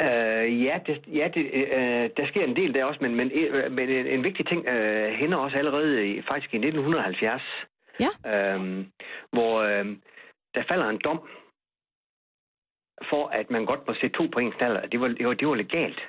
Uh, 0.00 0.64
ja, 0.64 0.78
det, 0.86 0.96
ja 1.06 1.28
det, 1.34 1.44
uh, 1.78 2.04
der 2.16 2.26
sker 2.26 2.44
en 2.44 2.56
del 2.56 2.74
der 2.74 2.84
også, 2.84 2.98
men, 3.00 3.14
men, 3.14 3.26
uh, 3.26 3.72
men 3.72 3.88
en, 3.88 4.06
en 4.06 4.24
vigtig 4.24 4.46
ting 4.46 4.60
uh, 4.60 5.08
hænder 5.20 5.36
også 5.36 5.56
allerede 5.56 6.06
i, 6.10 6.22
faktisk 6.30 6.54
i 6.54 6.56
1970, 6.56 7.42
ja. 8.00 8.10
uh, 8.32 8.84
hvor 9.32 9.54
uh, 9.62 9.86
der 10.54 10.62
falder 10.68 10.88
en 10.88 11.00
dom 11.04 11.20
for, 13.10 13.26
at 13.28 13.50
man 13.50 13.64
godt 13.66 13.86
må 13.86 13.94
se 13.94 14.08
to 14.08 14.26
på 14.32 14.38
en 14.38 14.52
knaller. 14.52 14.86
Det 14.86 15.00
var, 15.00 15.08
det 15.08 15.26
var, 15.26 15.34
det 15.34 15.48
var 15.48 15.54
legalt. 15.54 16.00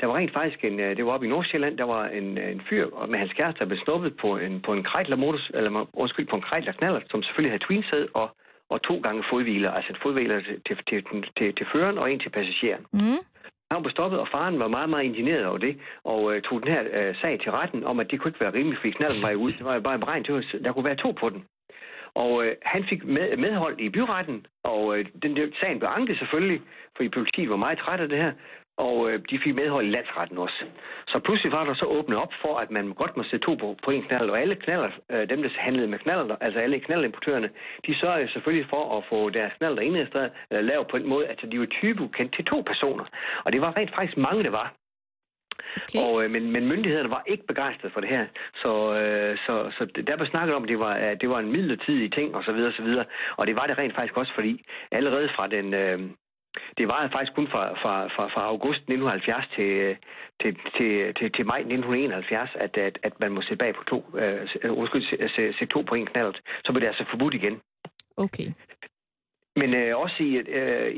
Der 0.00 0.06
var 0.06 0.16
rent 0.16 0.32
faktisk 0.32 0.64
en, 0.64 0.80
øh, 0.80 0.96
det 0.96 1.06
var 1.06 1.12
oppe 1.12 1.26
i 1.26 1.30
Nordsjælland, 1.30 1.78
der 1.78 1.84
var 1.84 2.04
en, 2.06 2.38
øh, 2.38 2.52
en 2.52 2.62
fyr 2.68 3.06
med 3.06 3.18
hans 3.18 3.32
kæreste, 3.32 3.60
der 3.60 3.64
blev 3.64 3.78
snuppet 3.78 4.16
på 4.16 4.36
en, 4.36 4.60
på 4.66 4.72
en 4.72 4.84
Kreidler 4.84 5.16
motor, 5.16 5.40
eller 5.54 5.86
undskyld, 5.92 6.26
på 6.26 6.36
en 6.36 6.42
Kreidler 6.42 6.72
knaller, 6.72 7.00
som 7.10 7.22
selvfølgelig 7.22 7.52
havde 7.52 7.64
twinsæd 7.64 8.06
og, 8.14 8.36
og 8.70 8.82
to 8.82 9.00
gange 9.00 9.24
fodhviler, 9.30 9.70
altså 9.70 9.92
en 9.92 10.02
fodhviler 10.02 10.40
til, 10.40 10.60
til, 10.66 10.76
til, 10.88 11.24
til, 11.38 11.54
til 11.54 11.66
føreren 11.72 11.98
og 11.98 12.12
en 12.12 12.20
til 12.20 12.30
passageren. 12.30 12.84
Mm. 12.92 13.20
Han 13.70 13.82
blev 13.82 13.90
stoppet, 13.90 14.20
og 14.20 14.28
faren 14.28 14.58
var 14.58 14.68
meget, 14.68 14.90
meget 14.90 15.04
indigneret 15.04 15.46
over 15.46 15.58
det, 15.58 15.78
og 16.04 16.20
øh, 16.34 16.42
tog 16.42 16.62
den 16.62 16.72
her 16.72 16.82
øh, 16.92 17.14
sag 17.20 17.40
til 17.40 17.52
retten 17.52 17.84
om, 17.84 18.00
at 18.00 18.10
det 18.10 18.20
kunne 18.20 18.28
ikke 18.28 18.40
være 18.40 18.54
rimeligt, 18.54 18.80
fordi 18.80 18.90
knallen 18.90 19.22
var 19.24 19.42
ud. 19.44 19.48
Det 19.48 19.64
var 19.64 19.80
bare 19.80 19.94
en 19.94 20.00
beregning 20.00 20.26
til, 20.26 20.64
der 20.64 20.72
kunne 20.72 20.84
være 20.84 21.02
to 21.04 21.10
på 21.10 21.28
den. 21.30 21.44
Og 22.14 22.44
øh, 22.44 22.56
han 22.62 22.84
fik 22.90 23.04
med, 23.04 23.36
medhold 23.36 23.80
i 23.80 23.88
byretten, 23.88 24.46
og 24.64 24.98
øh, 24.98 25.06
den 25.22 25.36
der 25.36 25.46
sagen 25.60 25.78
blev 25.78 25.90
anket 25.96 26.18
selvfølgelig, 26.18 26.60
fordi 26.96 27.08
politiet 27.08 27.50
var 27.50 27.56
meget 27.56 27.78
træt 27.78 28.00
af 28.00 28.08
det 28.08 28.18
her, 28.18 28.32
og 28.86 29.10
øh, 29.10 29.16
de 29.30 29.38
fik 29.44 29.54
medhold 29.54 29.86
i 29.86 29.90
landsretten 29.90 30.38
også. 30.38 30.64
Så 31.08 31.18
pludselig 31.18 31.52
var 31.52 31.64
der 31.64 31.74
så 31.74 31.86
åbnet 31.96 32.18
op 32.18 32.32
for, 32.42 32.54
at 32.58 32.70
man 32.70 32.86
godt 33.00 33.16
må 33.16 33.22
sætte 33.22 33.46
to 33.46 33.54
på, 33.54 33.76
på 33.84 33.90
en 33.90 34.02
knald, 34.02 34.30
og 34.30 34.40
alle 34.40 34.54
knaller, 34.54 34.90
øh, 35.12 35.28
dem 35.28 35.42
der 35.42 35.50
handlede 35.58 35.88
med 35.88 35.98
knaller, 35.98 36.36
altså 36.40 36.60
alle 36.60 36.80
knaldimportørerne, 36.80 37.50
de 37.86 38.00
sørgede 38.00 38.32
selvfølgelig 38.32 38.68
for 38.70 38.96
at 38.96 39.04
få 39.10 39.30
deres 39.30 39.52
knaller 39.58 39.82
indregistreret, 39.82 40.30
eller 40.50 40.62
lavet 40.62 40.86
på 40.86 40.96
en 40.96 41.08
måde, 41.08 41.26
at 41.26 41.38
de 41.52 41.60
var 41.60 41.66
typekendt 41.66 42.34
til 42.34 42.44
to 42.44 42.62
personer. 42.66 43.04
Og 43.44 43.52
det 43.52 43.60
var 43.60 43.76
rent 43.76 43.94
faktisk 43.94 44.16
mange, 44.16 44.44
der 44.44 44.50
var. 44.50 44.74
Okay. 45.82 45.98
Og, 46.04 46.24
øh, 46.24 46.30
men, 46.30 46.52
men 46.52 46.66
myndighederne 46.66 47.10
var 47.10 47.22
ikke 47.26 47.46
begejstrede 47.46 47.92
for 47.92 48.00
det 48.00 48.10
her. 48.10 48.26
Så, 48.54 48.72
øh, 49.00 49.38
så, 49.46 49.54
så 49.78 49.84
der 50.06 50.16
blev 50.16 50.26
snakket 50.26 50.54
om, 50.54 50.62
at 50.62 50.68
det 50.68 50.78
var, 50.78 50.94
at 50.94 51.20
det 51.20 51.30
var 51.30 51.38
en 51.38 51.52
midlertidig 51.52 52.12
ting 52.12 52.36
osv. 52.36 52.50
Og, 52.50 53.06
og 53.36 53.46
det 53.46 53.56
var 53.56 53.66
det 53.66 53.78
rent 53.78 53.94
faktisk 53.94 54.16
også, 54.16 54.32
fordi 54.34 54.64
allerede 54.92 55.28
fra 55.36 55.46
den... 55.46 55.74
Øh, 55.74 56.00
det 56.78 56.88
var 56.88 57.08
faktisk 57.12 57.34
kun 57.34 57.48
fra, 57.48 57.64
fra, 57.82 57.94
fra, 58.14 58.24
fra 58.34 58.42
august 58.52 58.80
1970 58.80 59.46
til, 59.56 59.96
til, 60.42 60.56
til, 60.76 61.14
til, 61.18 61.32
til 61.32 61.46
maj 61.46 61.58
1971, 61.58 62.50
at, 62.54 62.76
at, 62.76 62.98
at 63.02 63.20
man 63.20 63.32
må 63.32 63.42
se 63.42 63.56
bag 63.56 63.74
på 63.74 63.84
to, 63.84 63.98
øh, 64.18 64.78
undskyld, 64.80 65.04
se, 65.36 65.52
se, 65.58 65.66
to 65.66 65.80
på 65.88 65.94
en 65.94 66.06
knald. 66.06 66.34
Så 66.64 66.72
blev 66.72 66.80
det 66.80 66.86
altså 66.86 67.04
forbudt 67.10 67.34
igen. 67.34 67.60
Okay. 68.16 68.48
Men 69.56 69.74
øh, 69.74 69.98
også 69.98 70.16
i, 70.20 70.32
øh, 70.36 70.90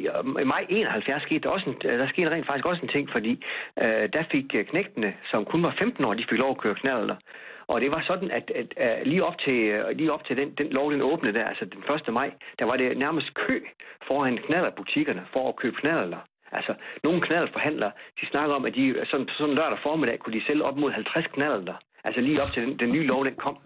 i 0.43 0.45
maj 0.45 0.67
71 0.69 1.23
skete 1.23 1.41
der, 1.41 1.49
også 1.49 1.71
en, 1.71 1.77
der 1.83 2.09
skete 2.09 2.31
rent 2.31 2.47
faktisk 2.47 2.67
også 2.67 2.83
en 2.83 2.88
ting, 2.88 3.11
fordi 3.11 3.45
øh, 3.83 4.09
der 4.12 4.25
fik 4.33 4.45
knægtene, 4.71 5.15
som 5.31 5.45
kun 5.45 5.62
var 5.62 5.75
15 5.79 6.05
år, 6.05 6.15
de 6.15 6.27
fik 6.31 6.38
lov 6.38 6.51
at 6.51 6.59
køre 6.59 6.75
knaller. 6.75 7.17
Og 7.66 7.81
det 7.81 7.90
var 7.90 8.03
sådan, 8.07 8.31
at, 8.31 8.51
at, 8.55 8.75
at 8.77 9.07
lige 9.07 9.25
op 9.25 9.38
til, 9.38 9.85
lige 9.94 10.12
op 10.12 10.25
til 10.25 10.37
den, 10.37 10.55
den 10.55 10.66
lov, 10.66 10.92
den 10.92 11.03
åbnede 11.03 11.38
der, 11.38 11.44
altså 11.44 11.64
den 11.64 11.83
1. 12.09 12.14
maj, 12.14 12.31
der 12.59 12.64
var 12.64 12.77
det 12.77 12.98
nærmest 12.98 13.35
kø 13.35 13.61
foran 14.09 14.38
knallerbutikkerne 14.46 15.27
for 15.33 15.48
at 15.48 15.57
købe 15.57 15.77
knaller. 15.77 16.18
Altså, 16.53 16.75
nogle 17.03 17.20
knallerforhandlere, 17.20 17.92
de 18.20 18.27
snakker 18.27 18.55
om, 18.55 18.64
at 18.64 18.75
de 18.75 19.07
sådan, 19.11 19.29
sådan 19.29 19.55
lørdag 19.55 19.79
formiddag 19.83 20.18
kunne 20.18 20.40
de 20.40 20.46
sælge 20.46 20.64
op 20.64 20.77
mod 20.77 20.90
50 20.90 21.27
knaller. 21.27 21.75
Altså 22.05 22.20
lige 22.20 22.42
op 22.42 22.53
til 22.55 22.62
den, 22.62 22.79
den 22.79 22.92
nye 22.92 23.07
lov, 23.07 23.25
den 23.25 23.35
kom. 23.35 23.59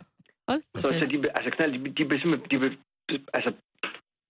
Så, 0.74 0.88
så 1.00 1.06
de, 1.12 1.36
altså 1.36 1.50
knald, 1.50 1.72
de, 1.72 1.88
de 1.98 2.04
blev 2.08 2.20
simpelthen, 2.20 2.50
de 2.50 2.58
blev, 2.58 2.72
altså, 3.34 3.52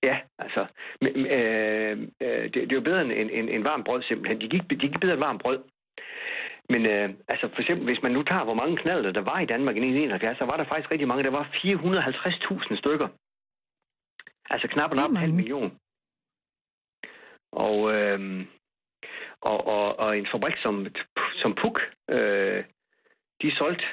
ja, 0.03 0.17
altså, 0.39 0.67
øh, 1.03 1.99
øh, 2.23 2.45
det, 2.55 2.71
det 2.71 2.77
var 2.77 2.83
bedre 2.89 3.03
end 3.03 3.13
en, 3.13 3.31
en, 3.31 3.49
en 3.49 3.65
varm 3.65 3.85
brød 3.85 4.03
simpelthen. 4.03 4.41
De 4.41 4.49
gik, 4.49 4.71
de 4.71 4.77
gik 4.77 5.01
bedre 5.01 5.15
end 5.15 5.25
varm 5.25 5.39
brød. 5.39 5.59
Men 6.69 6.87
øh, 6.87 7.09
altså 7.29 7.49
for 7.55 7.61
eksempel, 7.61 7.85
hvis 7.85 8.03
man 8.03 8.13
nu 8.13 8.23
tager, 8.23 8.45
hvor 8.45 8.55
mange 8.55 8.77
knaller 8.77 9.13
der 9.13 9.21
var 9.21 9.41
i 9.41 9.47
Danmark 9.47 9.77
i 9.77 9.79
1971, 9.79 10.39
så 10.39 10.45
var 10.45 10.57
der 10.57 10.65
faktisk 10.65 10.91
rigtig 10.91 11.09
mange. 11.09 11.25
Der 11.25 11.31
var 11.31 11.45
450.000 11.55 12.79
stykker. 12.79 13.09
Altså 14.51 14.69
knap 14.69 14.91
en 14.93 15.17
halv 15.17 15.35
million. 15.35 15.79
Og, 17.53 17.93
øh, 17.95 18.47
og, 19.41 19.67
og, 19.67 19.99
og 19.99 20.19
en 20.19 20.27
fabrik 20.33 20.57
som, 20.63 20.87
som 21.43 21.55
Puk, 21.55 21.81
øh, 22.11 22.65
de 23.43 23.57
solgte 23.57 23.85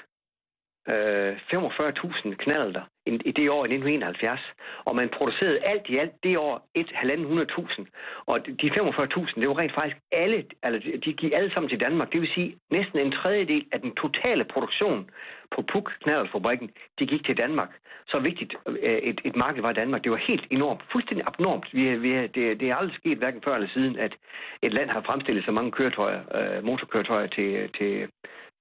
øh, 0.90 1.38
45.000 1.54 2.36
knaller 2.36 2.82
i 3.06 3.32
det 3.32 3.50
år 3.50 3.66
i 3.66 3.74
1971. 3.74 4.40
Og 4.86 4.96
man 4.96 5.10
producerede 5.10 5.60
alt 5.60 5.90
i 5.90 5.98
alt 5.98 6.14
det 6.24 6.38
år 6.38 6.68
1.500.000. 6.78 7.86
Og 8.26 8.46
de 8.62 8.68
45.000, 8.72 9.40
det 9.42 9.50
var 9.50 9.58
rent 9.58 9.74
faktisk 9.74 9.98
alle, 10.12 10.46
altså 10.64 10.92
de 11.06 11.14
gik 11.14 11.34
alle 11.34 11.54
sammen 11.54 11.70
til 11.70 11.80
Danmark. 11.80 12.12
Det 12.12 12.22
vil 12.22 12.30
sige, 12.34 12.56
næsten 12.72 13.00
en 13.00 13.12
tredjedel 13.12 13.66
af 13.72 13.82
den 13.82 13.96
totale 13.96 14.44
produktion 14.44 15.10
på 15.56 15.62
Puk 15.62 15.92
knallerfabrikken, 16.04 16.70
de 17.00 17.06
gik 17.06 17.26
til 17.26 17.38
Danmark. 17.38 17.70
Så 18.08 18.20
vigtigt 18.20 18.56
øh, 18.68 18.78
et, 18.84 19.22
et 19.26 19.36
marked 19.36 19.62
var 19.62 19.72
Danmark. 19.72 20.04
Det 20.04 20.12
var 20.12 20.18
helt 20.18 20.46
enormt, 20.52 20.82
fuldstændig 20.92 21.28
abnormt. 21.28 21.68
Vi, 21.74 21.96
vi, 21.96 22.28
det, 22.28 22.60
det 22.60 22.70
er 22.70 22.76
aldrig 22.76 22.96
sket, 22.96 23.18
hverken 23.18 23.42
før 23.44 23.56
eller 23.56 23.70
siden, 23.74 24.00
at 24.00 24.14
et 24.62 24.74
land 24.74 24.90
har 24.90 25.02
fremstillet 25.02 25.46
så 25.46 25.52
mange 25.52 25.72
køretøjer, 25.72 26.22
øh, 26.38 26.64
motorkøretøjer 26.66 27.28
til, 27.28 27.70
til, 27.78 28.08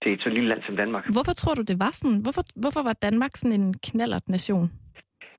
til 0.03 0.12
et 0.12 0.21
så 0.23 0.29
lille 0.29 0.49
land 0.49 0.62
som 0.67 0.77
Danmark. 0.77 1.05
Hvorfor 1.17 1.33
tror 1.33 1.55
du, 1.55 1.62
det 1.62 1.77
var 1.85 1.93
sådan? 1.93 2.19
Hvorfor, 2.25 2.45
hvorfor 2.62 2.83
var 2.88 2.93
Danmark 2.93 3.33
sådan 3.37 3.61
en 3.61 3.75
knallert 3.87 4.29
nation? 4.29 4.71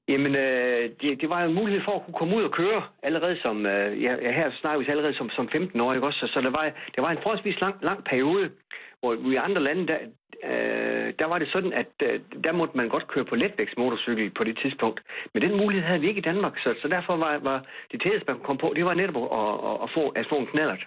Jamen, 0.08 0.36
øh, 0.36 0.90
det, 1.02 1.22
det 1.22 1.30
var 1.30 1.42
jo 1.42 1.50
en 1.50 1.56
mulighed 1.56 1.82
for 1.86 1.96
at 1.96 2.04
kunne 2.06 2.20
komme 2.20 2.36
ud 2.36 2.44
og 2.44 2.52
køre 2.52 2.82
allerede 3.04 3.38
som, 3.42 3.66
øh, 3.66 4.04
ja, 4.04 4.12
her 4.40 4.52
snakker 4.62 4.80
vi 4.80 4.92
allerede 4.92 5.18
som, 5.18 5.30
som 5.30 5.50
15-årig 5.56 6.04
også, 6.04 6.20
så, 6.20 6.28
så 6.34 6.42
der 6.42 6.50
var, 6.50 6.64
det 6.96 7.02
var 7.04 7.12
en 7.12 7.24
forholdsvis 7.24 7.62
lang, 7.62 7.76
lang 7.82 8.04
periode, 8.04 8.50
hvor 9.00 9.14
i 9.32 9.36
andre 9.36 9.62
lande, 9.64 9.88
der, 9.88 10.00
øh, 10.50 11.14
der 11.20 11.26
var 11.26 11.40
det 11.40 11.50
sådan, 11.52 11.74
at 11.74 11.92
øh, 12.04 12.20
der 12.44 12.52
måtte 12.52 12.78
man 12.78 12.90
godt 12.90 13.08
køre 13.08 13.26
på 13.26 13.36
letvægtsmotorcykel 13.36 14.30
på 14.38 14.44
det 14.44 14.58
tidspunkt. 14.62 15.00
Men 15.34 15.42
den 15.42 15.58
mulighed 15.58 15.88
havde 15.88 16.02
vi 16.02 16.08
ikke 16.08 16.24
i 16.24 16.30
Danmark, 16.32 16.56
så, 16.64 16.76
så 16.82 16.88
derfor 16.88 17.16
var, 17.16 17.38
var 17.38 17.66
det 17.92 18.02
tætteste, 18.02 18.32
man 18.32 18.42
kom 18.48 18.58
på, 18.58 18.74
det 18.76 18.86
var 18.86 18.94
netop 18.94 19.18
at, 19.40 19.54
at, 19.70 19.76
at, 19.84 19.90
få, 19.96 20.04
at 20.10 20.26
få 20.30 20.38
en 20.40 20.48
knallert. 20.48 20.84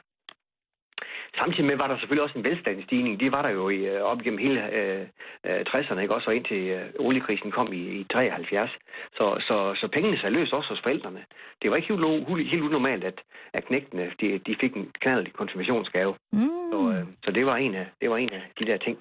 Samtidig 1.39 1.65
med 1.65 1.77
var 1.77 1.87
der 1.89 1.99
selvfølgelig 1.99 2.23
også 2.23 2.39
en 2.39 2.45
velstandsstigning. 2.45 3.21
Det 3.21 3.33
var 3.33 3.43
der 3.43 3.49
jo 3.49 3.69
i, 3.69 3.77
øh, 3.77 4.03
op 4.03 4.21
igennem 4.21 4.39
hele 4.39 4.61
øh, 4.73 5.07
60'erne, 5.45 5.97
øh, 5.97 6.03
ikke? 6.03 6.15
også 6.15 6.31
indtil 6.31 6.63
øh, 6.77 6.87
oliekrisen 6.99 7.51
kom 7.51 7.73
i, 7.73 7.83
i 8.01 8.05
73. 8.13 8.71
Så, 9.13 9.27
så, 9.49 9.75
så 9.81 9.89
pengene 9.93 10.19
sig 10.19 10.33
løst 10.33 10.53
også 10.53 10.69
hos 10.69 10.81
forældrene. 10.83 11.25
Det 11.63 11.71
var 11.71 11.77
ikke 11.77 11.89
helt, 11.89 12.51
helt 12.51 12.63
unormalt, 12.63 13.05
at, 13.05 13.19
at 13.53 13.65
knægtene 13.65 14.13
de, 14.21 14.39
de 14.39 14.57
fik 14.61 14.77
en 14.77 14.91
knald 15.01 15.27
konfirmationsgave. 15.33 16.15
Mm. 16.33 16.71
Så, 16.73 16.79
øh, 16.93 17.07
så 17.25 17.31
det, 17.31 17.47
var 17.47 17.57
en 17.57 17.75
af, 17.75 17.87
det 18.01 18.11
var 18.11 18.17
en 18.17 18.33
af 18.33 18.43
de 18.59 18.67
der 18.67 18.77
ting. 18.77 18.99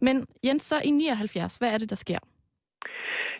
Men 0.00 0.26
Jens, 0.44 0.62
så 0.62 0.76
i 0.84 0.90
79, 0.90 1.56
hvad 1.56 1.74
er 1.74 1.78
det, 1.78 1.90
der 1.90 1.96
sker? 1.96 2.18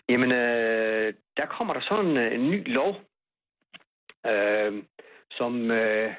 Jamen, 0.09 0.31
øh, 0.31 1.13
der 1.37 1.45
kommer 1.45 1.73
der 1.73 1.81
sådan 1.81 2.17
en, 2.17 2.17
en 2.17 2.51
ny 2.51 2.73
lov, 2.73 2.95
øh, 4.27 4.83
som... 5.31 5.71
Øh, 5.71 6.13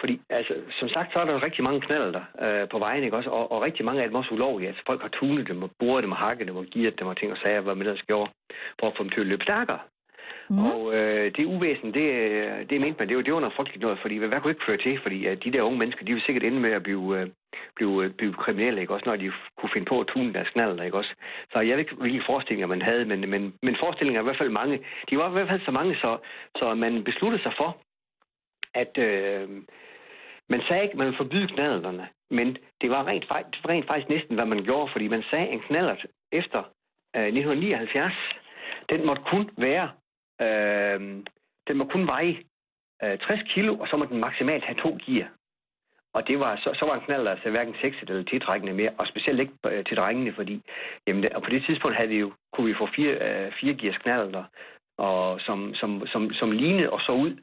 fordi, 0.00 0.20
altså, 0.30 0.54
som 0.78 0.88
sagt, 0.88 1.12
så 1.12 1.18
er 1.18 1.24
der 1.24 1.42
rigtig 1.42 1.64
mange 1.64 1.80
knaller 1.80 2.10
der 2.12 2.24
øh, 2.44 2.68
på 2.68 2.78
vejen, 2.78 3.04
ikke 3.04 3.16
også? 3.16 3.30
Og, 3.30 3.52
og 3.52 3.62
rigtig 3.62 3.84
mange 3.84 4.02
af 4.02 4.08
dem 4.08 4.16
også 4.16 4.34
ulovlige. 4.34 4.68
Altså, 4.68 4.82
folk 4.86 5.02
har 5.02 5.08
tunet 5.08 5.48
dem 5.48 5.62
og 5.62 5.70
boret 5.78 6.02
dem 6.04 6.12
og 6.12 6.18
hakket 6.18 6.48
dem 6.48 6.56
og 6.56 6.64
givet 6.64 6.98
dem 6.98 7.06
og 7.06 7.16
ting 7.16 7.32
og 7.32 7.38
sager, 7.38 7.60
hvad 7.60 7.74
man 7.74 7.86
ellers 7.86 8.02
gjorde, 8.02 8.30
for 8.80 8.86
at 8.86 8.96
få 8.96 9.02
dem 9.02 9.10
til 9.10 9.20
at 9.20 9.26
løbe 9.26 9.44
stærkere. 9.44 9.78
Mm. 10.50 10.58
Og 10.58 10.94
øh, 10.94 11.32
det 11.36 11.44
uvæsen, 11.44 11.94
det, 11.94 12.06
det 12.70 12.80
mente 12.80 12.98
man, 12.98 13.08
det 13.08 13.16
var, 13.16 13.22
det 13.22 13.34
var 13.34 13.40
noget 13.40 13.56
frygteligt 13.56 13.82
noget, 13.82 13.98
fordi 14.02 14.16
hvad, 14.16 14.28
hvad 14.28 14.40
kunne 14.40 14.50
ikke 14.50 14.64
føre 14.68 14.76
til? 14.76 15.00
Fordi 15.02 15.26
øh, 15.26 15.36
de 15.44 15.52
der 15.52 15.62
unge 15.62 15.78
mennesker, 15.78 16.04
de 16.04 16.12
vil 16.12 16.22
sikkert 16.22 16.44
ende 16.44 16.60
med 16.60 16.72
at 16.72 16.82
blive, 16.82 17.20
øh, 17.20 17.26
blive, 17.76 18.04
øh, 18.04 18.10
blive 18.10 18.34
kriminelle, 18.34 18.80
ikke 18.80 18.94
også, 18.94 19.06
når 19.06 19.16
de 19.16 19.32
kunne 19.58 19.70
finde 19.72 19.86
på 19.86 20.00
at 20.00 20.06
tune 20.06 20.32
deres 20.32 20.48
knaller, 20.48 20.82
ikke 20.82 20.96
også? 20.96 21.14
Så 21.52 21.60
jeg 21.60 21.76
ved 21.76 21.84
ikke, 21.84 21.94
hvilke 21.94 22.26
forestillinger 22.26 22.66
man 22.66 22.82
havde, 22.82 23.04
men, 23.04 23.30
men, 23.30 23.54
men 23.62 23.76
forestillinger 23.80 24.20
er 24.20 24.24
i 24.24 24.28
hvert 24.28 24.42
fald 24.42 24.50
mange. 24.50 24.80
De 25.10 25.18
var 25.18 25.28
i 25.28 25.32
hvert 25.32 25.48
fald 25.48 25.60
så 25.64 25.70
mange, 25.70 25.94
så, 25.94 26.18
så 26.56 26.74
man 26.74 27.04
besluttede 27.04 27.42
sig 27.42 27.52
for, 27.56 27.76
at, 28.74 28.98
øh, 28.98 29.48
man 30.48 30.62
sagde 30.68 30.82
ikke, 30.82 30.92
at 30.92 30.98
man 30.98 31.06
ville 31.06 31.16
forbyde 31.16 31.48
knallerne, 31.48 32.08
men 32.30 32.56
det 32.80 32.90
var 32.90 33.06
rent, 33.06 33.26
rent 33.68 33.86
faktisk 33.86 34.08
næsten, 34.08 34.34
hvad 34.34 34.46
man 34.46 34.64
gjorde, 34.64 34.92
fordi 34.92 35.08
man 35.08 35.24
sagde, 35.30 35.46
at 35.46 35.52
en 35.52 35.60
knallert 35.60 36.06
efter 36.32 36.58
øh, 37.16 37.26
1979, 37.26 38.12
den 38.90 39.06
måtte 39.06 39.22
kun 39.26 39.50
være, 39.56 39.90
øh, 40.40 41.00
den 41.68 41.76
må 41.76 41.84
kun 41.84 42.06
veje 42.06 42.36
øh, 43.02 43.18
60 43.18 43.40
kilo, 43.54 43.78
og 43.78 43.88
så 43.88 43.96
må 43.96 44.04
den 44.04 44.20
maksimalt 44.20 44.64
have 44.64 44.80
to 44.82 44.98
gear. 45.06 45.28
Og 46.14 46.28
det 46.28 46.40
var, 46.40 46.56
så, 46.56 46.70
så 46.74 46.84
var 46.86 46.94
en 46.94 47.06
knald 47.06 47.26
altså 47.26 47.50
hverken 47.50 47.74
sexet 47.80 48.10
eller 48.10 48.24
tiltrækkende 48.24 48.74
mere, 48.74 48.92
og 48.98 49.06
specielt 49.06 49.40
ikke 49.40 49.52
øh, 49.66 49.84
til 49.84 49.96
drengene, 49.96 50.32
fordi 50.34 50.62
jamen, 51.06 51.32
og 51.34 51.42
på 51.42 51.50
det 51.50 51.64
tidspunkt 51.64 51.96
havde 51.96 52.08
vi 52.08 52.18
jo, 52.18 52.32
kunne 52.52 52.66
vi 52.66 52.74
få 52.78 52.88
fire, 52.96 53.14
øh, 53.26 53.52
fire 53.60 53.74
gears 53.74 53.98
knaller, 53.98 54.44
og 54.98 55.40
som, 55.40 55.74
som, 55.74 56.06
som, 56.06 56.32
som 56.32 56.50
lignede 56.50 56.90
og 56.90 57.00
så 57.00 57.12
ud, 57.12 57.36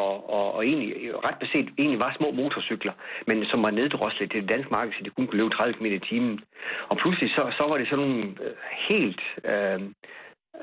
og, 0.00 0.30
og, 0.36 0.46
og 0.56 0.66
egentlig, 0.66 0.90
ret 1.26 1.38
beset 1.42 1.68
egentlig 1.78 1.98
var 1.98 2.14
små 2.18 2.30
motorcykler, 2.30 2.92
men 3.26 3.44
som 3.50 3.62
var 3.62 3.70
neddroslet 3.70 4.30
til 4.30 4.40
det 4.40 4.48
danske 4.48 4.70
marked, 4.70 4.92
så 4.92 5.00
de 5.04 5.10
kun 5.10 5.26
kunne 5.26 5.40
løbe 5.40 5.54
30 5.54 5.74
km 5.74 5.86
i 5.86 5.98
timen. 6.10 6.40
Og 6.90 6.96
pludselig 6.96 7.30
så, 7.30 7.42
så 7.58 7.62
var 7.70 7.76
det 7.78 7.88
sådan 7.88 8.04
nogle 8.04 8.24
øh, 8.44 8.54
helt... 8.88 9.22
Øh, 9.44 9.80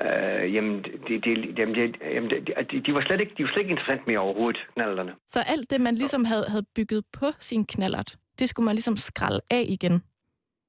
Øh, 0.06 0.54
jamen, 0.54 0.82
det, 0.82 1.24
det, 1.24 1.58
jamen, 1.58 1.74
det, 1.74 1.96
jamen 2.14 2.30
de, 2.30 2.80
de, 2.86 2.94
var 2.94 3.02
slet 3.06 3.20
ikke, 3.20 3.34
de 3.38 3.42
var 3.44 3.50
slet 3.52 3.62
ikke 3.62 3.70
interessant 3.70 4.06
mere 4.06 4.18
overhovedet, 4.18 4.60
knallerne. 4.74 5.12
Så 5.26 5.40
alt 5.46 5.70
det, 5.70 5.80
man 5.80 5.94
ligesom 5.94 6.24
havde, 6.24 6.44
havde 6.48 6.66
bygget 6.76 7.04
på 7.12 7.26
sin 7.38 7.66
knallert, 7.66 8.16
det 8.38 8.48
skulle 8.48 8.64
man 8.64 8.74
ligesom 8.74 8.96
skralde 8.96 9.40
af 9.50 9.64
igen? 9.68 10.02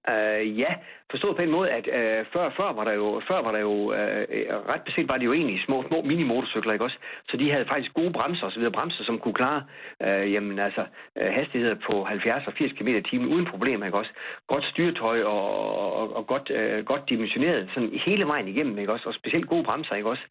Øh, 0.09 0.59
ja, 0.59 0.73
forstået 1.11 1.35
på 1.35 1.41
en 1.41 1.51
måde, 1.51 1.69
at 1.69 1.87
øh, 1.87 2.25
før, 2.33 2.49
før 2.49 2.73
var 2.73 2.83
der 2.83 2.93
jo, 2.93 3.21
før 3.27 3.41
var 3.41 3.51
der 3.51 3.59
jo 3.59 3.93
øh, 3.93 4.25
ret 4.71 4.81
beset 4.81 5.09
var 5.09 5.17
det 5.17 5.25
jo 5.25 5.33
egentlig 5.33 5.61
små, 5.65 5.83
små 5.87 6.01
minimotorcykler, 6.01 6.73
ikke 6.73 6.85
også? 6.85 6.97
Så 7.29 7.37
de 7.37 7.51
havde 7.51 7.65
faktisk 7.65 7.93
gode 7.93 8.13
bremser 8.13 8.45
og 8.45 8.51
så 8.51 8.59
videre, 8.59 8.71
bremser, 8.71 9.03
som 9.03 9.19
kunne 9.19 9.33
klare 9.33 9.63
øh, 10.01 10.33
jamen, 10.33 10.59
altså, 10.59 10.85
øh, 11.17 11.33
hastigheder 11.33 11.75
på 11.87 12.03
70 12.03 12.47
og 12.47 12.53
80 12.53 12.71
km 12.71 12.87
i 12.87 13.01
timen 13.01 13.33
uden 13.33 13.45
problemer, 13.45 13.85
ikke 13.85 13.97
også? 13.97 14.11
Godt 14.47 14.65
styretøj 14.65 15.23
og, 15.23 15.95
og, 15.99 16.15
og 16.15 16.27
godt, 16.27 16.51
øh, 16.53 16.85
godt 16.85 17.09
dimensioneret 17.09 17.69
sådan 17.73 17.89
hele 18.05 18.27
vejen 18.27 18.47
igennem, 18.47 18.77
ikke 18.79 18.93
også? 18.93 19.09
Og 19.09 19.13
specielt 19.15 19.47
gode 19.47 19.63
bremser, 19.63 19.95
ikke 19.95 20.09
også? 20.09 20.23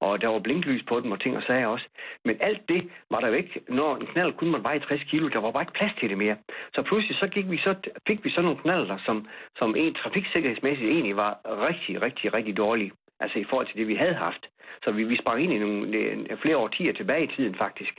Og 0.00 0.20
der 0.22 0.28
var 0.28 0.38
blinklys 0.38 0.82
på 0.88 1.00
dem 1.00 1.12
og 1.12 1.20
ting 1.20 1.36
og 1.36 1.42
sager 1.42 1.66
også. 1.66 1.86
Men 2.24 2.36
alt 2.40 2.68
det 2.68 2.90
var 3.10 3.20
der 3.20 3.28
jo 3.28 3.34
ikke, 3.34 3.60
når 3.68 3.96
en 3.96 4.06
knald 4.06 4.32
kun 4.32 4.50
måtte 4.50 4.64
veje 4.64 4.80
60 4.80 5.02
kilo, 5.10 5.28
der 5.28 5.38
var 5.38 5.50
bare 5.50 5.62
ikke 5.62 5.78
plads 5.78 5.92
til 6.00 6.08
det 6.08 6.18
mere. 6.18 6.36
Så 6.74 6.82
pludselig 6.82 7.16
så, 7.16 7.26
gik 7.26 7.50
vi 7.50 7.58
så 7.58 7.74
fik 8.06 8.24
vi 8.24 8.30
så 8.30 8.40
nogle 8.42 8.58
knaller, 8.58 8.98
som, 9.06 9.26
som 9.56 9.76
en 9.76 9.94
trafiksikkerhedsmæssigt 9.94 10.90
egentlig 10.90 11.16
var 11.16 11.32
rigtig, 11.68 12.02
rigtig, 12.02 12.34
rigtig 12.34 12.56
dårlige. 12.56 12.92
Altså 13.20 13.38
i 13.38 13.44
forhold 13.44 13.66
til 13.66 13.76
det, 13.76 13.88
vi 13.88 13.94
havde 13.94 14.14
haft. 14.14 14.46
Så 14.84 14.90
vi, 14.90 15.04
vi 15.04 15.16
sprang 15.16 15.42
ind 15.42 15.52
i 15.52 15.58
nogle 15.58 15.96
øh, 15.96 16.38
flere 16.42 16.56
årtier 16.56 16.92
tilbage 16.92 17.24
i 17.24 17.34
tiden 17.36 17.54
faktisk. 17.54 17.94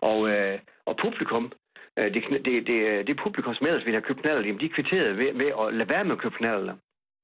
Og, 0.00 0.28
øh, 0.28 0.58
og 0.86 0.96
publikum, 0.96 1.52
øh, 1.98 2.14
det, 2.14 2.22
det, 2.44 2.66
det, 2.66 3.06
det 3.06 3.16
publikum, 3.16 3.54
som 3.54 3.66
ellers 3.66 3.84
ville 3.84 4.00
have 4.00 4.08
købt 4.08 4.22
knaller, 4.22 4.58
de 4.58 4.68
kvitterede 4.68 5.18
ved, 5.18 5.32
ved 5.34 5.50
at 5.60 5.74
lade 5.74 5.88
være 5.88 6.04
med 6.04 6.12
at 6.12 6.18
købe 6.18 6.34
knaller. 6.34 6.74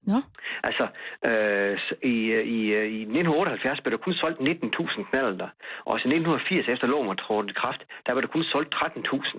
Nå. 0.07 0.21
Altså, 0.63 0.87
øh, 1.25 1.79
i, 2.03 2.17
i, 2.57 2.59
i 2.99 3.03
1978 3.03 3.81
blev 3.81 3.93
der 3.93 4.05
kun 4.05 4.15
solgt 4.15 4.41
19.000 4.41 5.11
knaller, 5.11 5.49
og 5.85 5.95
i 5.97 6.01
1980, 6.01 6.69
efter 6.69 6.87
loven 6.87 7.09
var 7.09 7.15
trådt 7.15 7.51
i 7.51 7.53
kraft, 7.53 7.83
der 8.07 8.13
blev 8.15 8.23
der 8.23 8.33
kun 8.37 8.45
solgt 8.45 8.75
13.000. 8.75 9.39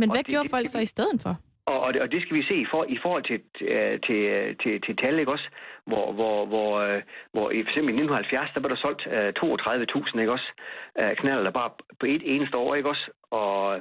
Men 0.00 0.10
hvad 0.10 0.24
og 0.24 0.30
gjorde 0.32 0.44
det, 0.44 0.50
folk 0.50 0.66
så 0.66 0.78
i 0.78 0.92
stedet 0.94 1.20
for? 1.22 1.34
Og, 1.66 1.80
og, 1.80 1.94
det, 1.94 2.02
og 2.02 2.12
det 2.12 2.22
skal 2.22 2.36
vi 2.36 2.42
se 2.42 2.54
i, 2.54 2.66
for, 2.70 2.84
i 2.88 2.98
forhold 3.02 3.24
til, 3.30 3.40
øh, 3.60 4.00
til, 4.06 4.20
til, 4.62 4.74
til 4.86 4.96
tal, 4.96 5.18
ikke 5.18 5.32
også? 5.32 5.48
Hvor, 5.86 6.12
hvor, 6.12 6.46
hvor, 6.46 6.70
øh, 6.86 7.02
hvor 7.32 7.50
i 7.50 7.62
for 7.62 7.70
eksempel 7.70 7.94
i 7.94 8.02
1970, 8.02 8.50
der 8.54 8.60
blev 8.60 8.70
der 8.70 8.82
solgt 8.84 9.02
uh, 9.06 10.06
32.000, 10.12 10.20
ikke 10.20 10.32
også? 10.32 10.48
Uh, 11.00 11.12
knaller 11.20 11.50
bare 11.50 11.70
på 12.00 12.06
et 12.06 12.22
eneste 12.34 12.56
år, 12.56 12.74
ikke 12.74 12.88
også? 12.88 13.06
Og 13.30 13.80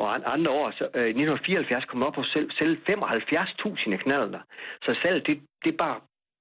og 0.00 0.32
andre 0.34 0.50
år, 0.50 0.70
så, 0.70 0.84
øh, 0.94 1.08
1974 1.08 1.84
kom 1.84 2.02
op 2.02 2.12
på 2.12 2.22
selv, 2.22 2.50
selv 2.50 2.78
75.000 2.86 3.96
knaller. 3.96 4.40
Så 4.82 4.98
selv 5.02 5.22
det, 5.26 5.40
det, 5.64 5.76
bare, 5.76 6.00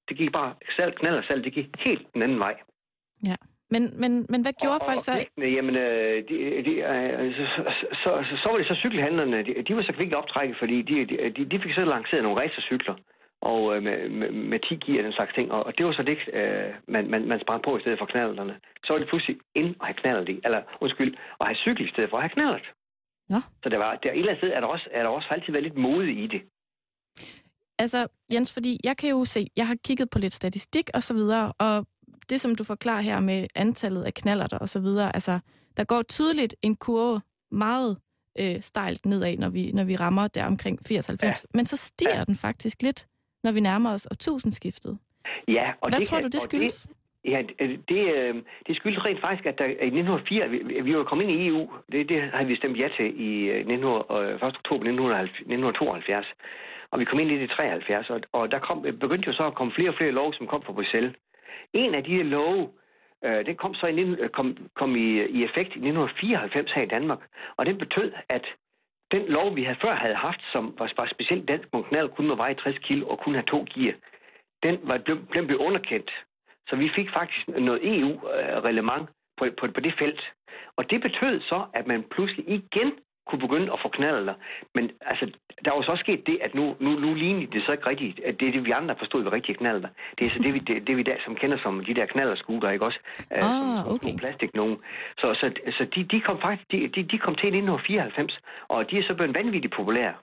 det 0.10 0.18
gik 0.18 0.32
bare, 0.32 0.53
selv 0.76 0.91
knaller 0.91 1.22
selv, 1.22 1.43
det 1.43 1.53
gik 1.53 1.68
helt 1.80 2.14
den 2.14 2.22
anden 2.22 2.39
vej. 2.39 2.55
Ja. 3.26 3.36
Men, 3.74 3.84
men, 4.01 4.12
men 4.30 4.41
hvad 4.41 4.53
gjorde 4.62 4.82
og, 4.82 4.88
folk 4.89 5.01
så? 5.01 5.14
Og, 5.38 5.51
jamen, 5.57 5.76
øh, 5.76 6.18
de, 6.30 6.36
de, 6.68 6.74
øh, 6.91 7.36
så, 7.36 7.45
så, 8.03 8.10
så, 8.30 8.36
så 8.43 8.49
var 8.49 8.57
det 8.57 8.68
så 8.68 8.76
cykelhandlerne, 8.76 9.38
de, 9.43 9.64
de 9.68 9.76
var 9.76 9.82
så 9.82 9.93
ikke 9.99 10.18
optrækket, 10.18 10.57
fordi 10.60 10.82
de, 10.82 10.95
de, 11.36 11.45
de 11.51 11.60
fik 11.64 11.74
så 11.74 11.86
lanceret 11.86 12.24
nogle 12.24 12.41
racercykler 12.41 12.95
og 13.41 13.76
øh, 13.76 13.84
med, 13.84 14.10
med, 14.10 14.32
med 14.32 14.60
10 14.60 14.76
gear 14.76 14.97
og 14.97 15.03
den 15.03 15.14
slags 15.14 15.34
ting. 15.34 15.51
Og, 15.51 15.66
og 15.66 15.78
det 15.78 15.86
var 15.86 15.93
så 15.93 16.03
det, 16.03 16.18
øh, 16.34 16.74
man, 16.88 17.10
man, 17.10 17.28
man 17.28 17.39
sprang 17.41 17.64
på 17.64 17.78
i 17.78 17.82
stedet 17.82 17.99
for 17.99 18.05
knallerne. 18.05 18.55
Så 18.84 18.93
var 18.93 18.99
det 18.99 19.07
pludselig 19.07 19.38
ind 19.55 19.76
at 19.82 19.86
have 19.88 19.93
knallet 20.01 20.30
i, 20.30 20.41
eller 20.45 20.62
undskyld, 20.82 21.16
at 21.41 21.47
have 21.47 21.55
cykel 21.55 21.86
i 21.86 21.89
stedet 21.89 22.10
for 22.10 22.18
at 22.18 22.24
have 22.24 22.36
knallet. 22.38 22.66
Ja. 23.30 23.41
Så 23.63 23.69
det 23.69 23.80
var, 23.80 23.95
der, 24.03 24.11
et 24.11 24.17
eller 24.17 24.32
andet 24.32 24.38
sted 24.38 24.51
er 24.53 24.59
der, 24.59 24.67
også, 24.67 24.88
er 24.91 25.03
der 25.03 25.09
også 25.09 25.27
altid 25.32 25.51
været 25.53 25.63
lidt 25.63 25.77
mode 25.77 26.11
i 26.11 26.27
det. 26.27 26.41
Altså, 27.80 28.07
Jens, 28.34 28.53
fordi 28.53 28.80
jeg 28.84 28.97
kan 28.97 29.09
jo 29.09 29.25
se, 29.25 29.47
jeg 29.55 29.67
har 29.67 29.75
kigget 29.86 30.09
på 30.09 30.19
lidt 30.19 30.34
statistik 30.34 30.89
og 30.93 31.03
så 31.03 31.13
videre, 31.13 31.53
og 31.59 31.86
det, 32.30 32.41
som 32.41 32.55
du 32.55 32.63
forklarer 32.63 33.01
her 33.01 33.19
med 33.19 33.47
antallet 33.55 34.03
af 34.03 34.13
knaller 34.13 34.57
og 34.61 34.69
så 34.69 34.80
videre, 34.82 35.15
altså, 35.15 35.39
der 35.77 35.84
går 35.84 36.01
tydeligt 36.01 36.55
en 36.61 36.75
kurve 36.75 37.21
meget 37.51 37.97
øh, 38.39 38.61
stejlt 38.61 39.05
nedad, 39.05 39.38
når 39.38 39.49
vi, 39.49 39.71
når 39.71 39.84
vi 39.84 39.95
rammer 39.95 40.27
der 40.27 40.45
omkring 40.45 40.80
80-90, 40.91 41.23
ja. 41.23 41.34
men 41.53 41.65
så 41.65 41.77
stiger 41.77 42.17
ja. 42.17 42.23
den 42.23 42.36
faktisk 42.36 42.82
lidt, 42.82 43.07
når 43.43 43.51
vi 43.51 43.59
nærmer 43.59 43.93
os 43.93 44.07
årtusindskiftet. 44.11 44.97
Ja, 45.47 45.71
og 45.82 45.89
Hvad 45.89 45.99
det 45.99 46.07
tror 46.07 46.17
kan, 46.17 46.23
du, 46.23 46.30
det 46.34 46.41
skyldes? 46.41 46.82
Det, 46.82 46.95
Ja, 47.30 47.41
det, 47.89 48.01
øh, 48.15 48.30
øh, 48.30 48.36
det 48.67 48.75
skyldes 48.75 49.05
rent 49.05 49.21
faktisk, 49.21 49.45
at 49.45 49.57
der, 49.59 49.65
i 49.65 49.91
1904, 49.99 50.49
vi, 50.49 50.82
vi 50.82 50.97
var 50.97 51.03
kommet 51.03 51.23
ind 51.25 51.41
i 51.41 51.47
EU, 51.47 51.71
det, 51.91 52.09
det 52.09 52.21
havde 52.21 52.47
vi 52.47 52.55
stemt 52.55 52.80
ja 52.80 52.89
til 52.97 53.21
i 53.30 53.32
øh, 53.45 53.59
1900, 53.59 54.36
1. 54.36 54.43
oktober 54.43 54.84
1972, 54.86 56.27
og 56.91 56.99
vi 56.99 57.05
kom 57.05 57.19
ind 57.19 57.32
i 57.32 57.39
det 57.39 57.49
73, 57.49 58.09
og, 58.09 58.21
og 58.32 58.51
der 58.51 58.59
kom, 58.59 58.82
begyndte 58.82 59.27
jo 59.27 59.34
så 59.34 59.45
at 59.47 59.55
komme 59.55 59.73
flere 59.73 59.89
og 59.89 59.95
flere 59.95 60.11
love, 60.11 60.34
som 60.34 60.47
kom 60.47 60.61
fra 60.63 60.73
Bruxelles. 60.73 61.15
En 61.73 61.95
af 61.95 62.03
de 62.03 62.15
her 62.15 62.23
love, 62.23 62.69
øh, 63.25 63.45
den 63.45 63.55
kom 63.55 63.73
så 63.73 63.88
i, 63.88 64.15
kom, 64.34 64.57
kom 64.75 64.95
i, 64.95 65.09
i 65.38 65.43
effekt 65.43 65.71
i 65.75 65.82
1994 65.88 66.71
her 66.71 66.82
i 66.82 66.93
Danmark, 66.95 67.19
og 67.57 67.65
den 67.65 67.77
betød, 67.77 68.11
at 68.30 68.45
den 69.11 69.23
lov, 69.25 69.55
vi 69.55 69.63
havde 69.63 69.80
før 69.82 69.95
havde 69.95 70.15
haft, 70.15 70.41
som 70.51 70.75
var, 70.80 70.91
var 70.97 71.07
specielt 71.07 71.47
dansk, 71.47 71.67
hvor 71.69 71.82
knald 71.82 72.09
kun 72.09 72.27
må 72.27 72.36
veje 72.36 72.53
60 72.53 72.77
kilo 72.77 73.07
og 73.07 73.19
kun 73.19 73.34
have 73.34 73.45
to 73.53 73.65
gear, 73.73 73.93
den, 74.63 74.80
var, 74.84 74.97
den 75.34 75.47
blev 75.47 75.59
underkendt 75.59 76.11
så 76.70 76.76
vi 76.76 76.89
fik 76.95 77.09
faktisk 77.13 77.47
noget 77.47 77.99
EU-relevant 77.99 79.09
på, 79.38 79.45
på, 79.59 79.67
på 79.76 79.80
det 79.80 79.93
felt. 79.99 80.22
Og 80.78 80.89
det 80.89 81.01
betød 81.01 81.41
så, 81.41 81.65
at 81.74 81.88
man 81.88 82.03
pludselig 82.03 82.49
igen 82.49 82.91
kunne 83.30 83.47
begynde 83.47 83.74
at 83.74 83.80
få 83.82 83.89
knaller. 83.89 84.34
Men 84.76 84.91
altså, 85.01 85.26
der 85.65 85.72
var 85.72 85.82
så 85.82 85.91
også 85.91 86.01
sket 86.01 86.28
det, 86.28 86.38
at 86.41 86.55
nu, 86.55 86.76
nu, 86.80 86.89
nu 87.03 87.13
lignede 87.13 87.51
det 87.51 87.65
så 87.65 87.72
ikke 87.72 87.89
rigtigt, 87.89 88.20
at 88.20 88.39
det 88.39 88.47
er 88.47 88.51
det, 88.51 88.65
vi 88.65 88.72
andre 88.72 88.95
forstod 88.97 89.24
ved 89.24 89.32
rigtige 89.32 89.55
knaller. 89.55 89.89
Det 90.17 90.26
er 90.26 90.30
så 90.30 90.39
det, 90.43 90.53
vi, 90.53 90.59
det, 90.59 90.88
det, 90.88 90.97
vi 90.97 91.03
der, 91.03 91.15
som 91.26 91.36
kender 91.36 91.57
som 91.63 91.86
de 91.86 91.93
der 91.93 92.05
knallerskuter, 92.05 92.70
ikke 92.70 92.86
også? 92.86 92.99
Ah, 93.32 93.41
som, 93.41 93.93
okay. 93.93 94.09
Som 94.09 94.17
plastik 94.17 94.55
nogen. 94.55 94.78
Så, 95.17 95.34
så, 95.34 95.51
så 95.78 95.86
de, 95.95 96.03
de 96.03 96.22
kom 96.22 96.41
faktisk, 96.41 96.72
de, 96.72 96.88
de, 96.88 97.03
de 97.03 97.17
kom 97.17 97.36
til 97.36 97.45
i 97.45 97.59
1994, 97.61 98.39
og 98.67 98.91
de 98.91 98.97
er 98.97 99.03
så 99.03 99.13
blevet 99.13 99.36
vanvittigt 99.36 99.74
populære. 99.74 100.13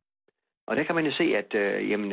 Og 0.67 0.77
der 0.77 0.83
kan 0.83 0.95
man 0.95 1.07
jo 1.07 1.13
se, 1.13 1.37
at 1.37 1.55
øh, 1.55 1.91
jamen, 1.91 2.11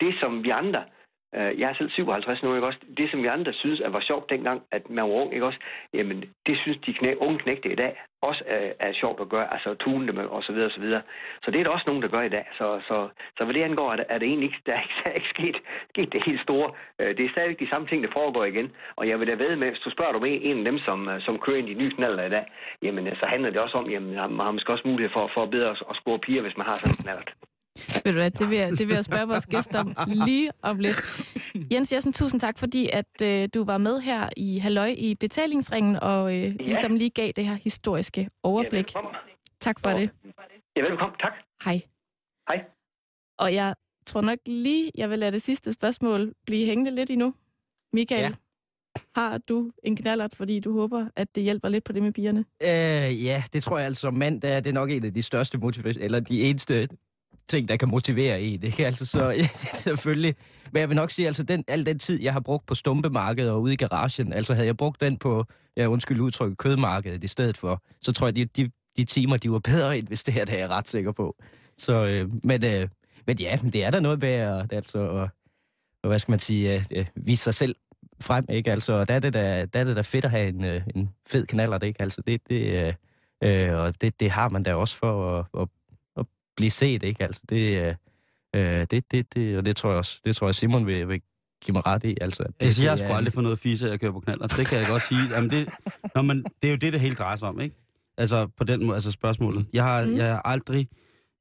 det, 0.00 0.14
som 0.20 0.44
vi 0.44 0.50
andre 0.50 0.82
Øh, 0.82 0.99
Øh, 1.34 1.60
jeg 1.60 1.70
er 1.70 1.74
selv 1.74 1.90
57 1.90 2.42
nu, 2.42 2.54
ikke 2.54 2.66
også? 2.66 2.78
Det, 2.96 3.10
som 3.10 3.22
vi 3.22 3.26
andre 3.26 3.52
synes, 3.52 3.80
at 3.80 3.92
var 3.92 4.00
sjovt 4.00 4.30
dengang, 4.30 4.62
at 4.72 4.90
man 4.90 5.04
var 5.04 5.10
ung, 5.10 5.34
ikke 5.34 5.46
også? 5.46 5.58
Jamen, 5.94 6.24
det 6.46 6.58
synes 6.58 6.78
de 6.86 6.94
knæ, 6.94 7.14
unge 7.14 7.38
knægte 7.38 7.72
i 7.72 7.74
dag 7.74 7.96
også 8.22 8.42
er, 8.46 8.72
er 8.80 8.92
sjovt 8.92 9.20
at 9.20 9.28
gøre, 9.28 9.52
altså 9.52 9.74
tune 9.74 10.06
dem 10.06 10.18
og 10.18 10.42
så 10.42 10.52
videre 10.52 10.66
og 10.66 10.72
så 10.72 10.80
videre. 10.80 11.02
Så 11.42 11.50
det 11.50 11.60
er 11.60 11.64
der 11.64 11.70
også 11.70 11.84
nogen, 11.86 12.02
der 12.02 12.08
gør 12.08 12.22
i 12.22 12.28
dag. 12.28 12.46
Så, 12.58 12.80
så, 12.88 13.08
så 13.36 13.44
hvad 13.44 13.54
det 13.54 13.62
angår, 13.62 13.92
er 13.92 13.96
det, 13.96 14.06
er 14.08 14.18
det 14.18 14.28
egentlig 14.28 14.46
ikke, 14.46 14.62
der 14.66 14.72
er 14.72 14.82
ikke, 14.82 14.94
der 15.04 15.10
er 15.10 15.14
ikke 15.14 15.34
sket, 15.36 15.56
sket 15.88 16.12
det 16.12 16.22
helt 16.26 16.42
store. 16.42 16.68
Øh, 17.00 17.16
det 17.16 17.24
er 17.24 17.30
stadig 17.30 17.60
de 17.60 17.68
samme 17.68 17.86
ting, 17.88 18.02
der 18.04 18.10
foregår 18.12 18.44
igen. 18.44 18.72
Og 18.96 19.08
jeg 19.08 19.20
vil 19.20 19.28
da 19.28 19.34
ved 19.34 19.56
med, 19.56 19.68
hvis 19.68 19.84
du 19.86 19.90
spørger 19.90 20.12
du 20.12 20.18
med 20.18 20.38
en 20.42 20.58
af 20.58 20.64
dem, 20.64 20.78
som, 20.78 21.08
øh, 21.08 21.20
som 21.20 21.38
kører 21.38 21.56
ind 21.58 21.68
i 21.68 21.74
de 21.74 21.78
nye 21.78 21.94
knaller 21.96 22.24
i 22.24 22.30
dag, 22.30 22.44
jamen 22.82 23.16
så 23.20 23.26
handler 23.26 23.50
det 23.50 23.60
også 23.60 23.76
om, 23.78 23.90
jamen 23.90 24.12
man 24.36 24.46
har 24.46 24.52
måske 24.52 24.72
også 24.72 24.88
mulighed 24.88 25.12
for, 25.12 25.30
for 25.34 25.42
at 25.42 25.50
bedre 25.50 25.70
at 25.70 25.96
score 25.96 26.18
piger, 26.18 26.42
hvis 26.42 26.56
man 26.56 26.66
har 26.66 26.76
sådan 26.76 26.92
en 26.92 27.02
knallert. 27.04 27.49
Ved 27.76 28.12
du 28.12 28.18
hvad, 28.18 28.30
det 28.30 28.50
vil, 28.50 28.58
jeg, 28.58 28.70
det 28.70 28.88
vil 28.88 28.94
jeg 28.94 29.04
spørge 29.04 29.28
vores 29.28 29.46
gæster 29.46 29.80
om 29.80 29.94
lige 30.26 30.50
om 30.62 30.78
lidt. 30.78 30.96
Jens 31.72 31.92
Jessen, 31.92 32.12
tusind 32.12 32.40
tak, 32.40 32.58
fordi 32.58 32.88
at 32.92 33.22
øh, 33.22 33.48
du 33.54 33.64
var 33.64 33.78
med 33.78 34.00
her 34.00 34.28
i 34.36 34.58
Halløj 34.58 34.94
i 34.98 35.14
betalingsringen 35.14 35.96
og 35.96 36.36
øh, 36.36 36.42
ja. 36.42 36.48
ligesom 36.48 36.96
lige 36.96 37.10
gav 37.10 37.32
det 37.36 37.44
her 37.44 37.54
historiske 37.54 38.28
overblik. 38.42 38.94
Ja, 38.94 39.00
tak 39.60 39.80
for 39.80 39.88
og, 39.88 40.00
det. 40.00 40.10
Ja, 40.76 40.80
velkommen. 40.82 41.16
Tak. 41.20 41.32
Hej. 41.64 41.80
Hej. 42.48 42.64
Og 43.38 43.54
jeg 43.54 43.74
tror 44.06 44.20
nok 44.20 44.38
lige, 44.46 44.90
jeg 44.94 45.10
vil 45.10 45.18
lade 45.18 45.32
det 45.32 45.42
sidste 45.42 45.72
spørgsmål 45.72 46.34
blive 46.46 46.66
hængende 46.66 46.90
lidt 46.90 47.10
endnu. 47.10 47.34
Michael, 47.92 48.22
ja. 48.22 48.30
har 49.20 49.38
du 49.38 49.70
en 49.82 49.96
knallert, 49.96 50.34
fordi 50.34 50.60
du 50.60 50.72
håber, 50.72 51.06
at 51.16 51.34
det 51.34 51.42
hjælper 51.42 51.68
lidt 51.68 51.84
på 51.84 51.92
det 51.92 52.02
med 52.02 52.12
pigerne? 52.12 52.44
Øh, 52.62 53.24
ja, 53.24 53.42
det 53.52 53.62
tror 53.62 53.78
jeg 53.78 53.86
altså 53.86 54.10
mand, 54.10 54.40
det 54.40 54.52
er, 54.52 54.60
det 54.60 54.70
er 54.70 54.74
nok 54.74 54.90
en 54.90 55.04
af 55.04 55.14
de 55.14 55.22
største 55.22 55.58
motivationer, 55.58 56.04
eller 56.04 56.20
de 56.20 56.42
eneste 56.42 56.88
ting, 57.50 57.68
der 57.68 57.76
kan 57.76 57.88
motivere 57.88 58.40
en. 58.40 58.62
Ikke? 58.62 58.86
Altså, 58.86 59.06
så 59.06 59.48
selvfølgelig. 59.84 60.34
Men 60.72 60.80
jeg 60.80 60.88
vil 60.88 60.96
nok 60.96 61.10
sige, 61.10 61.26
altså 61.26 61.42
den, 61.42 61.64
al 61.68 61.86
den 61.86 61.98
tid, 61.98 62.22
jeg 62.22 62.32
har 62.32 62.40
brugt 62.40 62.66
på 62.66 62.74
stumpemarkedet 62.74 63.50
og 63.50 63.62
ude 63.62 63.72
i 63.72 63.76
garagen, 63.76 64.32
altså 64.32 64.54
havde 64.54 64.66
jeg 64.66 64.76
brugt 64.76 65.00
den 65.00 65.16
på, 65.16 65.44
ja, 65.76 65.86
undskyld 65.86 66.20
udtryk, 66.20 66.52
kødmarkedet 66.58 67.24
i 67.24 67.28
stedet 67.28 67.56
for, 67.56 67.82
så 68.02 68.12
tror 68.12 68.26
jeg, 68.26 68.36
de, 68.36 68.44
de, 68.44 68.70
de 68.96 69.04
timer, 69.04 69.36
de 69.36 69.50
var 69.50 69.58
bedre 69.58 69.98
investeret, 69.98 70.48
det 70.48 70.54
er 70.54 70.58
jeg 70.58 70.70
ret 70.70 70.88
sikker 70.88 71.12
på. 71.12 71.36
Så, 71.78 72.06
øh, 72.06 72.30
men, 72.44 72.64
øh, 72.64 72.88
men 73.26 73.38
ja, 73.38 73.58
det 73.72 73.84
er 73.84 73.90
der 73.90 74.00
noget 74.00 74.20
med 74.20 74.28
at, 74.28 74.72
altså, 74.72 75.28
og 76.02 76.08
hvad 76.08 76.18
skal 76.18 76.32
man 76.32 76.38
sige, 76.40 76.74
øh, 76.74 76.84
øh, 76.92 77.06
vise 77.16 77.44
sig 77.44 77.54
selv 77.54 77.76
frem, 78.20 78.44
ikke? 78.48 78.72
Altså, 78.72 78.92
og 78.92 79.08
der 79.08 79.14
er 79.14 79.20
det 79.20 79.34
da, 79.34 79.64
der 79.64 79.80
er 79.80 79.84
det 79.84 79.96
da 79.96 80.00
fedt 80.00 80.24
at 80.24 80.30
have 80.30 80.48
en, 80.48 80.64
øh, 80.64 80.82
en 80.94 81.10
fed 81.28 81.46
kanaler, 81.46 81.78
ikke? 81.78 82.02
Altså, 82.02 82.22
det, 82.26 82.40
det, 82.50 82.86
øh, 82.86 82.94
øh, 83.44 83.78
og 83.78 84.00
det, 84.00 84.20
det 84.20 84.30
har 84.30 84.48
man 84.48 84.62
da 84.62 84.74
også 84.74 84.96
for 84.96 85.38
at, 85.38 85.46
at 85.60 85.68
blive 86.60 86.70
set, 86.70 87.02
ikke? 87.02 87.24
Altså, 87.24 87.42
det, 87.48 87.78
øh, 87.86 87.94
øh, 88.56 88.86
det, 88.90 89.04
det, 89.10 89.34
det, 89.34 89.58
og 89.58 89.64
det 89.64 89.76
tror 89.76 89.90
jeg 89.90 89.98
også, 89.98 90.20
det 90.24 90.36
tror 90.36 90.46
jeg 90.48 90.54
Simon 90.54 90.86
vil, 90.86 91.08
vil 91.08 91.20
give 91.64 91.72
mig 91.72 91.86
ret 91.86 92.04
i. 92.04 92.16
Altså, 92.20 92.42
det, 92.42 92.54
Altså, 92.60 92.82
jeg 92.82 92.90
har 92.92 92.96
sgu 92.96 93.06
aldrig 93.12 93.32
fået 93.32 93.44
noget 93.44 93.58
fisse 93.58 93.88
af 93.88 93.92
at 93.92 94.00
køre 94.00 94.12
på 94.12 94.20
knaller. 94.20 94.46
Det 94.46 94.66
kan 94.66 94.78
jeg 94.78 94.86
godt 94.88 95.02
sige. 95.02 95.20
Jamen, 95.34 95.50
det, 95.50 95.68
nå, 96.14 96.22
men 96.22 96.44
det 96.62 96.66
er 96.68 96.70
jo 96.70 96.76
det, 96.76 96.92
det 96.92 97.00
hele 97.00 97.14
drejer 97.14 97.36
sig 97.36 97.48
om, 97.48 97.60
ikke? 97.60 97.76
Altså, 98.18 98.46
på 98.56 98.64
den 98.64 98.86
måde, 98.86 98.94
altså 98.96 99.10
spørgsmålet. 99.10 99.66
Jeg 99.72 99.84
har, 99.84 100.04
Mm. 100.04 100.16
jeg 100.16 100.26
har 100.34 100.42
aldrig... 100.44 100.88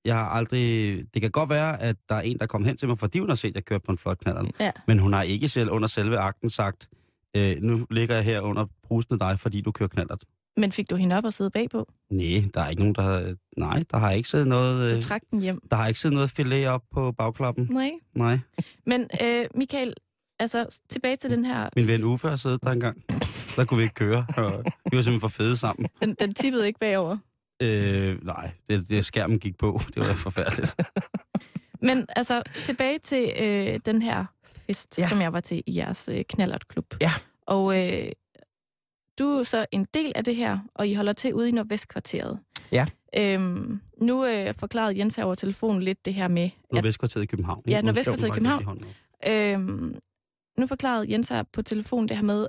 Jeg 0.05 0.15
har 0.15 0.25
aldrig... 0.29 0.97
Det 1.13 1.21
kan 1.21 1.31
godt 1.31 1.49
være, 1.49 1.81
at 1.81 1.95
der 2.09 2.15
er 2.15 2.21
en, 2.21 2.37
der 2.39 2.45
kom 2.45 2.63
hen 2.65 2.77
til 2.77 2.87
mig, 2.87 2.99
fordi 2.99 3.19
hun 3.19 3.29
har 3.29 3.35
set, 3.35 3.47
at 3.49 3.55
jeg 3.55 3.65
kører 3.65 3.79
på 3.79 3.91
en 3.91 3.97
flot 3.97 4.17
knaller. 4.19 4.43
Ja. 4.59 4.71
Men 4.87 4.99
hun 4.99 5.13
har 5.13 5.23
ikke 5.23 5.49
selv 5.49 5.69
under 5.69 5.87
selve 5.87 6.17
akten 6.17 6.49
sagt, 6.49 6.89
øh, 7.35 7.55
nu 7.61 7.85
ligger 7.91 8.15
jeg 8.15 8.23
her 8.23 8.39
under 8.41 8.65
brusen 8.83 9.13
af 9.13 9.19
dig, 9.19 9.39
fordi 9.39 9.61
du 9.61 9.71
kører 9.71 9.87
knallert. 9.89 10.23
Men 10.57 10.71
fik 10.71 10.89
du 10.89 10.95
hende 10.95 11.17
op 11.17 11.25
og 11.25 11.33
sidde 11.33 11.49
bagpå? 11.51 11.87
Nej, 12.11 12.43
der 12.53 12.61
er 12.61 12.69
ikke 12.69 12.81
nogen, 12.81 12.95
der 12.95 13.01
har... 13.01 13.35
Nej, 13.57 13.83
der 13.91 13.97
har 13.97 14.11
ikke 14.11 14.29
siddet 14.29 14.47
noget... 14.47 14.91
Du 14.91 14.95
Øh, 14.95 15.01
trak 15.03 15.21
den 15.31 15.41
hjem? 15.41 15.61
der 15.71 15.77
har 15.77 15.87
ikke 15.87 15.99
siddet 15.99 16.15
noget 16.15 16.29
filet 16.29 16.67
op 16.67 16.81
på 16.91 17.11
bagklappen. 17.11 17.67
Nej. 17.71 17.91
Nej. 18.15 18.39
Men 18.85 19.07
øh, 19.23 19.45
Michael, 19.55 19.93
altså 20.39 20.79
tilbage 20.89 21.15
til 21.15 21.29
den 21.29 21.45
her... 21.45 21.69
Min 21.75 21.87
ven 21.87 22.03
Uffe 22.03 22.29
har 22.29 22.35
siddet 22.35 22.63
der 22.63 22.71
engang. 22.71 23.03
Der 23.55 23.65
kunne 23.65 23.77
vi 23.77 23.83
ikke 23.83 23.95
køre, 23.95 24.25
og 24.37 24.63
vi 24.91 24.97
var 24.97 25.01
simpelthen 25.01 25.19
for 25.19 25.27
fede 25.27 25.55
sammen. 25.57 25.87
Den, 26.01 26.15
den 26.19 26.33
tippede 26.33 26.67
ikke 26.67 26.79
bagover. 26.79 27.17
Øh, 27.61 28.25
nej, 28.25 28.51
det, 28.67 28.89
det 28.89 29.05
skærmen 29.05 29.39
gik 29.39 29.57
på. 29.57 29.79
Det 29.95 30.07
var 30.07 30.13
forfærdeligt. 30.13 30.75
Men 31.81 32.05
altså, 32.15 32.43
tilbage 32.63 32.99
til 32.99 33.31
øh, 33.39 33.79
den 33.85 34.01
her 34.01 34.25
fest, 34.45 34.97
ja. 34.97 35.03
Ja. 35.03 35.09
som 35.09 35.21
jeg 35.21 35.33
var 35.33 35.39
til 35.39 35.63
i 35.67 35.77
jeres 35.77 36.09
øh, 36.11 36.23
knallertklub. 36.29 36.85
Ja. 37.01 37.11
Og 37.47 37.77
øh, 37.87 38.11
du 39.19 39.29
er 39.29 39.43
så 39.43 39.65
en 39.71 39.85
del 39.93 40.11
af 40.15 40.23
det 40.23 40.35
her, 40.35 40.59
og 40.75 40.87
I 40.87 40.93
holder 40.93 41.13
til 41.13 41.33
ude 41.33 41.49
i 41.49 41.51
Nordvestkvarteret. 41.51 42.39
Ja. 42.71 42.85
Øhm, 43.17 43.81
nu 44.01 44.25
øh, 44.25 44.53
forklarede 44.53 44.99
Jens 44.99 45.15
her 45.15 45.23
over 45.23 45.35
telefonen 45.35 45.83
lidt 45.83 46.05
det 46.05 46.13
her 46.13 46.27
med, 46.27 46.49
Nordvestkvarteret 46.73 47.23
i 47.23 47.25
København. 47.25 47.63
Ja? 47.67 47.81
Nordvestkvarteret 47.81 48.27
i 48.27 48.31
København. 48.31 48.85
Øhm, 49.27 49.95
nu 50.57 50.67
forklarede 50.67 51.11
Jens 51.11 51.29
her 51.29 51.43
på 51.43 51.61
telefon 51.61 52.07
det 52.07 52.17
her 52.17 52.23
med 52.23 52.47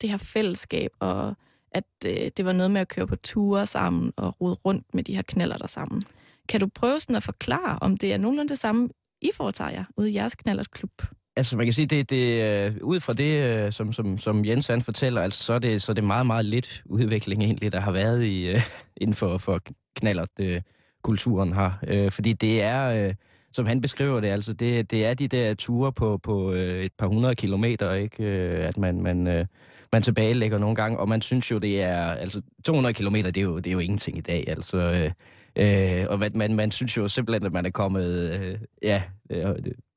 det 0.00 0.10
her 0.10 0.16
fællesskab, 0.16 0.90
og 1.00 1.34
at 1.70 1.84
øh, 2.06 2.30
det 2.36 2.44
var 2.44 2.52
noget 2.52 2.70
med 2.70 2.80
at 2.80 2.88
køre 2.88 3.06
på 3.06 3.16
ture 3.16 3.66
sammen 3.66 4.12
og 4.16 4.40
rode 4.40 4.54
rundt 4.54 4.94
med 4.94 5.04
de 5.04 5.14
her 5.14 5.22
knaller 5.22 5.58
der 5.58 5.66
sammen. 5.66 6.02
Kan 6.48 6.60
du 6.60 6.66
prøve 6.66 7.00
sådan 7.00 7.16
at 7.16 7.22
forklare, 7.22 7.78
om 7.80 7.96
det 7.96 8.12
er 8.12 8.18
nogenlunde 8.18 8.48
det 8.48 8.58
samme, 8.58 8.88
I 9.22 9.30
foretager 9.34 9.70
jer 9.70 9.84
ude 9.96 10.10
i 10.10 10.14
jeres 10.14 10.34
knallertklub? 10.34 11.02
Altså, 11.36 11.56
man 11.56 11.66
kan 11.66 11.72
sige, 11.72 11.86
det, 11.86 12.10
det 12.10 12.42
øh, 12.66 12.76
ud 12.82 13.00
fra 13.00 13.12
det, 13.12 13.42
øh, 13.42 13.72
som, 13.72 13.92
som, 13.92 14.18
som 14.18 14.44
Jens 14.44 14.66
han 14.66 14.82
fortæller, 14.82 15.20
altså, 15.20 15.44
så, 15.44 15.52
er 15.52 15.58
det, 15.58 15.82
så 15.82 15.92
er 15.92 15.94
det 15.94 16.04
meget, 16.04 16.26
meget 16.26 16.44
lidt 16.44 16.82
udvikling 16.86 17.42
egentlig, 17.42 17.72
der 17.72 17.80
har 17.80 17.92
været 17.92 18.24
i, 18.24 18.50
øh, 18.50 18.60
inden 19.02 19.14
for, 19.14 19.38
for 19.38 19.60
knallert 19.96 20.28
øh, 20.40 20.60
kulturen 21.02 21.52
her. 21.52 21.70
Øh, 21.86 22.10
fordi 22.10 22.32
det 22.32 22.62
er, 22.62 23.06
øh, 23.08 23.14
som 23.52 23.66
han 23.66 23.80
beskriver 23.80 24.20
det, 24.20 24.28
altså 24.28 24.52
det, 24.52 24.90
det 24.90 25.06
er 25.06 25.14
de 25.14 25.28
der 25.28 25.54
ture 25.54 25.92
på, 25.92 26.18
på 26.18 26.52
øh, 26.52 26.84
et 26.84 26.92
par 26.98 27.06
hundrede 27.06 27.34
kilometer, 27.34 27.92
ikke? 27.92 28.24
Øh, 28.24 28.68
at 28.68 28.76
man, 28.76 29.02
man, 29.02 29.26
øh, 29.26 29.46
man 29.92 30.02
tilbagelægger 30.02 30.58
nogle 30.58 30.76
gange, 30.76 30.98
og 30.98 31.08
man 31.08 31.22
synes 31.22 31.50
jo, 31.50 31.58
det 31.58 31.82
er, 31.82 32.04
altså 32.04 32.42
200 32.64 32.94
kilometer, 32.94 33.30
det 33.30 33.40
er 33.40 33.44
jo, 33.44 33.56
det 33.56 33.66
er 33.66 33.72
jo 33.72 33.78
ingenting 33.78 34.18
i 34.18 34.20
dag, 34.20 34.44
altså... 34.48 34.76
Øh, 34.76 35.10
Øh, 35.58 36.06
og 36.08 36.18
man, 36.18 36.30
man, 36.34 36.54
man 36.54 36.70
synes 36.70 36.96
jo 36.96 37.08
simpelthen, 37.08 37.46
at 37.46 37.52
man 37.52 37.66
er 37.66 37.70
kommet, 37.70 38.40
øh, 38.40 38.58
ja, 38.82 39.02
øh, 39.30 39.54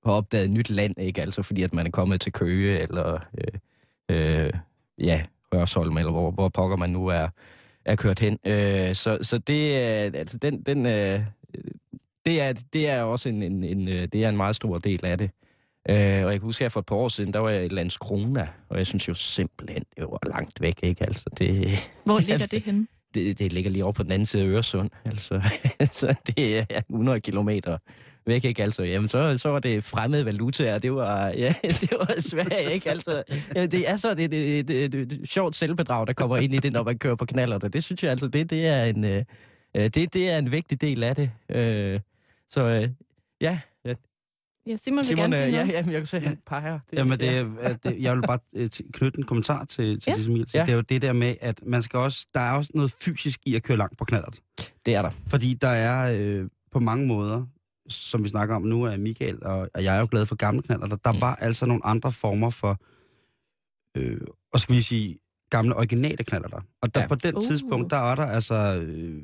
har 0.07 0.13
opdaget 0.13 0.45
et 0.45 0.51
nyt 0.51 0.69
land, 0.69 0.93
ikke? 0.97 1.21
Altså 1.21 1.41
fordi, 1.41 1.63
at 1.63 1.73
man 1.73 1.85
er 1.85 1.91
kommet 1.91 2.21
til 2.21 2.31
Køge, 2.31 2.79
eller 2.79 3.19
øh, 3.37 4.45
øh, 4.45 4.53
ja, 4.99 5.21
Hørsholm, 5.53 5.97
eller 5.97 6.11
hvor, 6.11 6.31
hvor 6.31 6.49
pokker 6.49 6.77
man 6.77 6.89
nu 6.89 7.07
er, 7.07 7.27
er 7.85 7.95
kørt 7.95 8.19
hen. 8.19 8.39
Øh, 8.45 8.95
så, 8.95 9.17
så 9.21 9.37
det 9.37 9.77
er, 9.77 10.11
altså 10.13 10.37
den, 10.37 10.61
den 10.61 10.85
øh, 10.85 11.21
det 12.25 12.41
er, 12.41 12.53
det 12.73 12.89
er 12.89 13.01
også 13.01 13.29
en, 13.29 13.43
en, 13.43 13.63
en, 13.63 13.87
øh, 13.87 14.07
det 14.13 14.23
er 14.23 14.29
en 14.29 14.37
meget 14.37 14.55
stor 14.55 14.77
del 14.77 15.05
af 15.05 15.17
det. 15.17 15.29
Øh, 15.89 15.95
og 15.95 16.31
jeg 16.31 16.31
kan 16.31 16.41
huske 16.41 16.63
her 16.63 16.69
for 16.69 16.79
et 16.79 16.85
par 16.85 16.95
år 16.95 17.07
siden, 17.07 17.33
der 17.33 17.39
var 17.39 17.49
jeg 17.49 17.65
i 17.65 17.67
Landskrona, 17.67 18.47
og 18.69 18.77
jeg 18.77 18.87
synes 18.87 19.07
jo 19.07 19.13
simpelthen, 19.13 19.83
det 19.97 20.03
var 20.03 20.29
langt 20.29 20.61
væk, 20.61 20.79
ikke? 20.83 21.03
Altså 21.03 21.29
det, 21.37 21.67
Hvor 22.05 22.19
ligger 22.19 22.47
det 22.47 22.63
henne? 22.63 22.87
det, 23.13 23.39
det 23.39 23.53
ligger 23.53 23.71
lige 23.71 23.83
over 23.83 23.93
på 23.93 24.03
den 24.03 24.11
anden 24.11 24.25
side 24.25 24.43
af 24.43 24.47
Øresund. 24.47 24.89
Altså, 25.05 25.41
så 25.99 26.15
det 26.27 26.59
er 26.59 26.81
100 26.89 27.19
kilometer 27.19 27.77
væk, 28.27 28.45
ikke? 28.45 28.63
Altså, 28.63 28.83
jamen, 28.83 29.07
så, 29.07 29.37
så 29.37 29.49
var 29.49 29.59
det 29.59 29.83
fremmede 29.83 30.25
valuta, 30.25 30.75
og 30.75 30.83
det 30.83 30.93
var, 30.93 31.27
ja, 31.43 31.53
det 31.63 31.91
var 31.91 32.15
svært, 32.19 32.53
ikke? 32.71 32.89
Altså, 32.89 33.23
ja, 33.55 33.65
det 33.65 33.89
er 33.89 33.97
så 33.97 34.13
det, 34.13 34.31
det, 34.31 34.67
det, 34.67 34.91
det, 34.91 35.09
det, 35.09 35.29
sjovt 35.29 35.55
selvbedrag, 35.55 36.07
der 36.07 36.13
kommer 36.13 36.37
ind 36.37 36.53
i 36.53 36.57
det, 36.57 36.73
når 36.73 36.83
man 36.83 36.97
kører 36.97 37.15
på 37.15 37.25
knaller. 37.25 37.57
Det 37.57 37.83
synes 37.83 38.03
jeg 38.03 38.11
altså, 38.11 38.27
det, 38.27 38.49
det 38.49 38.67
er 38.67 38.83
en, 38.83 39.05
øh, 39.05 39.23
øh, 39.75 39.83
det, 39.83 40.13
det 40.13 40.29
er 40.29 40.37
en 40.37 40.51
vigtig 40.51 40.81
del 40.81 41.03
af 41.03 41.15
det. 41.15 41.31
Øh, 41.51 41.99
så 42.49 42.61
øh, 42.61 42.89
ja, 43.41 43.59
ja, 43.85 43.93
Ja, 44.67 44.77
Simon 44.83 44.97
vil 44.97 45.05
Simon, 45.05 45.31
gerne 45.31 45.37
øh, 45.37 45.43
sige 45.43 45.57
ja, 45.57 45.63
noget. 45.63 45.73
ja, 45.73 45.83
men 45.83 45.91
jeg 45.91 45.99
kan 45.99 46.07
se, 46.07 46.19
han 46.19 46.37
par 46.45 46.59
her. 46.59 46.79
Det, 46.91 46.97
Jamen, 46.97 47.19
det, 47.19 47.25
ja. 47.25 47.39
er, 47.41 47.45
at 47.61 47.83
det, 47.83 47.95
jeg 48.01 48.15
vil 48.15 48.21
bare 48.21 48.39
øh, 48.55 48.69
knytte 48.93 49.19
en 49.19 49.25
kommentar 49.25 49.65
til, 49.65 49.99
til 49.99 50.03
Ja. 50.07 50.11
ja. 50.11 50.17
det, 50.17 50.27
Emil. 50.27 50.45
Ja. 50.53 50.61
Det 50.61 50.69
er 50.69 50.75
jo 50.75 50.81
det 50.81 51.01
der 51.01 51.13
med, 51.13 51.35
at 51.41 51.61
man 51.65 51.81
skal 51.81 51.99
også, 51.99 52.25
der 52.33 52.39
er 52.39 52.51
også 52.51 52.71
noget 52.75 52.95
fysisk 53.01 53.39
i 53.45 53.55
at 53.55 53.63
køre 53.63 53.77
langt 53.77 53.97
på 53.97 54.05
knallert. 54.05 54.39
det 54.85 54.95
er 54.95 55.01
der. 55.01 55.11
Fordi 55.27 55.53
der 55.53 55.67
er 55.67 56.11
øh, 56.19 56.45
på 56.71 56.79
mange 56.79 57.07
måder, 57.07 57.45
som 57.89 58.23
vi 58.23 58.29
snakker 58.29 58.55
om 58.55 58.61
nu, 58.61 58.83
er 58.83 58.97
Michael 58.97 59.43
og, 59.45 59.69
og 59.75 59.83
jeg 59.83 59.95
er 59.95 59.99
jo 59.99 60.07
glad 60.11 60.25
for 60.25 60.35
gamle 60.35 60.61
knaller. 60.61 60.87
Der, 60.87 60.95
der 60.95 61.11
Mm. 61.11 61.21
var 61.21 61.35
altså 61.35 61.65
nogle 61.65 61.85
andre 61.85 62.11
former 62.11 62.49
for, 62.49 62.81
øh, 63.97 64.21
og 64.53 64.59
skal 64.59 64.75
vi 64.75 64.81
sige, 64.81 65.17
gamle 65.49 65.75
originale 65.75 66.23
knaller 66.23 66.47
der. 66.47 66.61
Og 66.81 66.95
der, 66.95 66.99
Ja. 66.99 67.03
ja. 67.03 67.07
på 67.07 67.15
den 67.15 67.35
Uh. 67.35 67.43
tidspunkt, 67.43 67.91
der 67.91 67.97
er 68.11 68.15
der 68.15 68.25
altså 68.25 68.83
øh, 68.87 69.21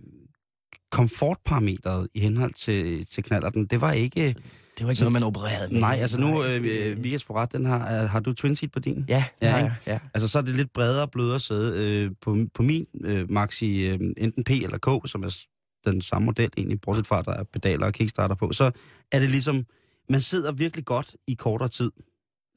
komfortparametret 0.92 2.08
i 2.14 2.20
henhold 2.20 2.54
til, 2.54 3.06
til 3.06 3.24
knallerten. 3.24 3.66
Det 3.66 3.82
var 3.82 3.92
ikke... 3.92 4.36
Det 4.78 4.86
var 4.86 4.90
ikke 4.92 5.02
noget, 5.02 5.14
man 5.14 5.24
opererede 5.24 5.74
med. 5.74 5.80
Nej, 5.82 5.98
altså 6.02 6.20
nu, 6.20 6.44
øh, 6.44 6.62
øh, 6.92 7.04
Vikas 7.04 7.24
Forret, 7.24 7.52
den 7.52 7.66
har, 7.66 8.06
har 8.06 8.20
du 8.20 8.34
twin 8.34 8.56
seat 8.56 8.72
på 8.72 8.80
din? 8.80 9.06
Ja, 9.08 9.26
Ja, 9.42 9.56
jeg, 9.56 9.76
ja. 9.88 10.00
Altså, 10.14 10.28
så 10.30 10.38
er 10.38 10.42
det 10.42 10.56
lidt 10.56 10.74
bredere, 10.74 11.08
blødere 11.08 11.40
sæde. 11.40 11.88
Øh, 12.06 12.12
på, 12.22 12.38
på 12.54 12.64
min 12.64 12.86
øh, 13.04 13.32
Maxi, 13.32 13.86
øh, 13.88 14.00
enten 14.18 14.44
P 14.44 14.50
eller 14.50 14.78
K, 14.78 15.10
som 15.10 15.24
er 15.24 15.38
den 15.86 16.02
samme 16.02 16.26
model 16.26 16.50
egentlig, 16.58 16.82
bortset 16.82 17.08
fra, 17.08 17.20
at 17.20 17.26
der 17.26 17.34
er 17.34 17.44
pedaler 17.44 17.86
og 17.86 17.94
kickstarter 17.94 18.36
på, 18.36 18.52
så 18.54 18.72
er 19.12 19.20
det 19.20 19.30
ligesom, 19.30 19.66
man 20.10 20.22
sidder 20.22 20.52
virkelig 20.52 20.86
godt 20.86 21.16
i 21.28 21.34
kortere 21.34 21.70
tid. 21.70 21.92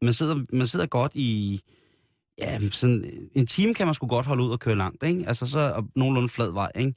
Man 0.03 0.15
sidder, 0.15 0.45
man 0.53 0.67
sidder 0.67 0.87
godt 0.87 1.13
i, 1.15 1.61
ja, 2.39 2.71
sådan, 2.71 3.29
en 3.35 3.47
time 3.47 3.75
kan 3.75 3.87
man 3.87 3.95
sgu 3.95 4.07
godt 4.07 4.27
holde 4.27 4.43
ud 4.43 4.51
og 4.51 4.61
køre 4.61 4.77
langt, 4.77 5.03
ikke? 5.03 5.25
Altså, 5.27 5.47
så 5.47 5.85
nogenlunde 5.97 6.29
flad 6.29 6.53
vej, 6.53 6.71
ikke? 6.75 6.95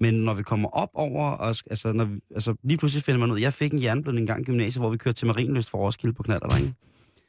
Men 0.00 0.14
når 0.14 0.34
vi 0.34 0.42
kommer 0.42 0.68
op 0.68 0.90
over, 0.94 1.30
og, 1.30 1.54
altså, 1.70 1.92
når 1.92 2.04
vi, 2.04 2.20
altså 2.30 2.54
lige 2.62 2.78
pludselig 2.78 3.04
finder 3.04 3.20
man 3.20 3.30
ud, 3.30 3.38
jeg 3.38 3.52
fik 3.52 3.72
en 3.72 3.78
hjerneblødning 3.78 4.22
en 4.22 4.26
gang 4.26 4.40
i 4.40 4.44
gymnasiet, 4.44 4.82
hvor 4.82 4.90
vi 4.90 4.96
kørte 4.96 5.18
til 5.18 5.26
Marienløst 5.26 5.70
for 5.70 5.78
Roskilde 5.78 6.14
på 6.14 6.22
knaller, 6.22 6.56
ikke? 6.56 6.74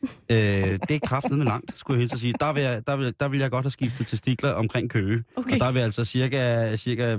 øh, 0.31 0.79
det 0.89 0.91
er 0.91 0.99
kraftet 1.05 1.37
med 1.37 1.45
langt, 1.45 1.77
skulle 1.77 1.99
jeg 1.99 2.09
helt 2.09 2.19
sige. 2.19 2.33
Der 2.39 2.53
vil 2.53 2.63
jeg, 2.63 2.87
der, 2.87 2.95
vil, 2.95 3.13
der 3.19 3.27
vil 3.27 3.39
jeg 3.39 3.51
godt 3.51 3.65
have 3.65 3.71
skiftet 3.71 4.07
til 4.07 4.17
stikler 4.17 4.51
omkring 4.51 4.89
Køge. 4.89 5.23
Okay. 5.35 5.53
Og 5.53 5.59
der 5.59 5.65
er 5.65 5.71
vi 5.71 5.79
altså 5.79 6.05
cirka, 6.05 6.75
cirka 6.75 7.17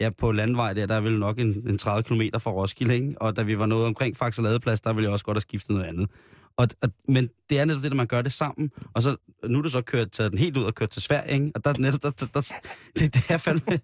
ja, 0.00 0.10
på 0.10 0.32
landvej 0.32 0.72
der, 0.72 0.86
der 0.86 0.94
er 0.94 1.00
vel 1.00 1.18
nok 1.18 1.38
en, 1.38 1.68
en 1.68 1.78
30 1.78 2.02
km 2.02 2.22
fra 2.38 2.50
Roskilde, 2.50 2.94
ikke? 2.94 3.14
Og 3.20 3.36
da 3.36 3.42
vi 3.42 3.58
var 3.58 3.66
nået 3.66 3.86
omkring 3.86 4.16
Faxe 4.16 4.42
Ladeplads, 4.42 4.80
der 4.80 4.92
ville 4.92 5.04
jeg 5.04 5.12
også 5.12 5.24
godt 5.24 5.36
have 5.36 5.40
skiftet 5.40 5.70
noget 5.70 5.84
andet. 5.88 6.10
Og, 6.56 6.68
og, 6.82 6.88
men 7.08 7.28
det 7.50 7.58
er 7.58 7.64
netop 7.64 7.82
det, 7.82 7.90
at 7.90 7.96
man 7.96 8.06
gør 8.06 8.22
det 8.22 8.32
sammen, 8.32 8.70
og 8.94 9.02
så, 9.02 9.16
nu 9.44 9.58
er 9.58 9.62
du 9.62 9.68
så 9.68 9.82
kørt 9.82 10.10
taget 10.10 10.30
den 10.30 10.38
helt 10.38 10.56
ud 10.56 10.62
og 10.64 10.74
kørt 10.74 10.90
til 10.90 11.02
Sverige, 11.02 11.32
ikke? 11.32 11.52
Og 11.54 11.64
der, 11.64 11.70
er 11.70 11.74
netop, 11.78 12.02
der, 12.02 12.10
der, 12.10 12.26
der, 12.34 12.52
det, 12.98 13.14
det, 13.14 13.30
er 13.30 13.36
fandme, 13.38 13.78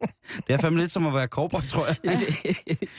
det 0.46 0.54
er 0.54 0.58
fandme 0.58 0.80
lidt 0.80 0.90
som 0.90 1.06
at 1.06 1.14
være 1.14 1.26
cowboy, 1.26 1.60
tror 1.60 1.86
jeg. 1.86 1.96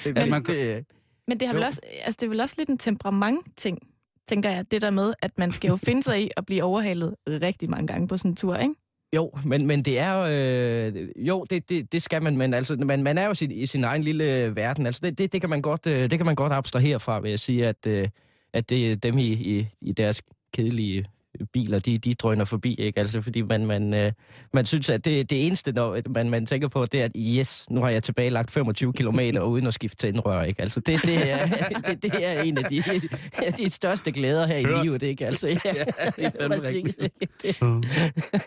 det, 0.04 0.18
At 0.18 0.30
man- 0.30 0.44
det, 0.44 0.86
Men 1.28 1.40
det, 1.40 1.48
har 1.48 1.54
vel 1.56 1.64
også, 1.64 1.80
altså 2.04 2.18
det 2.20 2.26
er 2.26 2.30
vel 2.30 2.40
også 2.42 2.56
lidt 2.58 2.70
en 2.70 2.78
temperament-ting, 2.78 3.78
tænker 4.30 4.50
jeg. 4.50 4.72
Det 4.72 4.82
der 4.82 4.90
med, 4.90 5.14
at 5.22 5.32
man 5.38 5.52
skal 5.52 5.68
jo 5.68 5.76
finde 5.76 6.04
sig 6.04 6.24
i 6.24 6.30
at 6.38 6.46
blive 6.46 6.64
overhalet 6.64 7.16
rigtig 7.28 7.70
mange 7.70 7.88
gange 7.88 8.08
på 8.08 8.18
sådan 8.18 8.32
en 8.32 8.36
tur, 8.36 8.56
ikke? 8.56 8.76
Jo, 9.16 9.32
men, 9.46 9.68
men 9.68 9.84
det 9.84 10.00
er 10.00 10.14
jo... 10.14 10.28
Øh, 10.28 11.10
jo, 11.28 11.46
det, 11.50 11.70
det, 11.70 11.92
det 11.92 12.02
skal 12.02 12.24
man, 12.24 12.38
men 12.38 12.54
altså, 12.54 12.76
man, 12.76 13.04
man 13.04 13.18
er 13.18 13.26
jo 13.26 13.34
sin, 13.34 13.52
i 13.52 13.66
sin 13.66 13.84
egen 13.84 14.04
lille 14.04 14.56
verden. 14.56 14.86
Altså, 14.86 15.02
det, 15.04 15.18
det, 15.18 15.32
det, 15.32 15.42
kan 15.42 15.50
man 15.50 15.62
godt, 15.62 15.88
øh, 15.88 16.10
det 16.10 16.20
kan 16.20 16.26
man 16.26 16.36
godt 16.36 16.54
abstrahere 16.54 17.00
fra, 17.00 17.20
vil 17.20 17.30
jeg 17.30 17.40
sige, 17.40 17.68
at, 17.68 17.88
øh, 17.88 18.08
at 18.54 18.70
det 18.70 18.92
er 18.92 18.96
dem 18.96 19.18
i, 19.18 19.32
i, 19.32 19.68
i 19.82 19.92
deres 19.92 20.22
kedelige 20.54 21.06
biler, 21.46 21.80
de, 21.80 21.98
de 21.98 22.14
drøner 22.16 22.46
forbi, 22.46 22.76
ikke? 22.76 23.00
Altså, 23.00 23.22
fordi 23.22 23.42
man, 23.42 23.66
man, 23.66 23.94
øh, 23.94 24.12
man 24.54 24.66
synes, 24.66 24.90
at 24.90 25.06
det, 25.06 25.30
det 25.30 25.46
eneste, 25.48 25.72
når 25.72 25.98
man, 26.16 26.30
man 26.30 26.46
tænker 26.46 26.68
på, 26.68 26.86
det 26.86 27.02
er, 27.02 27.06
at 27.06 27.12
yes, 27.18 27.70
nu 27.70 27.82
har 27.82 27.90
jeg 27.90 28.04
tilbagelagt 28.04 28.52
25 28.52 28.94
km 28.94 29.20
uden 29.44 29.68
at 29.68 29.74
skifte 29.74 29.98
tændrør, 29.98 30.44
ikke? 30.44 30.62
Altså, 30.62 30.80
det, 30.80 31.02
det, 31.02 31.32
er, 31.32 31.48
det, 31.92 32.04
det 32.04 32.26
er 32.28 32.42
en 32.42 32.58
af 32.58 32.64
de, 32.64 32.84
de 33.64 33.70
største 33.70 34.12
glæder 34.12 34.46
her 34.46 34.58
i 34.58 34.64
Hørt. 34.64 34.86
livet, 34.86 35.02
ikke? 35.04 35.26
Altså, 35.26 35.48
ja, 35.48 35.56
det 36.16 36.26
er 36.26 36.32
fandme 36.40 36.62
rigtigt. 36.68 37.00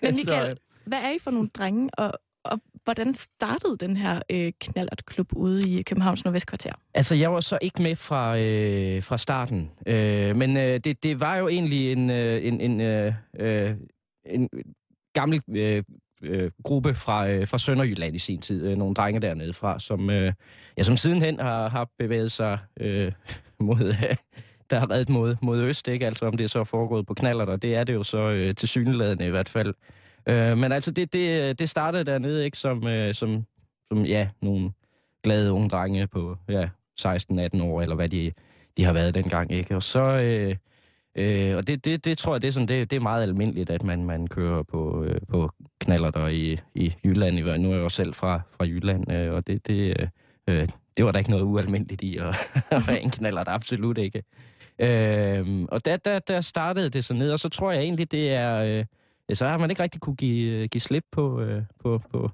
Men 0.03 0.15
Så, 0.15 0.23
Michael, 0.25 0.57
hvad 0.87 0.99
er 0.99 1.11
I 1.11 1.19
for 1.21 1.31
nogle 1.31 1.49
drenge, 1.49 1.91
og, 1.99 2.13
og 2.45 2.61
hvordan 2.85 3.15
startede 3.15 3.77
den 3.81 3.97
her 3.97 4.21
øh, 4.31 4.53
knallertklub 4.61 5.27
ude 5.37 5.71
i 5.71 5.83
Københavns 5.83 6.25
Nordvestkvarter? 6.25 6.73
Altså, 6.95 7.15
jeg 7.15 7.33
var 7.33 7.41
så 7.41 7.59
ikke 7.63 7.83
med 7.83 7.97
fra, 7.97 8.39
øh, 8.39 9.03
fra 9.03 9.19
starten. 9.19 9.71
Øh, 9.87 10.37
men 10.37 10.57
øh, 10.57 10.81
det, 10.85 11.03
det 11.03 11.21
var 11.21 11.37
jo 11.37 11.49
egentlig 11.49 11.93
en, 11.93 12.11
øh, 12.11 12.45
en, 12.45 12.61
en, 12.61 12.81
øh, 12.81 13.13
øh, 13.39 13.75
en 14.27 14.49
gammel 15.13 15.43
øh, 15.49 15.83
øh, 16.23 16.51
gruppe 16.63 16.95
fra, 16.95 17.29
øh, 17.29 17.49
fra 17.49 17.59
Sønderjylland 17.59 18.17
i 18.17 18.19
sin 18.19 18.41
tid. 18.41 18.67
Øh, 18.67 18.77
nogle 18.77 18.95
drenge 18.95 19.21
dernede 19.21 19.53
fra, 19.53 19.79
som, 19.79 20.11
øh, 20.11 20.33
ja, 20.79 20.83
som 20.83 20.97
sidenhen 20.97 21.41
har, 21.41 21.69
har 21.69 21.89
bevæget 21.99 22.33
sig 22.33 22.59
øh, 22.81 23.13
mod... 23.61 23.95
der 24.71 24.79
har 24.79 24.87
været 24.87 25.09
mod, 25.09 25.37
mod 25.43 25.61
øst, 25.61 25.89
ikke? 25.89 26.07
Altså 26.07 26.27
om 26.27 26.37
det 26.37 26.45
er 26.45 26.49
så 26.49 26.65
foregået 26.65 27.07
på 27.07 27.15
knaller 27.15 27.47
og 27.47 27.63
det 27.63 27.75
er 27.75 27.85
det 27.85 27.95
jo 27.95 28.03
så 28.03 28.19
øh, 28.19 28.55
til 28.55 28.69
syneladende 28.69 29.27
i 29.27 29.31
hvert 29.31 29.49
fald. 29.49 29.75
Øh, 30.27 30.59
men 30.59 30.73
altså, 30.73 30.91
det, 30.91 31.13
det, 31.13 31.59
det 31.59 31.71
startede 31.71 32.05
dernede, 32.05 32.45
ikke? 32.45 32.59
Som, 32.59 32.87
øh, 32.87 33.15
som, 33.15 33.45
som, 33.89 34.05
ja, 34.05 34.29
nogle 34.43 34.73
glade 35.23 35.53
unge 35.53 35.69
drenge 35.69 36.07
på, 36.07 36.37
ja, 36.49 36.69
16-18 37.01 37.63
år, 37.63 37.83
eller 37.83 37.95
hvad 37.95 38.09
de, 38.09 38.33
de 38.77 38.85
har 38.85 38.93
været 38.93 39.15
dengang, 39.15 39.53
ikke? 39.53 39.77
Og 39.77 39.83
så... 39.83 40.03
Øh, 40.03 40.57
Øh, 41.17 41.57
og 41.57 41.67
det, 41.67 41.85
det, 41.85 42.05
det 42.05 42.19
tror 42.19 42.35
jeg, 42.35 42.43
det 42.43 42.49
er, 42.49 42.53
sådan, 42.53 42.69
det, 42.69 42.91
det 42.91 42.97
er 42.97 43.01
meget 43.01 43.23
almindeligt, 43.23 43.71
at 43.71 43.83
man, 43.83 44.05
man 44.05 44.27
kører 44.27 44.63
på, 44.63 45.05
øh, 45.05 45.21
på 45.29 45.51
knaller 45.81 46.11
der 46.11 46.29
i, 46.29 46.59
i 46.75 46.95
Jylland. 47.05 47.61
Nu 47.61 47.71
er 47.71 47.75
jeg 47.75 47.83
jo 47.83 47.89
selv 47.89 48.15
fra, 48.15 48.41
fra 48.51 48.65
Jylland, 48.65 49.13
øh, 49.13 49.33
og 49.33 49.47
det, 49.47 49.67
det, 49.67 49.97
øh, 50.01 50.09
øh 50.49 50.69
det 50.97 51.05
var 51.05 51.13
der 51.13 51.19
ikke 51.19 51.31
noget 51.31 51.45
ualmindeligt 51.45 52.03
i 52.03 52.17
at, 52.17 52.37
at 52.71 52.83
have 52.83 53.01
en 53.01 53.11
knaller, 53.11 53.45
der 53.45 53.51
absolut 53.51 53.99
ikke. 53.99 54.23
Øh, 54.79 55.65
og 55.69 55.85
der, 55.85 55.97
der, 55.97 56.19
der 56.19 56.41
startede 56.41 56.91
det 56.91 57.05
så 57.05 57.15
ned, 57.15 57.33
og 57.33 57.41
så 57.41 57.49
tror 57.49 57.73
jeg 57.73 57.83
egentlig, 57.83 58.13
det 58.13 58.33
er... 58.33 58.63
Øh, 58.63 58.85
så 59.33 59.47
har 59.47 59.59
man 59.59 59.71
ikke 59.71 59.83
rigtig 59.83 60.01
kunne 60.01 60.17
give, 60.17 60.53
øh, 60.53 60.69
give 60.69 60.81
slip 60.81 61.05
på, 61.13 61.41
øh, 61.41 61.63
på, 61.83 62.03
på, 62.11 62.31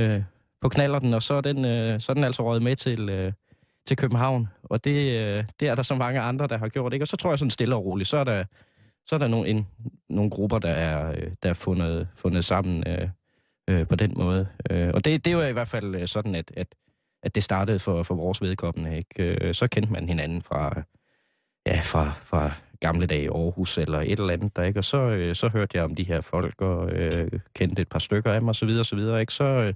øh, 0.00 0.22
på 0.60 0.68
knallerten, 0.68 1.14
og 1.14 1.22
så 1.22 1.34
er 1.34 1.40
den, 1.40 1.64
øh, 1.64 2.00
så 2.00 2.12
er 2.12 2.14
den 2.14 2.24
altså 2.24 2.44
røget 2.44 2.62
med 2.62 2.76
til... 2.76 3.08
Øh, 3.10 3.32
til 3.88 3.96
København, 3.96 4.48
og 4.62 4.84
det, 4.84 5.20
øh, 5.20 5.44
det 5.60 5.68
er 5.68 5.74
der 5.74 5.82
så 5.82 5.94
mange 5.94 6.20
andre, 6.20 6.46
der 6.46 6.58
har 6.58 6.68
gjort. 6.68 6.92
Ikke? 6.92 7.04
Og 7.04 7.08
så 7.08 7.16
tror 7.16 7.30
jeg 7.30 7.38
sådan 7.38 7.50
stille 7.50 7.74
og 7.74 7.84
roligt, 7.84 8.08
så 8.08 8.16
er 8.16 8.24
der, 8.24 8.44
så 9.06 9.14
er 9.14 9.18
der 9.18 9.28
nogle, 9.28 9.48
en, 9.48 9.66
nogle 10.08 10.30
grupper, 10.30 10.58
der 10.58 10.70
er, 10.70 11.10
øh, 11.10 11.30
der 11.42 11.48
er 11.48 11.54
fundet, 11.54 12.08
fundet 12.16 12.44
sammen 12.44 12.84
øh, 12.86 13.08
øh, 13.68 13.86
på 13.86 13.96
den 13.96 14.12
måde. 14.16 14.48
Øh, 14.70 14.90
og 14.94 15.04
det, 15.04 15.24
det 15.24 15.36
var 15.36 15.44
i 15.44 15.52
hvert 15.52 15.68
fald 15.68 15.94
øh, 15.94 16.08
sådan, 16.08 16.34
at, 16.34 16.52
at, 16.56 16.74
at 17.22 17.34
det 17.34 17.42
startede 17.42 17.78
for, 17.78 18.02
for 18.02 18.14
vores 18.14 18.42
vedkommende. 18.42 18.96
Ikke? 18.96 19.54
Så 19.54 19.66
kendte 19.66 19.92
man 19.92 20.08
hinanden 20.08 20.42
fra, 20.42 20.82
ja, 21.66 21.80
fra, 21.80 22.12
fra 22.22 22.52
gamle 22.80 23.06
dage 23.06 23.22
i 23.22 23.28
Aarhus 23.28 23.78
eller 23.78 24.00
et 24.00 24.18
eller 24.18 24.32
andet, 24.32 24.56
der, 24.56 24.62
ikke? 24.62 24.80
og 24.80 24.84
så, 24.84 24.98
øh, 24.98 25.34
så 25.34 25.48
hørte 25.48 25.76
jeg 25.76 25.84
om 25.84 25.94
de 25.94 26.02
her 26.02 26.20
folk, 26.20 26.60
og 26.60 26.92
øh, 26.92 27.30
kendte 27.54 27.82
et 27.82 27.88
par 27.88 27.98
stykker 27.98 28.32
af 28.32 28.40
dem, 28.40 28.48
og 28.48 28.56
så 28.56 28.66
videre, 28.66 28.80
og 28.80 28.86
så 28.86 28.96
videre, 28.96 29.20
ikke? 29.20 29.32
Så, 29.32 29.44
øh, 29.44 29.74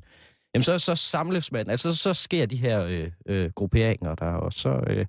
jamen 0.55 0.63
så, 0.63 0.79
så 0.79 0.95
samles 0.95 1.53
man, 1.53 1.71
altså 1.71 1.97
så 1.97 2.15
sker 2.15 2.47
de 2.47 2.57
her 2.57 2.85
øh, 2.85 3.11
øh, 3.27 3.51
grupperinger 3.51 4.15
der, 4.15 4.33
og 4.33 4.53
så, 4.53 4.85
øh, 4.87 5.07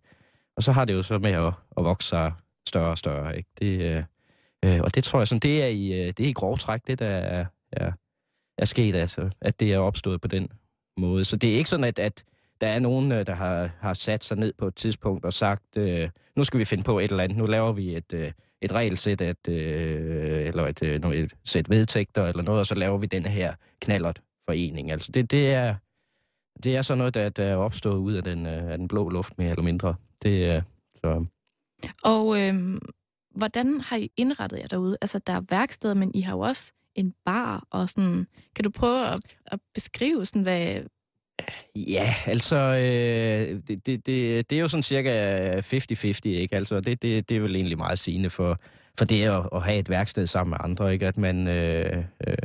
og 0.56 0.64
så 0.64 0.72
har 0.72 0.86
det 0.86 0.94
jo 0.94 1.02
så 1.02 1.18
med 1.18 1.32
at, 1.32 1.54
at 1.78 1.84
vokse 1.84 2.10
sig 2.10 2.34
større 2.68 2.92
og 2.92 2.98
større, 2.98 3.38
ikke? 3.38 3.50
Det, 3.60 3.82
øh, 3.82 4.04
øh 4.66 4.82
og 4.82 4.96
det 4.96 5.04
tror 5.04 5.20
jeg 5.20 5.28
sådan, 5.28 5.40
det 5.40 5.64
er 5.64 5.68
i, 5.68 5.88
øh, 5.88 6.14
det 6.18 6.20
er 6.20 6.30
i 6.30 6.34
grov 6.34 6.58
træk, 6.58 6.88
det 6.88 7.00
der 7.00 7.08
er, 7.08 7.46
er, 7.72 7.92
er 8.58 8.66
sket, 8.66 8.96
altså, 8.96 9.30
at 9.42 9.60
det 9.60 9.74
er 9.74 9.80
opstået 9.80 10.22
på 10.22 10.28
den 10.28 10.50
måde. 10.98 11.26
Så 11.26 11.36
det 11.38 11.54
er 11.54 11.58
ikke 11.58 11.70
sådan, 11.70 11.84
at, 11.84 12.00
at 12.00 12.24
der 12.64 12.70
er 12.70 12.80
nogen, 12.80 13.12
øh, 13.12 13.26
der 13.26 13.34
har, 13.34 13.70
har 13.80 13.94
sat 13.94 14.24
sig 14.24 14.38
ned 14.38 14.54
på 14.58 14.68
et 14.68 14.76
tidspunkt 14.76 15.26
og 15.26 15.34
sagt, 15.34 15.78
øh, 15.78 16.10
nu 16.36 16.44
skal 16.44 16.60
vi 16.60 16.66
finde 16.66 16.84
på 16.84 17.00
et 17.00 17.12
eller 17.12 17.24
andet, 17.24 17.38
nu 17.38 17.46
laver 17.46 17.72
vi 17.72 17.96
et, 17.96 18.14
øh, 18.14 18.32
et 18.62 18.72
regelsæt, 18.72 19.22
at, 19.22 19.48
øh, 19.50 20.48
eller 20.48 20.68
et, 20.68 20.84
øh, 20.84 21.14
et 21.14 21.34
sæt 21.44 21.70
vedtægter 21.70 22.28
eller 22.28 22.44
noget, 22.44 22.60
og 22.60 22.66
så 22.66 22.76
laver 22.76 22.98
vi 22.98 23.06
den 23.06 23.26
her 23.26 23.54
knallert 23.82 24.22
forening. 24.46 24.92
Altså 24.92 25.12
det, 25.12 25.32
det, 25.32 25.54
er, 25.54 25.76
det 26.64 26.76
er 26.76 26.82
sådan 26.82 26.98
noget, 26.98 27.14
der, 27.14 27.30
der 27.30 27.44
er 27.44 27.56
opstået 27.56 27.98
ud 27.98 28.14
af 28.14 28.24
den, 28.24 28.46
øh, 28.46 28.72
af 28.72 28.78
den 28.78 28.88
blå 28.88 29.10
luft, 29.10 29.38
mere 29.38 29.50
eller 29.50 29.64
mindre. 29.64 29.96
Det 30.22 30.46
er 30.46 30.62
så... 30.96 31.26
Og 32.04 32.42
øh, 32.42 32.80
hvordan 33.36 33.82
har 33.82 33.98
I 33.98 34.12
indrettet 34.18 34.60
jer 34.60 34.68
derude? 34.68 34.98
Altså, 35.02 35.20
der 35.20 35.34
er 35.34 35.42
værksteder, 35.50 35.94
men 35.94 36.12
I 36.16 36.22
har 36.22 36.34
jo 36.34 36.40
også 36.40 36.72
en 36.96 37.14
bar 37.26 37.68
og 37.70 37.90
sådan... 37.90 38.28
Kan 38.56 38.64
du 38.64 38.72
prøve 38.72 39.08
at, 39.08 39.20
at 39.46 39.60
beskrive 39.74 40.26
sådan, 40.26 40.42
hvad... 40.42 40.84
Ja, 41.76 42.16
altså, 42.26 42.56
øh, 42.56 43.62
det, 43.68 43.86
det, 43.86 44.06
det, 44.06 44.50
det 44.50 44.56
er 44.56 44.60
jo 44.60 44.68
sådan 44.68 44.84
cirka 44.84 45.60
50-50, 45.60 46.20
ikke? 46.26 46.56
Altså, 46.56 46.80
det, 46.80 47.02
det, 47.02 47.30
det 47.30 47.38
er 47.38 47.42
vel 47.42 47.56
egentlig 47.56 47.78
meget 47.78 48.00
sigende 48.00 48.30
for, 48.30 48.60
for 48.98 49.06
det 49.06 49.24
at, 49.24 49.50
at 49.56 49.62
have 49.62 49.80
et 49.80 49.90
værksted 49.90 50.28
sammen 50.28 50.50
med 50.50 50.58
andre, 50.62 50.94
ikke? 50.94 51.08
At 51.08 51.18
man... 51.18 51.48
Øh, 51.48 52.04
øh, 52.28 52.38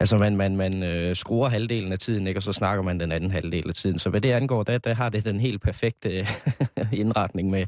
Altså, 0.00 0.18
man, 0.18 0.36
man, 0.36 0.56
man 0.56 0.82
øh, 0.82 1.16
skruer 1.16 1.48
halvdelen 1.48 1.92
af 1.92 1.98
tiden, 1.98 2.26
ikke? 2.26 2.38
og 2.38 2.42
så 2.42 2.52
snakker 2.52 2.82
man 2.82 3.00
den 3.00 3.12
anden 3.12 3.30
halvdel 3.30 3.68
af 3.68 3.74
tiden. 3.74 3.98
Så 3.98 4.10
hvad 4.10 4.20
det 4.20 4.32
angår, 4.32 4.62
der, 4.62 4.78
der 4.78 4.94
har 4.94 5.08
det 5.08 5.24
den 5.24 5.40
helt 5.40 5.62
perfekte 5.62 6.18
øh, 6.18 6.92
indretning 7.02 7.50
med 7.50 7.66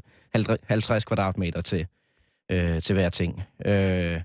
50 0.67 1.03
kvadratmeter 1.03 1.61
til, 1.61 1.87
øh, 2.51 2.81
til 2.81 2.93
hver 2.93 3.09
ting. 3.09 3.43
Øh, 3.65 4.21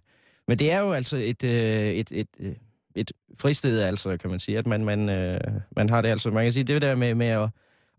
men 0.49 0.59
det 0.59 0.71
er 0.73 0.81
jo 0.81 0.93
altså 0.93 1.17
et, 1.17 1.45
øh, 1.45 1.91
et, 1.91 2.13
et, 2.13 2.29
et, 2.39 2.57
et 2.95 3.13
fristed, 3.39 3.81
altså, 3.81 4.17
kan 4.17 4.31
man 4.31 4.41
sige, 4.41 4.59
at 4.59 4.67
man, 4.67 4.85
man, 4.85 5.09
øh, 5.09 5.41
man 5.77 5.91
har 5.91 6.01
det 6.01 6.09
altså, 6.09 6.31
man 6.31 6.45
kan 6.45 6.53
sige, 6.53 6.65
det 6.65 6.83
der 6.83 6.95
med, 6.95 7.15
med 7.15 7.27
at, 7.27 7.49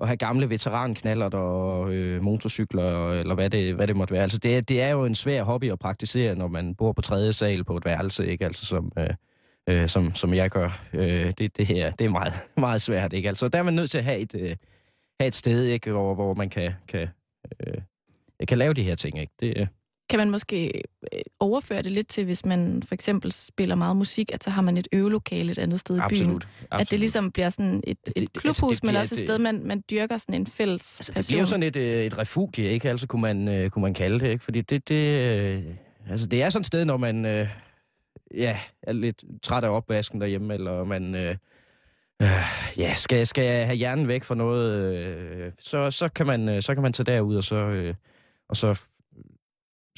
at 0.01 0.07
have 0.07 0.17
gamle 0.17 0.49
veteranknaller 0.49 1.29
og 1.29 1.93
øh, 1.93 2.21
motorcykler, 2.21 3.11
eller 3.11 3.35
hvad 3.35 3.49
det, 3.49 3.75
hvad 3.75 3.87
det 3.87 3.95
måtte 3.95 4.13
være. 4.13 4.23
Altså, 4.23 4.37
det, 4.37 4.69
det 4.69 4.81
er 4.81 4.89
jo 4.89 5.05
en 5.05 5.15
svær 5.15 5.43
hobby 5.43 5.71
at 5.71 5.79
praktisere, 5.79 6.35
når 6.35 6.47
man 6.47 6.75
bor 6.75 6.91
på 6.91 7.01
tredje 7.01 7.33
sal 7.33 7.63
på 7.63 7.77
et 7.77 7.85
værelse, 7.85 8.27
ikke? 8.27 8.45
Altså, 8.45 8.65
som... 8.65 8.91
Øh, 8.97 9.13
øh, 9.69 9.89
som, 9.89 10.15
som 10.15 10.33
jeg 10.33 10.49
gør. 10.49 10.83
Øh, 10.93 11.33
det, 11.37 11.57
det 11.57 11.67
her, 11.67 11.91
det 11.91 12.05
er 12.05 12.09
meget, 12.09 12.33
meget 12.57 12.81
svært, 12.81 13.13
ikke? 13.13 13.27
Altså, 13.27 13.47
der 13.47 13.59
er 13.59 13.63
man 13.63 13.73
nødt 13.73 13.91
til 13.91 13.97
at 13.97 14.03
have 14.03 14.19
et, 14.19 14.35
øh, 14.35 14.55
have 15.19 15.27
et 15.27 15.35
sted, 15.35 15.63
ikke? 15.63 15.91
Hvor, 15.91 16.15
hvor 16.15 16.33
man 16.33 16.49
kan, 16.49 16.73
kan, 16.87 17.07
øh, 17.59 17.81
kan 18.47 18.57
lave 18.57 18.73
de 18.73 18.83
her 18.83 18.95
ting, 18.95 19.19
ikke? 19.19 19.33
Det, 19.39 19.53
øh. 19.57 19.67
Kan 20.11 20.17
man 20.17 20.29
måske 20.29 20.81
øh, 21.13 21.19
overføre 21.39 21.81
det 21.81 21.91
lidt 21.91 22.07
til, 22.07 22.25
hvis 22.25 22.45
man 22.45 22.83
for 22.85 22.93
eksempel 22.93 23.31
spiller 23.31 23.75
meget 23.75 23.95
musik, 23.95 24.33
at 24.33 24.43
så 24.43 24.49
har 24.49 24.61
man 24.61 24.77
et 24.77 24.87
øvelokale 24.91 25.51
et 25.51 25.57
andet 25.57 25.79
sted 25.79 25.95
i 25.95 26.01
byen? 26.09 26.21
Absolut. 26.21 26.47
At 26.71 26.91
det 26.91 26.99
ligesom 26.99 27.31
bliver 27.31 27.49
sådan 27.49 27.83
et, 27.87 27.97
et 28.05 28.11
altså, 28.15 28.41
klubhus, 28.41 28.71
altså, 28.71 28.85
men 28.85 28.95
også 28.95 29.15
et 29.15 29.19
sted, 29.19 29.37
man, 29.37 29.61
man 29.63 29.83
dyrker 29.91 30.17
sådan 30.17 30.35
en 30.35 30.47
fælles 30.47 30.99
altså, 30.99 31.11
Det 31.15 31.27
bliver 31.27 31.39
jo 31.39 31.45
sådan 31.45 31.63
et, 31.63 31.75
øh, 31.75 32.05
et 32.05 32.17
refugie, 32.17 32.69
ikke? 32.69 32.89
Altså 32.89 33.07
kunne 33.07 33.21
man, 33.21 33.63
uh, 33.63 33.69
kunne 33.69 33.81
man 33.81 33.93
kalde 33.93 34.19
det, 34.19 34.31
ikke? 34.31 34.43
Fordi 34.43 34.61
det, 34.61 34.89
det, 34.89 34.97
altså, 36.09 36.27
det 36.27 36.41
er 36.41 36.49
sådan 36.49 36.61
et 36.61 36.67
sted, 36.67 36.85
når 36.85 36.97
man... 36.97 37.47
Ja, 38.35 38.59
er 38.83 38.93
lidt 38.93 39.23
træt 39.43 39.63
af 39.63 39.69
opvasken 39.69 40.21
derhjemme, 40.21 40.53
eller 40.53 40.83
man 40.83 41.15
øh, 41.15 41.35
øh, 42.21 42.27
ja, 42.77 42.93
skal, 42.95 43.27
skal 43.27 43.43
jeg 43.43 43.65
have 43.65 43.75
hjernen 43.75 44.07
væk 44.07 44.23
fra 44.23 44.35
noget, 44.35 44.95
øh, 44.95 45.51
så, 45.59 45.91
så, 45.91 46.09
kan 46.09 46.27
man, 46.27 46.49
øh, 46.49 46.61
så 46.61 46.73
kan 46.73 46.83
man 46.83 46.93
tage 46.93 47.05
derud 47.05 47.35
og 47.35 47.43
så, 47.43 47.55
øh, 47.55 47.93
og 48.49 48.57
så 48.57 48.81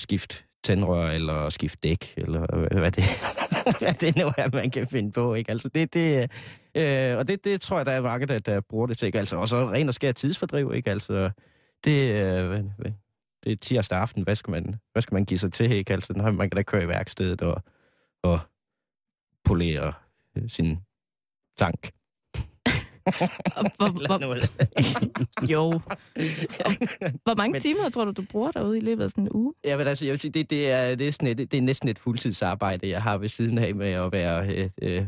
skift 0.03 0.45
tændrør, 0.63 1.09
eller 1.09 1.49
skift 1.49 1.83
dæk, 1.83 2.13
eller 2.17 2.79
hvad 2.79 2.91
det, 2.91 3.03
hvad 3.79 3.93
det 3.93 4.15
nu 4.15 4.31
er, 4.37 4.49
man 4.53 4.71
kan 4.71 4.87
finde 4.87 5.11
på. 5.11 5.33
Ikke? 5.33 5.51
Altså 5.51 5.69
det, 5.69 5.93
det, 5.93 6.31
øh, 6.75 7.17
og 7.17 7.27
det, 7.27 7.45
det 7.45 7.61
tror 7.61 7.77
jeg, 7.77 7.85
der 7.85 7.91
er 7.91 8.01
mange, 8.01 8.25
der, 8.25 8.39
der 8.39 8.61
bruger 8.61 8.87
det 8.87 8.97
til. 8.97 9.05
Ikke? 9.05 9.19
Altså, 9.19 9.37
og 9.37 9.47
så 9.47 9.71
ren 9.71 9.87
og 9.87 9.93
skær 9.93 10.11
tidsfordriv. 10.11 10.73
Ikke? 10.75 10.91
Altså, 10.91 11.29
det, 11.83 12.13
øh, 12.13 12.63
det 13.43 13.51
er 13.51 13.55
tirsdag 13.55 13.99
aften. 13.99 14.23
Hvad 14.23 14.35
skal, 14.35 14.51
man, 14.51 14.75
hvad 14.91 15.01
skal 15.01 15.15
man 15.15 15.25
give 15.25 15.37
sig 15.37 15.53
til? 15.53 15.71
Ikke? 15.71 15.93
Altså, 15.93 16.13
når 16.13 16.31
man 16.31 16.49
kan 16.49 16.55
da 16.55 16.63
køre 16.63 16.83
i 16.83 16.87
værkstedet 16.87 17.41
og 17.41 17.63
og 18.23 18.39
polere 19.43 19.93
øh, 20.37 20.49
sin 20.49 20.77
tank 21.57 21.91
hvor, 23.03 24.07
hvor, 24.07 24.35
jo. 25.53 25.81
hvor 27.23 27.35
mange 27.35 27.59
timer 27.59 27.89
tror 27.89 28.05
du, 28.05 28.11
du 28.11 28.23
bruger 28.31 28.51
derude 28.51 28.77
i 28.77 28.81
løbet 28.81 29.03
af 29.03 29.09
sådan 29.09 29.23
en 29.23 29.29
uge? 29.31 29.53
Ja, 29.65 29.77
men 29.77 29.87
altså, 29.87 30.05
jeg 30.05 30.11
vil 30.11 30.19
sige, 30.19 30.31
det, 30.31 30.49
det, 30.49 30.71
er, 30.71 30.95
det, 30.95 31.07
er 31.07 31.11
sådan 31.11 31.27
et, 31.27 31.51
det 31.51 31.57
er 31.57 31.61
næsten 31.61 31.89
et 31.89 31.99
fuldtidsarbejde, 31.99 32.89
jeg 32.89 33.01
har 33.01 33.17
ved 33.17 33.29
siden 33.29 33.57
af 33.57 33.75
med 33.75 33.87
at 33.91 34.11
være 34.11 34.47
øh, 34.47 34.69
øh, 34.81 35.05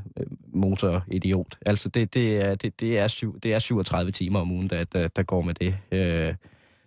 motoridiot. 0.54 1.58
Altså, 1.66 1.90
det, 1.90 2.14
det, 2.14 2.46
er, 2.46 2.56
det, 2.56 2.80
det, 2.80 3.00
er 3.00 3.08
syv, 3.08 3.40
det 3.40 3.54
er 3.54 3.60
37 3.60 4.12
timer 4.12 4.40
om 4.40 4.52
ugen, 4.52 4.70
der, 4.70 4.84
der, 4.84 5.08
der 5.08 5.24
går 5.24 5.42
med 5.42 5.54
det. 5.54 5.78
Øh, 5.92 6.34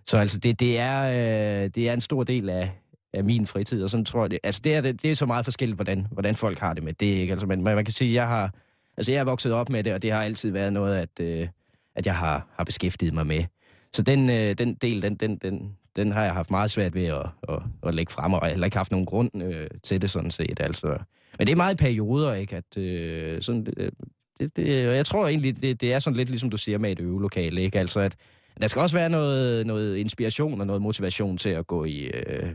så 0.06 0.16
altså, 0.16 0.38
det, 0.38 0.60
det, 0.60 0.78
er, 0.78 1.02
øh, 1.04 1.70
det 1.74 1.88
er 1.88 1.92
en 1.92 2.00
stor 2.00 2.24
del 2.24 2.48
af, 2.48 2.70
af 3.12 3.24
min 3.24 3.46
fritid, 3.46 3.82
og 3.82 3.90
sådan 3.90 4.04
tror 4.04 4.22
jeg 4.22 4.30
det. 4.30 4.38
Altså, 4.42 4.60
det 4.64 4.74
er, 4.74 4.80
det, 4.80 5.02
det 5.02 5.10
er 5.10 5.14
så 5.14 5.26
meget 5.26 5.44
forskelligt, 5.44 5.76
hvordan, 5.76 6.06
hvordan 6.10 6.34
folk 6.34 6.58
har 6.58 6.74
det 6.74 6.82
med 6.82 6.92
det, 6.92 7.06
ikke? 7.06 7.30
Altså, 7.30 7.46
men 7.46 7.64
man, 7.64 7.74
man 7.74 7.84
kan 7.84 7.94
sige, 7.94 8.14
jeg 8.14 8.28
har, 8.28 8.54
altså, 8.98 9.12
jeg 9.12 9.20
er 9.20 9.24
vokset 9.24 9.52
op 9.52 9.70
med 9.70 9.84
det, 9.84 9.92
og 9.92 10.02
det 10.02 10.12
har 10.12 10.22
altid 10.22 10.50
været 10.50 10.72
noget, 10.72 10.96
at, 10.96 11.20
øh, 11.20 11.48
at 11.94 12.06
jeg 12.06 12.16
har, 12.16 12.46
har 12.56 12.64
beskæftiget 12.64 13.14
mig 13.14 13.26
med. 13.26 13.44
Så 13.92 14.02
den, 14.02 14.30
øh, 14.30 14.58
den 14.58 14.74
del, 14.74 15.02
den, 15.02 15.14
den, 15.14 15.36
den, 15.36 15.76
den 15.96 16.12
har 16.12 16.24
jeg 16.24 16.32
haft 16.32 16.50
meget 16.50 16.70
svært 16.70 16.94
ved 16.94 17.04
at, 17.04 17.26
at, 17.48 17.62
at 17.82 17.94
lægge 17.94 18.12
frem, 18.12 18.32
og 18.32 18.40
jeg 18.40 18.46
har 18.46 18.50
heller 18.50 18.66
ikke 18.66 18.76
haft 18.76 18.90
nogen 18.90 19.06
grund 19.06 19.42
øh, 19.42 19.66
til 19.84 20.02
det, 20.02 20.10
sådan 20.10 20.30
set. 20.30 20.60
Altså. 20.60 20.98
Men 21.38 21.46
det 21.46 21.52
er 21.52 21.56
meget 21.56 21.74
i 21.74 21.76
perioder, 21.76 22.34
ikke? 22.34 22.56
At, 22.56 22.78
øh, 22.78 23.42
sådan, 23.42 23.66
øh, 23.76 23.92
det, 24.40 24.56
det, 24.56 24.88
og 24.88 24.96
jeg 24.96 25.06
tror 25.06 25.28
egentlig, 25.28 25.62
det, 25.62 25.80
det 25.80 25.92
er 25.92 25.98
sådan 25.98 26.16
lidt 26.16 26.28
ligesom 26.28 26.50
du 26.50 26.56
siger 26.56 26.78
med 26.78 26.92
et 26.92 27.00
øvelokale, 27.00 27.60
ikke? 27.60 27.78
Altså, 27.78 28.00
at 28.00 28.16
der 28.60 28.66
skal 28.66 28.82
også 28.82 28.96
være 28.96 29.10
noget, 29.10 29.66
noget 29.66 29.96
inspiration 29.96 30.60
og 30.60 30.66
noget 30.66 30.82
motivation 30.82 31.38
til 31.38 31.50
at 31.50 31.66
gå 31.66 31.84
i, 31.84 31.98
øh, 31.98 32.48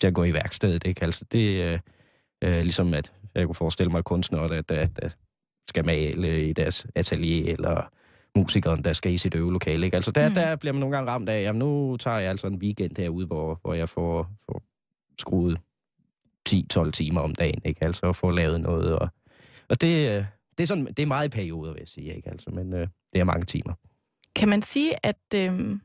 til 0.00 0.06
at 0.06 0.14
gå 0.14 0.24
i 0.24 0.32
værkstedet. 0.32 0.86
Ikke? 0.86 1.04
Altså, 1.04 1.24
det 1.32 1.62
er 1.62 1.72
øh, 1.72 1.78
øh, 2.42 2.62
ligesom, 2.62 2.94
at 2.94 3.12
jeg 3.34 3.46
kunne 3.46 3.54
forestille 3.54 3.92
mig 3.92 4.04
kunstnere, 4.04 4.44
at, 4.44 4.70
at, 4.70 4.90
at, 4.96 5.16
skal 5.70 5.86
male 5.86 6.48
i 6.48 6.52
deres 6.52 6.86
atelier, 6.94 7.52
eller 7.52 7.90
musikeren, 8.36 8.84
der 8.84 8.92
skal 8.92 9.12
i 9.12 9.18
sit 9.18 9.34
øvelokale. 9.34 9.84
Ikke? 9.84 9.94
Altså 9.94 10.10
der, 10.10 10.28
mm. 10.28 10.34
der 10.34 10.56
bliver 10.56 10.72
man 10.72 10.80
nogle 10.80 10.96
gange 10.96 11.10
ramt 11.10 11.28
af, 11.28 11.42
jamen 11.42 11.58
nu 11.58 11.96
tager 11.96 12.18
jeg 12.18 12.30
altså 12.30 12.46
en 12.46 12.56
weekend 12.56 12.98
herude, 12.98 13.26
hvor, 13.26 13.58
hvor 13.62 13.74
jeg 13.74 13.88
får, 13.88 14.30
får 14.46 14.62
skruet 15.18 15.58
10-12 16.48 16.90
timer 16.90 17.20
om 17.20 17.34
dagen, 17.34 17.60
ikke? 17.64 17.84
Altså 17.84 18.08
at 18.08 18.16
få 18.16 18.30
lavet 18.30 18.60
noget. 18.60 18.98
Og, 18.98 19.08
og 19.68 19.80
det, 19.80 20.08
øh, 20.08 20.24
det, 20.58 20.62
er 20.62 20.66
sådan, 20.66 20.86
det 20.86 20.98
er 20.98 21.06
meget 21.06 21.26
i 21.26 21.30
perioder, 21.30 21.72
vil 21.72 21.80
jeg 21.80 21.88
sige, 21.88 22.16
ikke? 22.16 22.28
Altså, 22.28 22.50
men 22.50 22.72
øh, 22.72 22.88
det 23.12 23.20
er 23.20 23.24
mange 23.24 23.46
timer. 23.46 23.74
Kan 24.36 24.48
man 24.48 24.62
sige, 24.62 25.06
at 25.06 25.34
øh, 25.34 25.78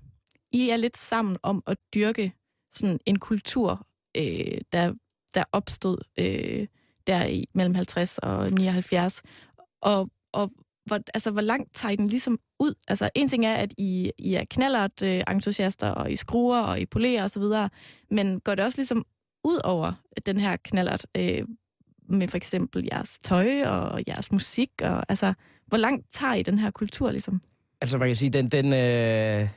I 0.52 0.70
er 0.70 0.78
lidt 0.78 0.98
sammen 0.98 1.38
om 1.44 1.64
at 1.68 1.78
dyrke 1.96 2.34
sådan 2.74 3.00
en 3.06 3.20
kultur, 3.20 3.88
øh, 4.18 4.58
der, 4.74 4.94
der 5.36 5.44
opstod 5.52 5.98
øh, 6.20 6.68
der 7.08 7.26
i 7.26 7.46
mellem 7.54 7.76
50 7.76 8.18
og 8.18 8.52
79, 8.52 9.22
og, 9.86 10.10
og 10.34 10.52
hvor, 10.86 11.00
altså, 11.14 11.32
hvor 11.32 11.42
langt 11.42 11.76
tager 11.76 11.96
den 11.96 12.08
ligesom 12.08 12.40
ud? 12.60 12.74
Altså, 12.88 13.10
en 13.16 13.28
ting 13.28 13.46
er, 13.46 13.54
at 13.54 13.74
I, 13.78 14.12
I 14.18 14.34
er 14.34 14.44
knallert 14.50 15.02
øh, 15.04 15.24
entusiaster, 15.30 15.90
og 15.90 16.12
I 16.12 16.16
skruer, 16.16 16.62
og 16.62 16.80
I 16.80 16.86
polerer 16.86 17.24
osv., 17.24 17.44
men 18.12 18.40
går 18.40 18.56
det 18.56 18.66
også 18.66 18.78
ligesom 18.78 19.06
ud 19.44 19.60
over 19.64 19.94
den 20.26 20.38
her 20.38 20.58
knallert 20.64 21.06
øh, 21.18 21.44
med 22.10 22.28
for 22.28 22.38
eksempel 22.38 22.88
jeres 22.92 23.20
tøj 23.24 23.64
og 23.64 24.02
jeres 24.08 24.32
musik? 24.32 24.70
Og, 24.82 25.04
altså, 25.10 25.34
hvor 25.68 25.78
langt 25.78 26.06
tager 26.12 26.34
I 26.34 26.44
den 26.44 26.60
her 26.60 26.72
kultur 26.72 27.12
ligesom? 27.12 27.42
Altså 27.82 27.98
man 27.98 28.08
kan 28.08 28.16
sige, 28.16 28.30
den, 28.30 28.48
den, 28.48 28.66
øh, 28.66 29.50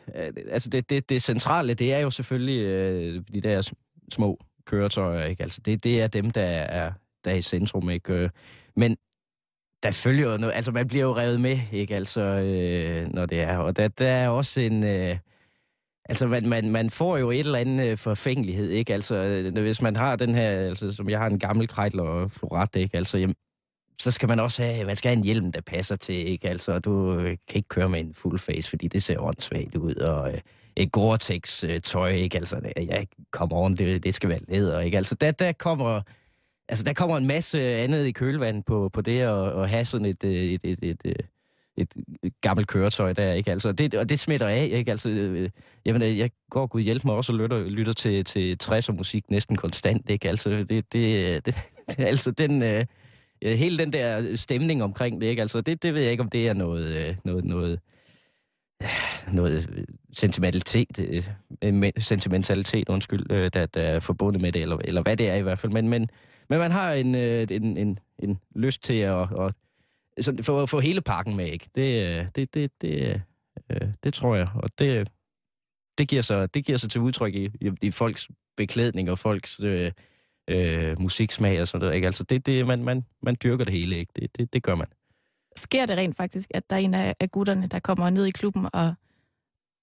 altså 0.51 0.71
det, 0.71 0.91
det, 0.91 1.09
det 1.09 1.23
centrale, 1.23 1.75
det 1.75 1.95
er 1.95 1.99
jo 1.99 2.11
selvfølgelig 2.11 2.63
øh, 2.63 3.23
de 3.33 3.41
der 3.41 3.71
små 4.13 4.39
køretøjer, 4.67 5.25
ikke? 5.25 5.43
Altså 5.43 5.61
det, 5.65 5.85
det 5.85 6.03
er 6.03 6.07
dem, 6.07 6.31
der 6.31 6.43
er, 6.43 6.93
der 7.25 7.31
er 7.31 7.35
i 7.35 7.43
centrum, 7.43 7.91
ikke? 7.91 8.13
Øh, 8.13 8.31
men 8.77 8.97
der 9.83 9.91
følger 9.91 10.33
jo 10.33 10.39
noget, 10.39 10.55
altså 10.55 10.73
man 10.73 10.89
bliver 10.89 11.05
jo 11.05 11.17
revet 11.17 11.41
med, 11.41 11.59
ikke? 11.73 11.95
Altså, 11.95 12.21
øh, 12.21 13.15
når 13.15 13.27
det 13.27 13.41
er, 13.41 13.59
og 13.59 13.77
der, 13.77 13.89
der 13.89 14.09
er 14.09 14.29
også 14.29 14.61
en, 14.61 14.85
øh, 14.85 15.17
altså 16.09 16.27
man, 16.27 16.49
man, 16.49 16.71
man 16.71 16.91
får 16.91 17.17
jo 17.17 17.31
et 17.31 17.39
eller 17.39 17.59
andet 17.59 17.91
øh, 17.91 17.99
forfængelighed, 17.99 18.71
ikke? 18.71 18.95
Altså, 18.95 19.15
øh, 19.15 19.63
hvis 19.63 19.83
man 19.83 19.97
har 19.97 20.17
den 20.17 20.35
her, 20.35 20.51
altså 20.51 20.93
som 20.93 21.11
jeg 21.11 21.19
har 21.19 21.27
en 21.27 21.39
gammel 21.39 21.69
krejtler 21.69 22.03
og 22.03 22.31
Florat, 22.31 22.77
ikke? 22.77 22.97
Altså, 22.97 23.19
jamen, 23.19 23.35
så 24.01 24.11
skal 24.11 24.29
man 24.29 24.41
også 24.41 24.63
have, 24.63 24.85
man 24.85 24.97
skal 24.97 25.09
have 25.09 25.17
en 25.17 25.25
hjelm, 25.25 25.53
der 25.53 25.61
passer 25.61 25.97
til, 25.97 26.29
ikke? 26.29 26.49
Altså, 26.49 26.79
du 26.79 27.13
øh, 27.15 27.25
kan 27.25 27.57
ikke 27.57 27.69
køre 27.69 27.89
med 27.89 28.01
en 28.01 28.15
full 28.15 28.39
face, 28.39 28.71
fordi 28.71 28.89
det 28.89 29.03
ser 29.03 29.19
åndssvagt 29.19 29.77
ud, 29.77 29.95
og 29.95 30.33
øh, 30.33 30.39
et 30.77 30.93
Gore-Tex-tøj, 30.93 32.13
øh, 32.13 32.17
ikke? 32.17 32.39
Altså, 32.39 32.61
jeg 32.77 33.07
kommer 33.33 33.57
on, 33.57 33.77
det, 33.77 34.05
det 34.05 34.15
skal 34.15 34.31
være 34.31 34.41
læder, 34.49 34.81
ikke? 34.81 34.97
Altså, 34.97 35.15
der, 35.15 35.31
der 35.31 35.53
kommer... 35.53 36.03
Altså, 36.69 36.85
der 36.85 36.93
kommer 36.93 37.17
en 37.17 37.27
masse 37.27 37.61
andet 37.61 38.07
i 38.07 38.13
kølvandet 38.13 38.65
på, 38.65 38.89
på 38.93 39.01
det 39.01 39.21
at, 39.21 39.63
at 39.63 39.69
have 39.69 39.85
sådan 39.85 40.07
et, 40.07 40.25
øh, 40.25 40.31
et, 40.31 40.61
et, 40.65 40.79
et, 40.83 41.27
et, 41.77 41.89
et 42.23 42.41
gammelt 42.41 42.69
køretøj 42.69 43.13
der, 43.13 43.33
ikke? 43.33 43.51
Altså, 43.51 43.73
det, 43.73 43.95
og 43.95 44.09
det 44.09 44.19
smitter 44.19 44.49
af, 44.49 44.69
ikke? 44.73 44.91
Altså, 44.91 45.09
øh, 45.11 45.51
jamen, 45.85 46.19
jeg 46.19 46.31
går 46.51 46.67
gud 46.67 46.81
hjælp 46.81 47.05
mig 47.05 47.15
også 47.15 47.33
og 47.33 47.39
lytter, 47.39 47.65
lytter 47.65 47.93
til, 47.93 48.25
til 48.25 48.57
60'er 48.65 48.93
musik 48.93 49.31
næsten 49.31 49.57
konstant, 49.57 50.11
ikke? 50.11 50.29
Altså, 50.29 50.51
det, 50.51 50.93
det, 50.93 51.47
det, 51.47 51.55
altså 51.99 52.31
den, 52.31 52.63
øh, 52.63 52.85
hele 53.43 53.79
den 53.79 53.93
der 53.93 54.37
stemning 54.37 54.83
omkring 54.83 55.21
det, 55.21 55.27
ikke? 55.27 55.43
Altså, 55.43 55.61
det, 55.61 55.83
det 55.83 55.95
ved 55.95 56.03
jeg 56.03 56.11
ikke, 56.11 56.23
om 56.23 56.31
det 56.31 56.49
er 56.49 56.55
noget, 56.55 57.19
noget, 57.25 57.45
noget, 57.45 57.81
noget 59.33 59.87
sentimentalitet, 60.13 61.25
sentimentalitet, 61.99 62.89
undskyld, 62.89 63.51
der, 63.51 63.67
der 63.67 63.83
er 63.83 64.01
forbundet 64.01 64.43
med 64.43 64.53
det, 64.53 64.63
eller, 64.63 64.77
eller 64.85 65.03
hvad 65.03 65.17
det 65.17 65.31
er 65.31 65.35
i 65.35 65.43
hvert 65.43 65.59
fald. 65.59 65.73
Men, 65.73 65.89
men, 65.89 66.09
men 66.49 66.59
man 66.59 66.71
har 66.71 66.93
en, 66.93 67.15
en, 67.15 67.77
en, 67.77 67.99
en 68.19 68.39
lyst 68.55 68.83
til 68.83 68.95
at, 68.95 69.21
at 69.21 69.55
sådan, 70.21 70.45
få, 70.45 70.67
få 70.67 70.81
hele 70.81 71.01
pakken 71.01 71.37
med, 71.37 71.47
ikke? 71.47 71.69
Det, 71.75 72.37
det, 72.37 72.55
det, 72.55 72.71
det, 72.83 73.23
det 74.05 74.15
tror 74.15 74.37
jeg, 74.37 74.49
og 74.55 74.71
det, 74.79 75.11
det, 75.99 76.09
giver 76.09 76.23
sig, 76.23 76.55
det 76.55 76.65
giver 76.65 76.79
sig 76.79 76.91
til 76.91 77.01
udtryk 77.01 77.35
i, 77.35 77.45
i, 77.61 77.71
i 77.83 77.91
folks 77.91 78.29
beklædning 78.57 79.11
og 79.11 79.19
folks 79.19 79.61
øh, 79.65 79.93
øh, 80.51 81.01
musiksmag 81.01 81.61
og 81.61 81.69
sådan 81.69 81.81
noget, 81.81 81.95
ikke? 81.95 82.07
Altså, 82.07 82.25
det, 82.25 82.47
det, 82.47 82.67
man, 82.67 82.85
man, 82.85 83.05
man 83.23 83.37
dyrker 83.43 83.65
det 83.65 83.75
hele, 83.75 83.97
ikke? 83.97 84.13
Det, 84.17 84.39
det, 84.39 84.53
det 84.53 84.63
gør 84.63 84.75
man 84.75 84.87
sker 85.59 85.87
det 85.87 85.97
rent 85.97 86.17
faktisk, 86.17 86.51
at 86.55 86.71
der 86.71 86.77
er 86.77 86.81
en 86.81 86.95
af 86.95 87.31
gutterne, 87.33 87.67
der 87.67 87.79
kommer 87.79 88.11
ned 88.11 88.27
i 88.27 88.31
klubben 88.31 88.67
og 88.73 88.95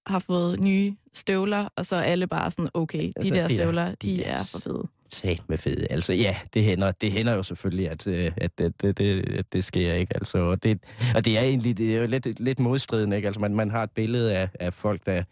har 0.06 0.18
fået 0.18 0.60
nye 0.60 0.96
støvler, 1.12 1.68
og 1.76 1.86
så 1.86 1.96
er 1.96 2.02
alle 2.02 2.26
bare 2.26 2.50
sådan, 2.50 2.68
okay, 2.74 3.02
de 3.02 3.12
altså, 3.16 3.34
der 3.34 3.48
støvler, 3.48 3.88
de, 3.88 3.94
de 3.94 4.24
er, 4.24 4.38
er 4.38 4.44
for 4.44 4.58
fede. 4.58 4.88
Sat 5.08 5.42
med 5.48 5.58
fede. 5.58 5.86
Altså 5.90 6.12
ja, 6.12 6.36
det 6.54 6.64
hænder, 6.64 6.92
det 6.92 7.12
hænder 7.12 7.34
jo 7.34 7.42
selvfølgelig, 7.42 7.90
at, 7.90 8.06
øh, 8.06 8.32
at, 8.36 8.50
at, 8.60 8.84
at, 8.84 8.98
det, 8.98 9.28
at 9.38 9.52
det 9.52 9.64
sker, 9.64 9.94
ikke? 9.94 10.14
Altså, 10.14 10.38
og, 10.38 10.62
det, 10.62 10.78
og 11.14 11.24
det 11.24 11.38
er 11.38 11.42
egentlig 11.42 11.78
det 11.78 11.94
er 11.94 12.00
jo 12.00 12.06
lidt, 12.06 12.40
lidt 12.40 12.58
modstridende, 12.58 13.16
ikke? 13.16 13.26
Altså 13.26 13.40
man, 13.40 13.54
man 13.54 13.70
har 13.70 13.82
et 13.82 13.90
billede 13.90 14.36
af, 14.36 14.48
af 14.60 14.74
folk, 14.74 15.06
der 15.06 15.22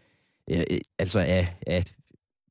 ja, 0.48 0.62
altså 0.98 1.18
af, 1.18 1.54
af 1.66 1.84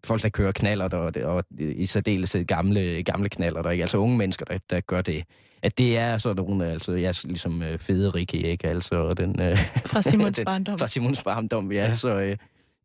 folk, 0.05 0.23
der 0.23 0.29
kører 0.29 0.51
knaller, 0.51 0.89
og, 0.89 1.13
og 1.23 1.43
i 1.59 1.85
særdeleshed 1.85 2.45
gamle, 2.45 3.03
gamle 3.03 3.29
knaller, 3.29 3.61
der, 3.61 3.69
ikke? 3.69 3.83
altså 3.83 3.97
unge 3.97 4.17
mennesker, 4.17 4.45
der, 4.45 4.57
der 4.69 4.79
gør 4.79 5.01
det 5.01 5.23
at 5.63 5.77
det 5.77 5.97
er 5.97 6.17
sådan 6.17 6.45
nogle, 6.45 6.65
altså, 6.65 6.91
jeg 6.91 7.09
er 7.09 7.21
ligesom 7.23 7.61
øh, 7.61 7.79
fede 7.79 8.09
Rikke, 8.09 8.37
ikke? 8.37 8.67
Altså, 8.67 9.13
den, 9.13 9.41
øh, 9.41 9.57
fra 9.91 10.01
Simons 10.01 10.39
barndom. 10.45 10.79
fra 10.79 10.87
Simons 10.87 11.23
barndom, 11.23 11.71
ja. 11.71 11.85
ja. 11.85 11.93
Så 11.93 12.19
øh, 12.19 12.37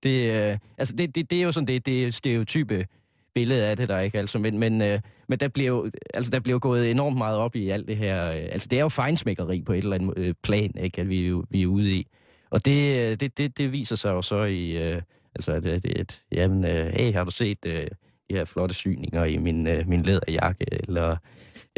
det, 0.02 0.50
øh, 0.50 0.58
altså, 0.78 0.94
det, 0.96 1.14
det, 1.14 1.30
det 1.30 1.38
er 1.38 1.42
jo 1.42 1.52
sådan 1.52 1.66
det, 1.66 1.86
det 1.86 2.14
stereotype 2.14 2.86
billede 3.34 3.66
af 3.66 3.76
det 3.76 3.88
der, 3.88 3.98
ikke? 3.98 4.18
Altså, 4.18 4.38
men, 4.38 4.58
men, 4.58 4.82
øh, 4.82 5.00
men 5.28 5.38
der 5.38 5.48
bliver 5.48 5.68
jo 5.68 5.90
altså, 6.14 6.30
der 6.30 6.40
bliver 6.40 6.58
gået 6.58 6.90
enormt 6.90 7.16
meget 7.18 7.38
op 7.38 7.56
i 7.56 7.68
alt 7.68 7.88
det 7.88 7.96
her. 7.96 8.30
Øh, 8.30 8.36
altså, 8.36 8.68
det 8.70 8.78
er 8.78 8.82
jo 8.82 8.88
fejnsmækkeri 8.88 9.62
på 9.62 9.72
et 9.72 9.78
eller 9.78 9.96
andet 9.96 10.14
øh, 10.16 10.34
plan, 10.42 10.72
ikke? 10.80 11.00
At 11.00 11.08
vi, 11.08 11.32
vi 11.50 11.62
er 11.62 11.66
ude 11.66 11.92
i. 11.92 12.06
Og 12.50 12.64
det, 12.64 13.10
øh, 13.10 13.20
det, 13.20 13.38
det, 13.38 13.58
det 13.58 13.72
viser 13.72 13.96
sig 13.96 14.10
jo 14.10 14.22
så 14.22 14.42
i, 14.42 14.70
øh, 14.70 15.02
altså, 15.34 15.52
at 15.52 15.62
det 15.62 15.96
er 15.96 16.00
et, 16.00 16.22
jamen, 16.32 16.64
øh, 16.64 16.86
hey, 16.86 17.12
har 17.12 17.24
du 17.24 17.30
set 17.30 17.58
øh, 17.66 17.86
de 18.30 18.36
her 18.36 18.44
flotte 18.44 18.74
syninger 18.74 19.24
i 19.24 19.36
min, 19.36 19.66
øh, 19.66 19.88
min 19.88 20.02
læderjakke, 20.02 20.66
eller 20.70 21.16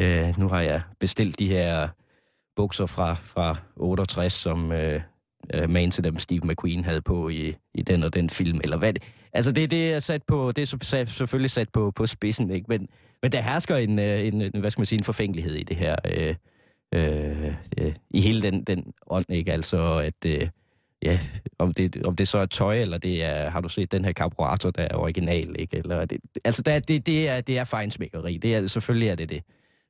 Øh, 0.01 0.39
nu 0.39 0.47
har 0.47 0.61
jeg 0.61 0.81
bestilt 0.99 1.39
de 1.39 1.47
her 1.47 1.87
bukser 2.55 2.85
fra, 2.85 3.13
fra 3.13 3.55
68, 3.75 4.33
som 4.33 4.71
øh, 4.71 5.01
øh, 5.53 5.69
man 5.69 5.91
til 5.91 6.03
dem 6.03 6.17
Steve 6.17 6.41
McQueen 6.43 6.85
havde 6.85 7.01
på 7.01 7.29
i, 7.29 7.55
i 7.73 7.81
den 7.81 8.03
og 8.03 8.13
den 8.13 8.29
film, 8.29 8.59
eller 8.63 8.77
hvad 8.77 8.93
det, 8.93 9.03
Altså 9.33 9.51
det, 9.51 9.71
det 9.71 9.93
er 9.93 9.99
sat 9.99 10.23
på, 10.23 10.51
det 10.51 10.61
er 10.61 11.05
selvfølgelig 11.05 11.51
sat 11.51 11.69
på, 11.69 11.91
på 11.91 12.05
spidsen, 12.05 12.51
ikke? 12.51 12.65
Men, 12.69 12.87
men 13.21 13.31
der 13.31 13.41
hersker 13.41 13.77
en, 13.77 13.99
øh, 13.99 14.27
en, 14.27 14.41
en, 14.41 14.59
hvad 14.59 14.71
skal 14.71 14.81
man 14.81 14.85
sige, 14.85 14.99
en 14.99 15.03
forfængelighed 15.03 15.55
i 15.55 15.63
det 15.63 15.77
her, 15.77 15.95
øh, 16.11 16.35
øh, 16.93 17.53
øh, 17.77 17.93
i 18.09 18.21
hele 18.21 18.41
den, 18.41 18.63
den 18.63 18.93
ånd, 19.07 19.25
ikke? 19.29 19.53
Altså 19.53 19.97
at, 19.97 20.25
øh, 20.25 20.47
ja, 21.01 21.19
om 21.59 21.73
det, 21.73 22.05
om 22.05 22.15
det 22.15 22.27
så 22.27 22.37
er 22.37 22.45
tøj, 22.45 22.81
eller 22.81 22.97
det 22.97 23.23
er, 23.23 23.49
har 23.49 23.61
du 23.61 23.69
set 23.69 23.91
den 23.91 24.05
her 24.05 24.11
karburator, 24.11 24.71
der 24.71 24.83
er 24.83 24.95
original, 24.95 25.55
ikke? 25.59 25.77
Eller 25.77 26.05
det, 26.05 26.19
altså 26.43 26.61
der, 26.61 26.79
det, 26.79 27.05
det, 27.05 27.29
er, 27.29 27.41
det 27.41 27.57
er 27.57 27.63
fejnsmækkeri, 27.63 28.37
det 28.37 28.55
er, 28.55 28.67
selvfølgelig 28.67 29.07
er 29.07 29.15
det 29.15 29.29
det. 29.29 29.43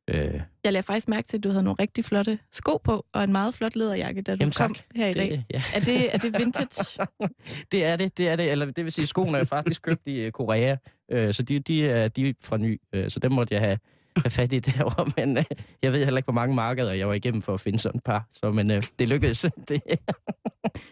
Øh. 0.09 0.41
Jeg 0.63 0.73
lagde 0.73 0.83
faktisk 0.83 1.07
mærke 1.07 1.27
til, 1.27 1.37
at 1.37 1.43
du 1.43 1.49
havde 1.49 1.63
nogle 1.63 1.75
rigtig 1.79 2.05
flotte 2.05 2.39
sko 2.51 2.77
på, 2.77 3.05
og 3.13 3.23
en 3.23 3.31
meget 3.31 3.53
flot 3.53 3.75
læderjakke, 3.75 4.21
da 4.21 4.31
du 4.31 4.37
Jamen, 4.39 4.53
kom 4.57 4.75
her 4.95 5.07
i 5.07 5.13
dag. 5.13 5.29
Det, 5.29 5.43
ja. 5.53 5.63
er, 5.75 5.79
det, 5.79 6.13
er 6.13 6.17
det 6.17 6.39
vintage? 6.39 7.07
det 7.71 7.85
er 7.85 7.95
det, 7.95 8.17
det 8.17 8.29
er 8.29 8.35
det. 8.35 8.51
Eller 8.51 8.65
det 8.65 8.83
vil 8.83 8.91
sige, 8.91 9.07
skoene 9.07 9.37
er 9.37 9.43
faktisk 9.43 9.81
købt 9.81 10.01
i 10.05 10.25
uh, 10.25 10.31
Korea, 10.31 10.75
uh, 11.13 11.31
så 11.31 11.43
de, 11.43 11.59
de, 11.59 11.87
er, 11.87 12.07
de 12.07 12.29
er 12.29 12.33
fra 12.43 12.57
ny, 12.57 12.81
uh, 12.97 13.03
så 13.07 13.19
dem 13.19 13.31
måtte 13.31 13.53
jeg 13.53 13.61
have, 13.61 13.79
have 14.17 14.29
fat 14.29 14.53
i 14.53 14.59
derovre. 14.69 15.11
Men 15.17 15.37
uh, 15.37 15.43
jeg 15.83 15.93
ved 15.93 16.03
heller 16.03 16.17
ikke, 16.17 16.25
hvor 16.25 16.33
mange 16.33 16.55
markeder 16.55 16.93
jeg 16.93 17.07
var 17.07 17.13
igennem 17.13 17.41
for 17.41 17.53
at 17.53 17.59
finde 17.59 17.79
sådan 17.79 17.97
et 17.97 18.03
par. 18.03 18.27
Så, 18.31 18.51
men 18.51 18.71
uh, 18.71 18.77
det 18.99 19.07
lykkedes. 19.07 19.41
det. 19.67 19.81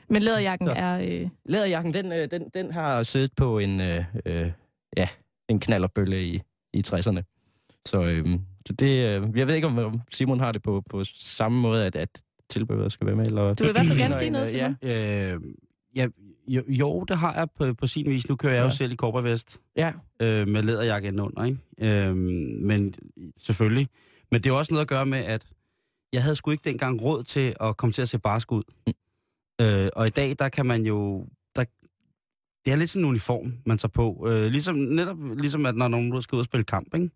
men 0.09 0.21
læderjakken 0.21 0.67
så. 0.67 0.73
er... 0.73 0.99
Øh... 0.99 1.29
Læderjakken, 1.45 1.93
den, 1.93 2.05
uh, 2.05 2.17
den, 2.31 2.49
den 2.53 2.71
har 2.71 3.03
siddet 3.03 3.31
på 3.37 3.59
en, 3.59 3.79
uh, 3.79 3.97
uh, 4.25 4.51
ja, 4.97 5.07
en 5.49 5.59
knallerbølle 5.59 6.23
i, 6.23 6.41
i 6.73 6.83
60'erne. 6.87 7.38
Så, 7.85 8.01
øhm, 8.03 8.41
så 8.67 8.73
det, 8.73 8.85
øh, 8.85 9.37
jeg 9.37 9.47
ved 9.47 9.55
ikke, 9.55 9.67
om 9.67 10.01
Simon 10.11 10.39
har 10.39 10.51
det 10.51 10.63
på, 10.63 10.83
på 10.89 11.03
samme 11.03 11.61
måde, 11.61 11.85
at, 11.85 11.95
at 11.95 12.21
tilbehøret 12.49 12.91
skal 12.91 13.07
være 13.07 13.15
med. 13.15 13.25
Eller... 13.25 13.53
Du 13.53 13.63
vil 13.63 13.69
i 13.69 13.71
hvert 13.71 13.87
fald 13.87 13.97
gerne 13.97 14.19
sige 14.19 14.29
noget, 14.29 14.49
Simon. 14.49 14.75
Ja. 14.83 15.33
Øh, 15.33 15.41
ja, 15.95 16.07
jo, 16.47 16.63
jo, 16.67 17.03
det 17.07 17.17
har 17.17 17.33
jeg 17.33 17.47
på, 17.57 17.73
på 17.73 17.87
sin 17.87 18.05
vis. 18.05 18.29
Nu 18.29 18.35
kører 18.35 18.53
jeg 18.53 18.59
ja. 18.59 18.65
jo 18.65 18.69
selv 18.69 18.91
i 18.91 18.95
korpervest. 18.95 19.59
Ja. 19.75 19.91
Øh, 20.21 20.47
med 20.47 20.63
læderjakke 20.63 21.21
under, 21.21 21.43
ikke? 21.43 21.57
Øh, 21.81 22.15
men 22.15 22.93
selvfølgelig. 23.37 23.87
Men 24.31 24.41
det 24.41 24.49
er 24.49 24.53
også 24.53 24.73
noget 24.73 24.81
at 24.81 24.87
gøre 24.87 25.05
med, 25.05 25.19
at 25.19 25.47
jeg 26.13 26.23
havde 26.23 26.35
sgu 26.35 26.51
ikke 26.51 26.69
dengang 26.69 27.03
råd 27.03 27.23
til 27.23 27.53
at 27.61 27.77
komme 27.77 27.93
til 27.93 28.01
at 28.01 28.09
se 28.09 28.19
barsk 28.19 28.51
ud. 28.51 28.63
Mm. 28.87 28.93
Øh, 29.65 29.89
og 29.95 30.07
i 30.07 30.09
dag, 30.09 30.35
der 30.39 30.49
kan 30.49 30.65
man 30.65 30.85
jo... 30.85 31.27
Der, 31.55 31.63
det 32.65 32.73
er 32.73 32.75
lidt 32.75 32.89
sådan 32.89 33.03
en 33.03 33.09
uniform, 33.09 33.53
man 33.65 33.77
tager 33.77 33.91
på. 33.91 34.27
Øh, 34.29 34.51
ligesom, 34.51 34.75
netop 34.75 35.17
ligesom, 35.37 35.65
at 35.65 35.75
når 35.75 35.87
nogen 35.87 36.21
skal 36.21 36.35
ud 36.35 36.39
og 36.39 36.45
spille 36.45 36.63
kamp, 36.63 36.95
ikke? 36.95 37.09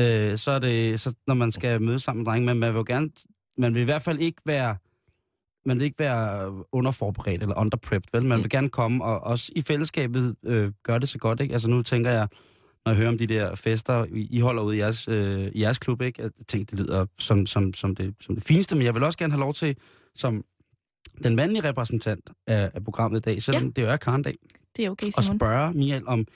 Øh, 0.00 0.38
så 0.38 0.50
er 0.50 0.58
det, 0.58 1.00
så 1.00 1.14
når 1.26 1.34
man 1.34 1.52
skal 1.52 1.82
møde 1.82 1.98
sammen 1.98 2.20
med 2.22 2.32
drenge, 2.32 2.46
men 2.46 2.58
man 2.58 2.74
vil 2.74 2.84
gerne, 2.84 3.10
man 3.58 3.74
vil 3.74 3.80
i 3.80 3.84
hvert 3.84 4.02
fald 4.02 4.18
ikke 4.18 4.42
være, 4.46 4.76
man 5.66 5.78
vil 5.78 5.84
ikke 5.84 5.98
være 5.98 6.52
underforberedt 6.72 7.42
eller 7.42 7.58
underprepped, 7.58 8.08
vel? 8.12 8.24
Man 8.24 8.38
vil 8.38 8.50
gerne 8.50 8.68
komme 8.68 9.04
og 9.04 9.20
også 9.20 9.52
i 9.56 9.62
fællesskabet 9.62 10.36
øh, 10.46 10.72
gøre 10.82 10.98
det 10.98 11.08
så 11.08 11.18
godt, 11.18 11.40
ikke? 11.40 11.52
Altså 11.52 11.70
nu 11.70 11.82
tænker 11.82 12.10
jeg, 12.10 12.28
når 12.84 12.92
jeg 12.92 12.96
hører 12.96 13.08
om 13.08 13.18
de 13.18 13.26
der 13.26 13.54
fester, 13.54 14.06
I 14.14 14.40
holder 14.40 14.62
ude 14.62 14.76
i 14.76 14.78
jeres, 14.78 15.08
øh, 15.08 15.46
i 15.54 15.60
jeres 15.62 15.78
klub, 15.78 16.02
ikke? 16.02 16.22
Jeg 16.22 16.30
tænkte, 16.48 16.76
det 16.76 16.84
lyder 16.84 17.06
som, 17.18 17.46
som, 17.46 17.74
som, 17.74 17.96
det, 17.96 18.14
som 18.20 18.34
det 18.34 18.44
fineste, 18.44 18.76
men 18.76 18.84
jeg 18.84 18.94
vil 18.94 19.02
også 19.02 19.18
gerne 19.18 19.32
have 19.32 19.40
lov 19.40 19.54
til, 19.54 19.76
som 20.14 20.44
den 21.22 21.36
mandlige 21.36 21.68
repræsentant 21.68 22.30
af, 22.46 22.70
af 22.74 22.84
programmet 22.84 23.18
i 23.18 23.20
dag, 23.20 23.42
selvom 23.42 23.62
ja. 23.64 23.70
det 23.76 23.82
jo 23.82 23.88
er 23.88 23.96
Karndag, 23.96 24.34
Det 24.76 24.84
er 24.84 24.90
okay, 24.90 25.06
og 25.16 25.24
Simon. 25.24 25.38
spørge 25.38 25.72
Michael, 25.72 26.08
om 26.08 26.26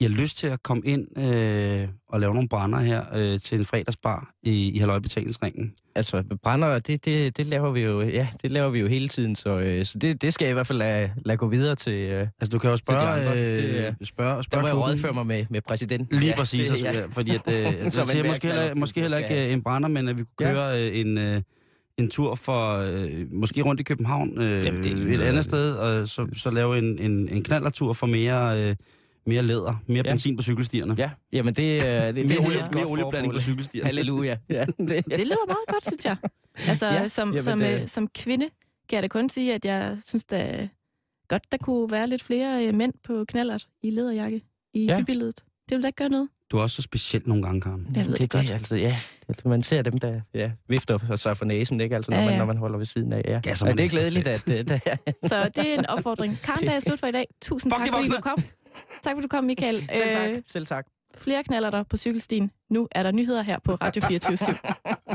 I 0.00 0.04
har 0.04 0.10
lyst 0.10 0.36
til 0.38 0.46
at 0.46 0.62
komme 0.62 0.82
ind 0.86 1.18
øh, 1.18 1.88
og 2.08 2.20
lave 2.20 2.34
nogle 2.34 2.48
brænder 2.48 2.78
her 2.80 3.02
øh, 3.14 3.38
til 3.40 3.58
en 3.58 3.64
fredagsbar 3.64 4.30
i, 4.42 4.70
i 4.70 4.78
Halløjbetalingsringen. 4.78 5.74
Altså, 5.94 6.22
brænder, 6.42 6.78
det, 6.78 7.04
det, 7.04 7.36
det, 7.36 7.46
laver 7.46 7.70
vi 7.70 7.80
jo, 7.80 8.00
ja, 8.00 8.28
det 8.42 8.50
laver 8.50 8.68
vi 8.70 8.80
jo 8.80 8.86
hele 8.86 9.08
tiden, 9.08 9.36
så, 9.36 9.58
øh, 9.58 9.84
så 9.86 9.98
det, 9.98 10.22
det 10.22 10.34
skal 10.34 10.44
jeg 10.44 10.50
i 10.50 10.54
hvert 10.54 10.66
fald 10.66 10.78
lade, 10.78 11.10
lade 11.24 11.36
gå 11.38 11.48
videre 11.48 11.74
til... 11.74 11.92
Øh, 11.92 12.20
Altså, 12.40 12.48
du 12.52 12.58
kan 12.58 12.70
jo 12.70 12.76
spørge, 12.76 13.00
andre. 13.08 13.36
Det 13.36 13.64
øh, 13.64 13.74
er- 13.84 13.92
spørge, 14.04 14.36
der 14.36 14.42
spørge 14.42 14.62
må 14.62 14.68
jeg 14.68 14.76
rådføre 14.76 15.12
mig 15.12 15.26
med, 15.26 15.44
med 15.50 15.60
præsidenten. 15.68 16.18
Lige 16.18 16.30
ja, 16.30 16.36
præcis, 16.36 16.68
det, 16.68 16.82
ja. 16.84 17.04
fordi 17.10 17.30
at, 17.30 17.52
øh, 17.52 17.66
Så 17.84 17.90
så 17.90 18.00
man 18.00 18.08
siger 18.08 18.24
måske 18.24 18.46
heller, 18.46 18.74
måske 18.74 19.00
heller 19.00 19.18
ikke 19.18 19.46
øh, 19.46 19.52
en 19.52 19.62
brænder, 19.62 19.88
men 19.88 20.08
at 20.08 20.18
vi 20.18 20.22
kunne 20.36 20.48
Ja. 20.48 20.54
køre 20.54 20.82
øh, 20.82 20.98
en, 21.00 21.18
øh, 21.18 21.42
en 21.98 22.10
tur 22.10 22.34
for, 22.34 22.72
øh, 22.78 23.26
måske 23.32 23.62
rundt 23.62 23.80
i 23.80 23.84
København, 23.84 24.38
øh, 24.40 24.64
Jamen, 24.64 24.82
det 24.82 24.92
et 24.92 24.98
lyder- 24.98 25.26
andet 25.28 25.44
sted, 25.44 25.72
og 25.74 26.08
så, 26.08 26.26
så 26.36 26.50
lave 26.50 26.78
en, 26.78 26.98
en, 26.98 27.28
en 27.28 27.42
knallertur 27.42 27.92
for 27.92 28.06
mere, 28.06 28.62
øh, 28.68 28.74
mere 29.26 29.42
læder, 29.42 29.82
mere 29.86 30.02
Ja. 30.06 30.10
benzin 30.12 30.36
på 30.36 30.42
cykelstierne. 30.42 30.94
Ja, 30.98 31.10
jamen 31.32 31.54
det, 31.54 31.62
øh, 31.62 31.90
det, 31.90 32.14
det 32.16 32.26
Mere, 32.28 32.38
er 32.38 32.46
olie, 32.46 32.58
mere 32.58 32.68
godt 32.72 32.86
olieblanding 32.86 33.34
på 33.34 33.40
cykelstierne. 33.40 33.86
Halleluja. 33.86 34.36
Ja, 34.50 34.64
det, 34.64 34.88
Det 34.88 35.04
lyder 35.18 35.46
meget 35.46 35.66
godt, 35.68 35.84
synes 35.86 36.04
jeg. 36.04 36.16
Altså, 36.68 36.86
Ja, 36.86 36.92
ja, 36.94 37.08
som, 37.08 37.28
jamen, 37.28 37.42
som, 37.42 37.58
det- 37.58 37.82
øh, 37.82 37.88
som 37.88 38.08
kvinde 38.08 38.48
kan 38.88 38.96
jeg 38.96 39.02
da 39.02 39.08
kun 39.08 39.28
sige, 39.28 39.54
at 39.54 39.64
jeg 39.64 39.98
synes 40.06 40.24
da 40.24 40.68
godt, 41.28 41.52
der 41.52 41.58
kunne 41.58 41.90
være 41.90 42.06
lidt 42.06 42.22
flere 42.22 42.66
øh, 42.66 42.74
mænd 42.74 42.92
på 43.04 43.24
knallert 43.28 43.66
i 43.82 43.90
lederjakke 43.90 44.40
i 44.74 44.84
Ja. 44.84 44.92
ja. 44.92 45.00
bybilledet. 45.00 45.44
Det 45.68 45.76
vil 45.76 45.82
da 45.82 45.86
ikke 45.88 45.96
gøre 45.96 46.08
noget. 46.08 46.28
Du 46.50 46.58
er 46.58 46.62
også 46.62 46.76
så 46.76 46.82
speciel 46.82 47.22
nogle 47.26 47.42
gange, 47.42 47.60
Karen. 47.60 47.86
Jeg 47.94 48.04
ved 48.04 48.12
det, 48.12 48.20
det 48.20 48.30
godt. 48.30 48.42
Det, 48.46 48.50
altså, 48.50 48.76
ja, 48.76 48.96
altså, 49.28 49.48
man 49.48 49.62
ser 49.62 49.82
dem, 49.82 49.98
der 49.98 50.20
ja, 50.34 50.50
vifter 50.68 51.16
sig 51.16 51.36
for 51.36 51.44
næsen, 51.44 51.80
ikke? 51.80 51.96
Altså, 51.96 52.10
når, 52.10 52.18
Ja, 52.18 52.24
man, 52.24 52.32
ja. 52.32 52.38
når 52.38 52.44
man 52.46 52.56
holder 52.56 52.78
ved 52.78 52.86
siden 52.86 53.12
af. 53.12 53.22
Ja. 53.24 53.40
Gasser 53.42 53.66
ja, 53.66 53.70
man 53.70 53.78
det 53.78 53.84
er 53.84 53.88
glædeligt, 53.88 54.28
at... 54.28 54.40
selv. 54.40 54.58
øh, 54.58 54.66
der, 54.68 54.78
Så 55.28 55.50
det 55.56 55.70
er 55.74 55.78
en 55.78 55.86
opfordring. 55.86 56.38
Karen, 56.42 56.66
der 56.66 56.72
er 56.72 56.80
slut 56.80 57.00
for 57.00 57.06
i 57.06 57.12
dag. 57.12 57.26
Tusind 57.42 57.72
Fuck 57.72 57.84
tak, 57.84 57.94
fordi 57.94 58.08
du 58.10 58.20
kom. 58.20 58.38
Tak, 59.02 59.14
fordi 59.16 59.22
du 59.22 59.28
kom, 59.28 59.44
Michael. 59.44 59.76
Selv 59.96 60.12
tak. 60.12 60.30
Øh, 60.30 60.42
Selv 60.46 60.66
tak. 60.66 60.86
flere 61.16 61.44
knaller 61.44 61.70
der 61.70 61.82
på 61.82 61.96
cykelstien. 61.96 62.50
Nu 62.70 62.88
er 62.92 63.02
der 63.02 63.12
nyheder 63.12 63.42
her 63.42 63.58
på 63.64 63.74
Radio 63.74 64.02
24 64.02 64.36
/7. 64.36 65.14